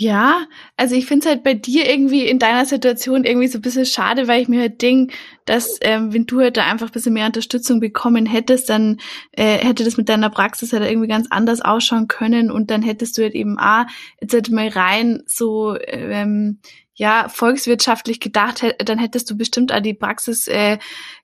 Ja, 0.00 0.46
also 0.78 0.94
ich 0.94 1.04
finde 1.04 1.26
es 1.26 1.30
halt 1.30 1.44
bei 1.44 1.52
dir 1.52 1.86
irgendwie 1.86 2.26
in 2.26 2.38
deiner 2.38 2.64
Situation 2.64 3.24
irgendwie 3.24 3.48
so 3.48 3.58
ein 3.58 3.60
bisschen 3.60 3.84
schade, 3.84 4.28
weil 4.28 4.40
ich 4.40 4.48
mir 4.48 4.60
halt 4.60 4.80
denke, 4.80 5.14
dass 5.44 5.78
ähm, 5.82 6.14
wenn 6.14 6.24
du 6.24 6.40
halt 6.40 6.56
da 6.56 6.64
einfach 6.64 6.86
ein 6.86 6.92
bisschen 6.92 7.12
mehr 7.12 7.26
Unterstützung 7.26 7.80
bekommen 7.80 8.24
hättest, 8.24 8.70
dann 8.70 8.98
äh, 9.32 9.58
hätte 9.58 9.84
das 9.84 9.98
mit 9.98 10.08
deiner 10.08 10.30
Praxis 10.30 10.72
halt 10.72 10.84
irgendwie 10.84 11.06
ganz 11.08 11.26
anders 11.28 11.60
ausschauen 11.60 12.08
können 12.08 12.50
und 12.50 12.70
dann 12.70 12.80
hättest 12.80 13.18
du 13.18 13.22
halt 13.22 13.34
eben 13.34 13.58
auch 13.58 13.84
jetzt 14.22 14.32
halt 14.32 14.50
mal 14.50 14.68
rein 14.68 15.22
so 15.26 15.76
ähm, 15.86 16.60
ja, 17.00 17.30
volkswirtschaftlich 17.30 18.20
gedacht, 18.20 18.62
dann 18.84 18.98
hättest 18.98 19.30
du 19.30 19.34
bestimmt 19.38 19.72
auch 19.72 19.80
die 19.80 19.94
Praxis 19.94 20.46
äh, 20.48 20.76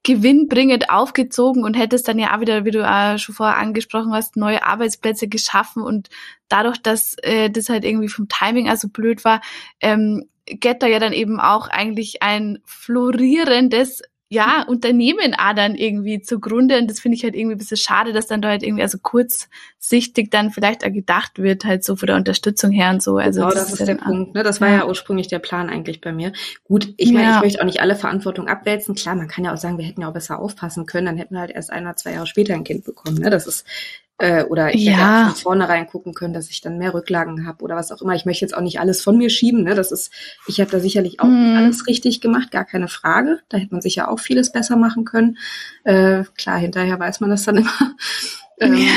gewinnbringend 0.04 0.88
aufgezogen 0.88 1.64
und 1.64 1.74
hättest 1.74 2.08
dann 2.08 2.18
ja 2.18 2.34
auch 2.34 2.40
wieder, 2.40 2.64
wie 2.64 2.70
du 2.70 2.90
auch 2.90 3.18
schon 3.18 3.34
vorher 3.34 3.58
angesprochen 3.58 4.14
hast, 4.14 4.38
neue 4.38 4.64
Arbeitsplätze 4.64 5.28
geschaffen 5.28 5.82
und 5.82 6.08
dadurch, 6.48 6.78
dass 6.78 7.16
äh, 7.22 7.50
das 7.50 7.68
halt 7.68 7.84
irgendwie 7.84 8.08
vom 8.08 8.26
Timing 8.26 8.70
also 8.70 8.88
blöd 8.88 9.22
war, 9.26 9.42
ähm, 9.82 10.30
Getter 10.46 10.86
ja 10.86 10.98
dann 10.98 11.12
eben 11.12 11.40
auch 11.40 11.68
eigentlich 11.68 12.22
ein 12.22 12.58
florierendes 12.64 14.00
ja, 14.28 14.64
Unternehmen 14.66 15.34
auch 15.34 15.54
dann 15.54 15.76
irgendwie 15.76 16.20
zugrunde. 16.20 16.78
Und 16.78 16.90
das 16.90 16.98
finde 16.98 17.16
ich 17.16 17.22
halt 17.22 17.36
irgendwie 17.36 17.54
ein 17.54 17.58
bisschen 17.58 17.76
schade, 17.76 18.12
dass 18.12 18.26
dann 18.26 18.42
da 18.42 18.48
halt 18.48 18.64
irgendwie 18.64 18.82
also 18.82 18.98
kurzsichtig 18.98 20.30
dann 20.30 20.50
vielleicht 20.50 20.84
auch 20.84 20.92
gedacht 20.92 21.38
wird, 21.38 21.64
halt 21.64 21.84
so 21.84 21.94
von 21.94 22.08
der 22.08 22.16
Unterstützung 22.16 22.72
her 22.72 22.90
und 22.90 23.02
so. 23.02 23.18
Also 23.18 23.40
genau, 23.40 23.52
das, 23.52 23.72
ist, 23.72 23.80
ist 23.80 23.86
der 23.86 23.94
Punkt. 23.94 24.34
Ne? 24.34 24.42
Das 24.42 24.60
war 24.60 24.68
ja. 24.68 24.78
ja. 24.78 24.86
ursprünglich 24.86 25.28
der 25.28 25.38
Plan 25.38 25.70
eigentlich 25.70 26.00
bei 26.00 26.12
mir. 26.12 26.32
Gut, 26.64 26.92
ich 26.96 27.12
meine, 27.12 27.26
ja. 27.26 27.36
ich 27.36 27.42
möchte 27.42 27.60
auch 27.60 27.66
nicht 27.66 27.80
alle 27.80 27.94
Verantwortung 27.94 28.48
abwälzen. 28.48 28.96
Klar, 28.96 29.14
man 29.14 29.28
kann 29.28 29.44
ja 29.44 29.52
auch 29.52 29.58
sagen, 29.58 29.78
wir 29.78 29.84
hätten 29.84 30.00
ja 30.00 30.08
auch 30.08 30.14
besser 30.14 30.40
aufpassen 30.40 30.86
können, 30.86 31.06
dann 31.06 31.18
hätten 31.18 31.34
wir 31.34 31.40
halt 31.40 31.52
erst 31.52 31.70
ein 31.70 31.84
oder 31.84 31.96
zwei 31.96 32.12
Jahre 32.12 32.26
später 32.26 32.54
ein 32.54 32.64
Kind 32.64 32.84
bekommen. 32.84 33.18
Ne? 33.18 33.30
Das 33.30 33.46
ist 33.46 33.64
äh, 34.18 34.44
oder 34.44 34.74
ich 34.74 34.84
ja. 34.84 34.92
hätte 34.92 35.00
ja 35.00 35.24
von 35.26 35.36
vornherein 35.36 35.86
gucken 35.86 36.14
können, 36.14 36.34
dass 36.34 36.48
ich 36.50 36.60
dann 36.60 36.78
mehr 36.78 36.94
Rücklagen 36.94 37.46
habe 37.46 37.62
oder 37.62 37.76
was 37.76 37.92
auch 37.92 38.00
immer. 38.00 38.14
Ich 38.14 38.24
möchte 38.24 38.44
jetzt 38.44 38.56
auch 38.56 38.62
nicht 38.62 38.80
alles 38.80 39.02
von 39.02 39.18
mir 39.18 39.30
schieben. 39.30 39.62
Ne? 39.64 39.74
Das 39.74 39.92
ist, 39.92 40.10
ich 40.46 40.60
habe 40.60 40.70
da 40.70 40.80
sicherlich 40.80 41.20
auch 41.20 41.26
mm. 41.26 41.56
alles 41.56 41.86
richtig 41.86 42.20
gemacht, 42.20 42.50
gar 42.50 42.64
keine 42.64 42.88
Frage. 42.88 43.40
Da 43.48 43.58
hätte 43.58 43.72
man 43.72 43.82
sicher 43.82 44.10
auch 44.10 44.18
vieles 44.18 44.52
besser 44.52 44.76
machen 44.76 45.04
können. 45.04 45.38
Äh, 45.84 46.24
klar, 46.36 46.58
hinterher 46.58 46.98
weiß 46.98 47.20
man 47.20 47.30
das 47.30 47.44
dann 47.44 47.58
immer. 47.58 47.70
Ähm, 48.58 48.72
ja 48.72 48.88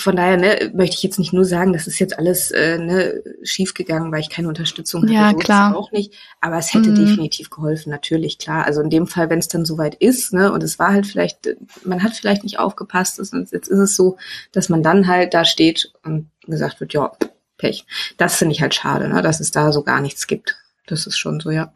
von 0.00 0.16
daher 0.16 0.36
ne, 0.36 0.70
möchte 0.74 0.96
ich 0.96 1.02
jetzt 1.02 1.18
nicht 1.18 1.32
nur 1.32 1.44
sagen, 1.44 1.72
das 1.72 1.86
ist 1.86 1.98
jetzt 1.98 2.18
alles 2.18 2.50
äh, 2.50 2.78
ne, 2.78 3.22
schiefgegangen, 3.42 4.10
weil 4.10 4.20
ich 4.20 4.30
keine 4.30 4.48
Unterstützung 4.48 5.02
hatte. 5.02 5.12
Ja, 5.12 5.30
so 5.30 5.36
klar. 5.36 5.76
Auch 5.76 5.92
nicht. 5.92 6.14
Aber 6.40 6.58
es 6.58 6.72
hätte 6.72 6.90
mhm. 6.90 6.96
definitiv 6.96 7.50
geholfen, 7.50 7.90
natürlich, 7.90 8.38
klar. 8.38 8.64
Also 8.64 8.80
in 8.80 8.90
dem 8.90 9.06
Fall, 9.06 9.30
wenn 9.30 9.38
es 9.38 9.48
dann 9.48 9.64
soweit 9.64 9.94
ist, 9.94 10.32
ne, 10.32 10.52
und 10.52 10.62
es 10.62 10.78
war 10.78 10.92
halt 10.92 11.06
vielleicht, 11.06 11.56
man 11.84 12.02
hat 12.02 12.14
vielleicht 12.14 12.42
nicht 12.42 12.58
aufgepasst, 12.58 13.18
und 13.18 13.50
jetzt 13.52 13.68
ist 13.68 13.78
es 13.78 13.96
so, 13.96 14.16
dass 14.52 14.68
man 14.68 14.82
dann 14.82 15.06
halt 15.06 15.34
da 15.34 15.44
steht 15.44 15.92
und 16.02 16.30
gesagt 16.46 16.80
wird, 16.80 16.92
ja, 16.92 17.12
Pech. 17.58 17.84
Das 18.16 18.36
finde 18.36 18.54
ich 18.54 18.62
halt 18.62 18.74
schade, 18.74 19.08
ne, 19.08 19.22
dass 19.22 19.40
es 19.40 19.50
da 19.50 19.70
so 19.70 19.82
gar 19.82 20.00
nichts 20.00 20.26
gibt. 20.26 20.56
Das 20.86 21.06
ist 21.06 21.18
schon 21.18 21.40
so, 21.40 21.50
ja. 21.50 21.72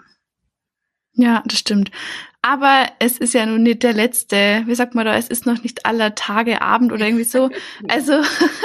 Ja, 1.12 1.42
das 1.46 1.58
stimmt. 1.58 1.90
Aber 2.46 2.88
es 2.98 3.16
ist 3.16 3.32
ja 3.32 3.46
nun 3.46 3.62
nicht 3.62 3.82
der 3.82 3.94
letzte, 3.94 4.64
wie 4.66 4.74
sagt 4.74 4.94
man 4.94 5.06
da, 5.06 5.16
es 5.16 5.28
ist 5.28 5.46
noch 5.46 5.62
nicht 5.62 5.86
aller 5.86 6.14
Tage 6.14 6.60
Abend 6.60 6.92
oder 6.92 7.06
irgendwie 7.06 7.24
so. 7.24 7.48
Also 7.88 8.12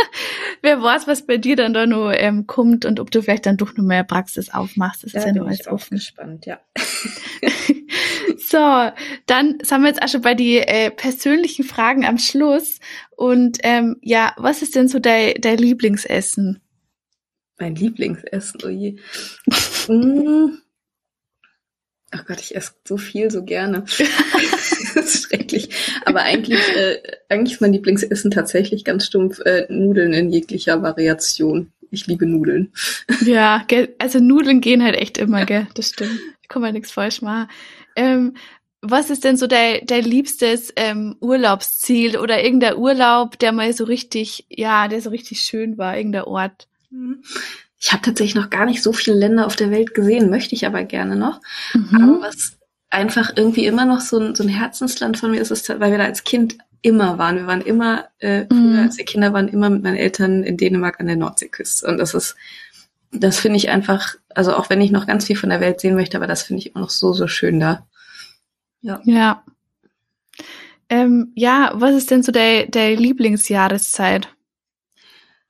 wer 0.61 0.83
weiß, 0.83 1.07
was 1.07 1.25
bei 1.25 1.37
dir 1.37 1.55
dann 1.55 1.73
da 1.73 1.85
noch 1.85 2.11
ähm, 2.11 2.45
kommt 2.45 2.83
und 2.83 2.99
ob 2.99 3.09
du 3.09 3.21
vielleicht 3.21 3.45
dann 3.45 3.55
doch 3.55 3.77
noch 3.77 3.85
mehr 3.85 4.03
Praxis 4.03 4.53
aufmachst. 4.53 5.05
Das 5.05 5.13
da 5.13 5.19
ist 5.19 5.25
ja 5.27 5.31
noch 5.31 5.47
alles 5.47 5.67
offen. 5.67 5.95
gespannt, 5.95 6.45
ja. 6.45 6.59
so, 8.37 8.91
dann 9.27 9.59
sind 9.61 9.81
wir 9.81 9.87
jetzt 9.87 10.03
auch 10.03 10.09
schon 10.09 10.23
bei 10.23 10.33
die 10.33 10.57
äh, 10.57 10.91
persönlichen 10.91 11.63
Fragen 11.63 12.03
am 12.03 12.17
Schluss. 12.17 12.79
Und 13.15 13.59
ähm, 13.63 13.95
ja, 14.01 14.33
was 14.35 14.61
ist 14.61 14.75
denn 14.75 14.89
so 14.89 14.99
dein, 14.99 15.35
dein 15.39 15.57
Lieblingsessen? 15.57 16.59
Mein 17.57 17.75
Lieblingsessen, 17.75 18.59
oh 18.65 18.67
je. 18.67 18.97
mm. 19.87 20.57
Ach 22.11 22.25
Gott, 22.25 22.39
ich 22.39 22.55
esse 22.55 22.71
so 22.85 22.97
viel, 22.97 23.29
so 23.29 23.43
gerne. 23.43 23.81
das 24.95 25.15
ist 25.15 25.27
schrecklich. 25.27 25.69
Aber 26.05 26.21
eigentlich, 26.21 26.59
äh, 26.75 27.01
eigentlich 27.29 27.53
ist 27.53 27.61
mein 27.61 27.73
Lieblingsessen 27.73 28.31
tatsächlich 28.31 28.83
ganz 28.83 29.05
stumpf 29.05 29.39
äh, 29.39 29.65
Nudeln 29.69 30.13
in 30.13 30.29
jeglicher 30.29 30.81
Variation. 30.81 31.71
Ich 31.91 32.07
liebe 32.07 32.25
Nudeln. 32.25 32.73
Ja, 33.25 33.65
also 33.97 34.19
Nudeln 34.19 34.61
gehen 34.61 34.83
halt 34.83 34.95
echt 34.95 35.17
immer, 35.17 35.45
gell? 35.45 35.67
Das 35.75 35.89
stimmt. 35.89 36.19
Ich 36.41 36.47
kann 36.47 36.61
mal 36.61 36.71
nichts 36.71 36.91
falsch 36.91 37.21
machen. 37.21 37.49
Ähm, 37.95 38.33
was 38.81 39.09
ist 39.09 39.25
denn 39.25 39.35
so 39.35 39.45
dein, 39.45 39.85
dein 39.85 40.05
liebstes 40.05 40.71
ähm, 40.77 41.17
Urlaubsziel 41.19 42.17
oder 42.17 42.43
irgendein 42.43 42.77
Urlaub, 42.77 43.37
der 43.37 43.51
mal 43.51 43.73
so 43.73 43.83
richtig, 43.83 44.45
ja, 44.49 44.87
der 44.87 45.01
so 45.01 45.09
richtig 45.09 45.41
schön 45.41 45.77
war, 45.77 45.97
irgendein 45.97 46.23
Ort? 46.23 46.67
Ich 47.79 47.93
habe 47.93 48.01
tatsächlich 48.01 48.35
noch 48.35 48.49
gar 48.49 48.65
nicht 48.65 48.83
so 48.83 48.91
viele 48.91 49.17
Länder 49.17 49.45
auf 49.45 49.55
der 49.55 49.71
Welt 49.71 49.93
gesehen, 49.93 50.29
möchte 50.29 50.53
ich 50.53 50.65
aber 50.65 50.83
gerne 50.83 51.15
noch. 51.15 51.39
Mhm. 51.73 52.03
Aber 52.03 52.27
was 52.27 52.57
einfach 52.89 53.31
irgendwie 53.35 53.65
immer 53.65 53.85
noch 53.85 54.01
so 54.01 54.19
ein, 54.19 54.35
so 54.35 54.43
ein 54.43 54.49
Herzensland 54.49 55.17
von 55.17 55.31
mir 55.31 55.41
ist, 55.41 55.51
ist, 55.51 55.69
weil 55.69 55.91
wir 55.91 55.97
da 55.97 56.05
als 56.05 56.23
Kind 56.23 56.57
immer 56.81 57.17
waren. 57.17 57.37
Wir 57.37 57.47
waren 57.47 57.61
immer, 57.61 58.07
äh, 58.19 58.45
früher 58.47 58.59
mhm. 58.59 58.79
als 58.79 58.97
wir 58.97 59.05
Kinder 59.05 59.33
waren, 59.33 59.47
immer 59.47 59.69
mit 59.69 59.83
meinen 59.83 59.97
Eltern 59.97 60.43
in 60.43 60.57
Dänemark 60.57 60.99
an 60.99 61.07
der 61.07 61.15
Nordseeküste. 61.15 61.87
Und 61.87 61.97
das 61.97 62.13
ist, 62.13 62.35
das 63.11 63.39
finde 63.39 63.57
ich 63.57 63.69
einfach, 63.69 64.15
also 64.29 64.53
auch 64.53 64.69
wenn 64.69 64.81
ich 64.81 64.91
noch 64.91 65.07
ganz 65.07 65.25
viel 65.25 65.35
von 65.35 65.49
der 65.49 65.61
Welt 65.61 65.79
sehen 65.79 65.95
möchte, 65.95 66.17
aber 66.17 66.27
das 66.27 66.43
finde 66.43 66.59
ich 66.59 66.71
immer 66.71 66.81
noch 66.81 66.89
so, 66.89 67.13
so 67.13 67.27
schön 67.27 67.59
da. 67.59 67.87
Ja. 68.81 69.01
Ja. 69.03 69.43
Ähm, 70.89 71.31
ja, 71.35 71.71
was 71.75 71.95
ist 71.95 72.11
denn 72.11 72.23
so 72.23 72.31
der, 72.31 72.65
der 72.67 72.95
Lieblingsjahreszeit? 72.95 74.29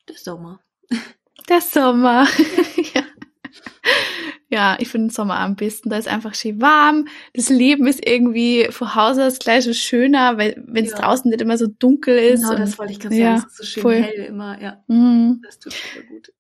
Der 0.08 0.18
Sommer. 0.18 0.60
Der 1.50 1.62
Sommer. 1.62 2.28
ja. 2.94 3.04
ja, 4.50 4.78
ich 4.80 4.88
finde 4.90 5.08
den 5.08 5.14
Sommer 5.14 5.40
am 5.40 5.56
besten. 5.56 5.90
Da 5.90 5.98
ist 5.98 6.08
einfach 6.08 6.36
schön 6.36 6.62
warm. 6.62 7.08
Das 7.34 7.50
Leben 7.50 7.88
ist 7.88 8.06
irgendwie 8.06 8.68
von 8.70 8.94
Haus 8.94 9.18
aus 9.18 9.40
gleich 9.40 9.64
so 9.64 9.74
schöner, 9.74 10.38
weil 10.38 10.64
wenn 10.68 10.86
es 10.86 10.92
ja. 10.92 11.00
draußen 11.00 11.30
nicht 11.30 11.42
immer 11.42 11.58
so 11.58 11.66
dunkel 11.68 12.18
ist. 12.18 12.44
Genau, 12.44 12.56
das 12.56 12.78
wollte 12.78 12.94
ich 12.94 13.00
gerade 13.00 13.16
ja, 13.16 13.38
sagen. 13.38 13.48
Es 13.48 13.52
ist 13.52 13.58
so 13.58 13.64
schön 13.66 13.82
voll. 13.82 13.96
hell 13.96 14.26
immer. 14.26 14.62
Ja, 14.62 14.84
mhm. 14.88 15.42
das 15.44 15.58
tut 15.60 15.74
super 15.74 16.06
gut. 16.08 16.32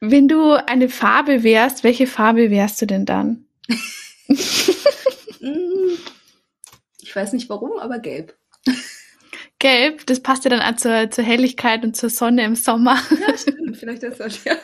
Wenn 0.00 0.28
du 0.28 0.52
eine 0.52 0.88
Farbe 0.88 1.42
wärst, 1.42 1.82
welche 1.82 2.06
Farbe 2.06 2.50
wärst 2.50 2.80
du 2.80 2.86
denn 2.86 3.04
dann? 3.04 3.46
ich 4.28 4.76
weiß 7.16 7.32
nicht 7.32 7.50
warum, 7.50 7.80
aber 7.80 7.98
gelb. 7.98 8.37
Gelb, 9.58 10.06
das 10.06 10.20
passt 10.20 10.44
ja 10.44 10.50
dann 10.50 10.60
auch 10.60 10.76
zur, 10.76 11.10
zur 11.10 11.24
Helligkeit 11.24 11.84
und 11.84 11.96
zur 11.96 12.10
Sonne 12.10 12.44
im 12.44 12.54
Sommer. 12.54 12.96
Ja, 13.20 13.36
stimmt, 13.36 13.76
vielleicht 13.76 14.02
ist 14.02 14.20
das, 14.20 14.44
ja. 14.44 14.54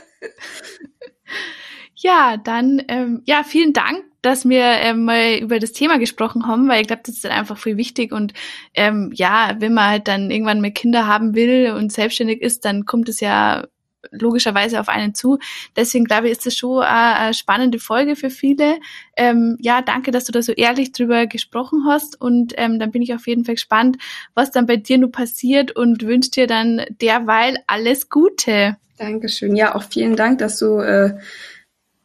Ja, 1.97 2.37
dann, 2.37 2.83
ähm, 2.89 3.23
ja, 3.25 3.45
vielen 3.45 3.73
Dank, 3.73 4.05
dass 4.21 4.47
wir 4.49 4.63
ähm, 4.63 5.05
mal 5.05 5.39
über 5.39 5.59
das 5.59 5.73
Thema 5.73 5.99
gesprochen 5.99 6.47
haben, 6.47 6.69
weil 6.69 6.83
ich 6.83 6.87
glaube, 6.87 7.03
das 7.05 7.15
ist 7.15 7.25
dann 7.25 7.33
einfach 7.33 7.57
viel 7.57 7.77
wichtig 7.77 8.13
und 8.13 8.35
ähm, 8.75 9.11
ja, 9.15 9.57
wenn 9.59 9.75
man 9.75 9.89
halt 9.89 10.09
dann 10.09 10.31
irgendwann 10.31 10.61
mal 10.61 10.71
Kinder 10.71 11.07
haben 11.07 11.35
will 11.35 11.73
und 11.73 11.93
selbstständig 11.93 12.43
ist, 12.43 12.65
dann 12.65 12.85
kommt 12.85 13.09
es 13.09 13.21
ja 13.21 13.67
logischerweise 14.11 14.81
auf 14.81 14.89
einen 14.89 15.15
zu. 15.15 15.39
Deswegen 15.77 16.05
glaube 16.05 16.27
ich, 16.27 16.33
ist 16.33 16.47
das 16.47 16.57
schon 16.57 16.83
eine, 16.83 17.35
spannende 17.35 17.79
Folge 17.79 18.17
für 18.17 18.31
viele. 18.31 18.79
Ähm, 19.17 19.57
ja, 19.61 19.83
danke, 19.83 20.11
dass 20.11 20.25
du 20.25 20.33
da 20.33 20.43
so 20.43 20.53
ehrlich 20.53 20.93
drüber 20.93 21.27
gesprochen 21.27 21.85
hast 21.87 22.21
und 22.21 22.55
ähm, 22.57 22.79
dann 22.79 22.91
bin 22.91 23.03
ich 23.03 23.15
auf 23.15 23.27
jeden 23.27 23.45
Fall 23.45 23.55
gespannt, 23.55 23.97
was 24.35 24.51
dann 24.51 24.67
bei 24.67 24.77
dir 24.77 24.99
nur 24.99 25.13
passiert 25.13 25.75
und 25.75 26.03
wünsche 26.03 26.31
dir 26.31 26.47
dann 26.47 26.83
derweil 27.01 27.59
alles 27.67 28.09
Gute. 28.09 28.77
Dankeschön. 28.99 29.57
Ja, 29.57 29.75
auch 29.75 29.83
vielen 29.85 30.17
Dank, 30.17 30.39
dass 30.39 30.59
du 30.59 30.79
äh, 30.79 31.15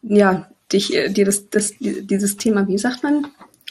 ja 0.02 0.50
dich 0.72 0.96
äh, 0.96 1.10
dir 1.10 1.26
das, 1.26 1.50
das 1.50 1.74
dieses 1.80 2.38
Thema, 2.38 2.68
wie 2.68 2.78
sagt 2.78 3.04
man, 3.04 3.28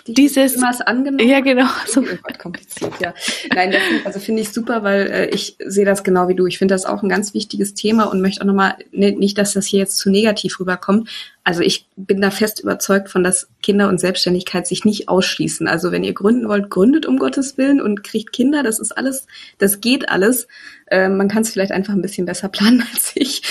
dieses 0.08 0.54
Themas 0.54 0.80
angenommen. 0.80 1.28
Ja, 1.28 1.40
genau. 1.40 1.66
So. 1.86 2.04
kompliziert, 2.38 2.92
ja. 3.00 3.14
Nein, 3.54 3.72
das 3.72 3.80
also 4.04 4.20
finde 4.20 4.42
ich 4.42 4.50
super, 4.50 4.82
weil 4.82 5.06
äh, 5.10 5.26
ich 5.30 5.56
sehe 5.64 5.84
das 5.84 6.04
genau 6.04 6.28
wie 6.28 6.34
du. 6.34 6.46
Ich 6.46 6.58
finde 6.58 6.74
das 6.74 6.84
auch 6.84 7.02
ein 7.02 7.08
ganz 7.08 7.34
wichtiges 7.34 7.74
Thema 7.74 8.04
und 8.04 8.20
möchte 8.20 8.42
auch 8.42 8.46
nochmal, 8.46 8.76
ne, 8.92 9.12
nicht, 9.12 9.38
dass 9.38 9.54
das 9.54 9.66
hier 9.66 9.80
jetzt 9.80 9.96
zu 9.96 10.10
negativ 10.10 10.60
rüberkommt. 10.60 11.08
Also 11.44 11.62
ich 11.62 11.86
bin 11.96 12.20
da 12.20 12.30
fest 12.30 12.60
überzeugt 12.60 13.08
von, 13.08 13.24
dass 13.24 13.48
Kinder 13.62 13.88
und 13.88 13.98
Selbstständigkeit 13.98 14.66
sich 14.66 14.84
nicht 14.84 15.08
ausschließen. 15.08 15.66
Also 15.66 15.92
wenn 15.92 16.04
ihr 16.04 16.12
gründen 16.12 16.48
wollt, 16.48 16.68
gründet 16.68 17.06
um 17.06 17.18
Gottes 17.18 17.56
Willen 17.56 17.80
und 17.80 18.04
kriegt 18.04 18.32
Kinder. 18.32 18.62
Das 18.62 18.78
ist 18.78 18.92
alles, 18.92 19.26
das 19.56 19.80
geht 19.80 20.10
alles. 20.10 20.46
Ähm, 20.90 21.16
man 21.16 21.28
kann 21.28 21.42
es 21.42 21.50
vielleicht 21.50 21.72
einfach 21.72 21.94
ein 21.94 22.02
bisschen 22.02 22.26
besser 22.26 22.48
planen 22.48 22.84
als 22.92 23.12
ich. 23.14 23.42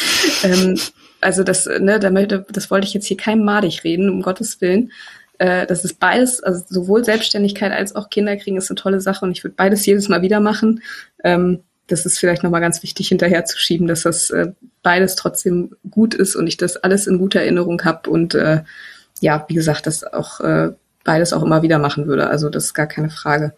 Ähm, 0.43 0.77
also 1.21 1.43
das, 1.43 1.65
ne, 1.65 1.99
da 1.99 2.11
möchte, 2.11 2.45
das 2.51 2.69
wollte 2.69 2.87
ich 2.87 2.93
jetzt 2.93 3.07
hier 3.07 3.17
keinem 3.17 3.43
madig 3.43 3.83
reden, 3.83 4.09
um 4.09 4.21
Gottes 4.21 4.61
Willen 4.61 4.91
äh, 5.39 5.65
das 5.67 5.83
ist 5.85 5.99
beides, 5.99 6.41
also 6.41 6.63
sowohl 6.67 7.03
Selbstständigkeit 7.03 7.71
als 7.71 7.95
auch 7.95 8.09
Kinderkriegen 8.09 8.57
ist 8.57 8.69
eine 8.69 8.75
tolle 8.75 9.01
Sache 9.01 9.25
und 9.25 9.31
ich 9.31 9.43
würde 9.43 9.55
beides 9.55 9.85
jedes 9.85 10.09
Mal 10.09 10.21
wieder 10.21 10.39
machen. 10.39 10.81
Ähm, 11.23 11.63
das 11.88 12.05
ist 12.05 12.19
vielleicht 12.19 12.43
nochmal 12.43 12.61
ganz 12.61 12.83
wichtig 12.83 13.07
hinterherzuschieben, 13.07 13.88
dass 13.88 14.03
das 14.03 14.29
äh, 14.29 14.51
beides 14.83 15.15
trotzdem 15.15 15.75
gut 15.89 16.13
ist 16.13 16.35
und 16.35 16.47
ich 16.47 16.57
das 16.57 16.77
alles 16.77 17.07
in 17.07 17.17
guter 17.17 17.41
Erinnerung 17.41 17.83
habe 17.83 18.09
und 18.09 18.35
äh, 18.35 18.63
ja, 19.21 19.45
wie 19.47 19.55
gesagt, 19.55 19.88
das 19.88 20.03
auch 20.03 20.41
äh, 20.41 20.73
beides 21.03 21.33
auch 21.33 21.43
immer 21.43 21.61
wieder 21.61 21.79
machen 21.79 22.07
würde. 22.07 22.29
Also 22.29 22.49
das 22.49 22.65
ist 22.65 22.73
gar 22.73 22.88
keine 22.88 23.09
Frage. 23.09 23.55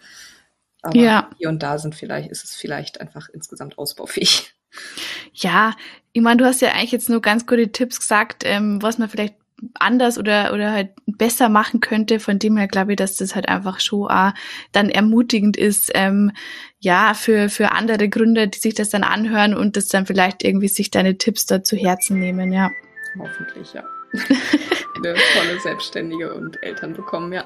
Aber 0.82 0.96
ja. 0.96 1.30
hier 1.38 1.50
und 1.50 1.62
da 1.62 1.78
sind 1.78 1.96
vielleicht, 1.96 2.30
ist 2.30 2.44
es 2.44 2.56
vielleicht 2.56 3.02
einfach 3.02 3.28
insgesamt 3.30 3.78
ausbaufähig. 3.78 4.54
Ja, 5.34 5.74
ich 6.14 6.22
meine, 6.22 6.38
du 6.38 6.46
hast 6.46 6.62
ja 6.62 6.70
eigentlich 6.70 6.92
jetzt 6.92 7.10
nur 7.10 7.22
ganz 7.22 7.46
gute 7.46 7.72
Tipps 7.72 8.00
gesagt, 8.00 8.44
ähm, 8.46 8.82
was 8.82 8.98
man 8.98 9.10
vielleicht 9.10 9.36
anders 9.74 10.18
oder, 10.18 10.54
oder 10.54 10.72
halt 10.72 10.92
besser 11.06 11.50
machen 11.50 11.80
könnte. 11.80 12.20
Von 12.20 12.40
dem 12.40 12.58
her 12.58 12.68
glaube 12.68 12.94
ich, 12.94 12.98
dass 12.98 13.18
das 13.18 13.36
halt 13.36 13.50
einfach 13.50 13.80
schon 13.80 14.10
auch 14.10 14.32
dann 14.72 14.90
ermutigend 14.90 15.58
ist, 15.58 15.92
ähm, 15.96 16.32
ja, 16.80 17.14
für, 17.14 17.50
für 17.50 17.72
andere 17.72 18.10
Gründer, 18.10 18.48
die 18.48 18.60
sich 18.60 18.74
das 18.74 18.90
dann 18.90 19.04
anhören 19.04 19.54
und 19.54 19.76
das 19.76 19.88
dann 19.88 20.06
vielleicht 20.06 20.44
irgendwie 20.44 20.70
sich 20.70 20.92
deine 20.92 21.18
Tipps 21.18 21.46
da 21.46 21.64
zu 21.64 21.76
Herzen 21.76 22.20
nehmen, 22.20 22.54
ja. 22.54 22.72
Hoffentlich, 23.18 23.74
ja. 23.74 23.84
Eine 24.96 25.14
tolle 25.14 25.60
Selbstständige 25.62 26.34
und 26.34 26.62
Eltern 26.64 26.94
bekommen, 26.94 27.32
ja. 27.34 27.38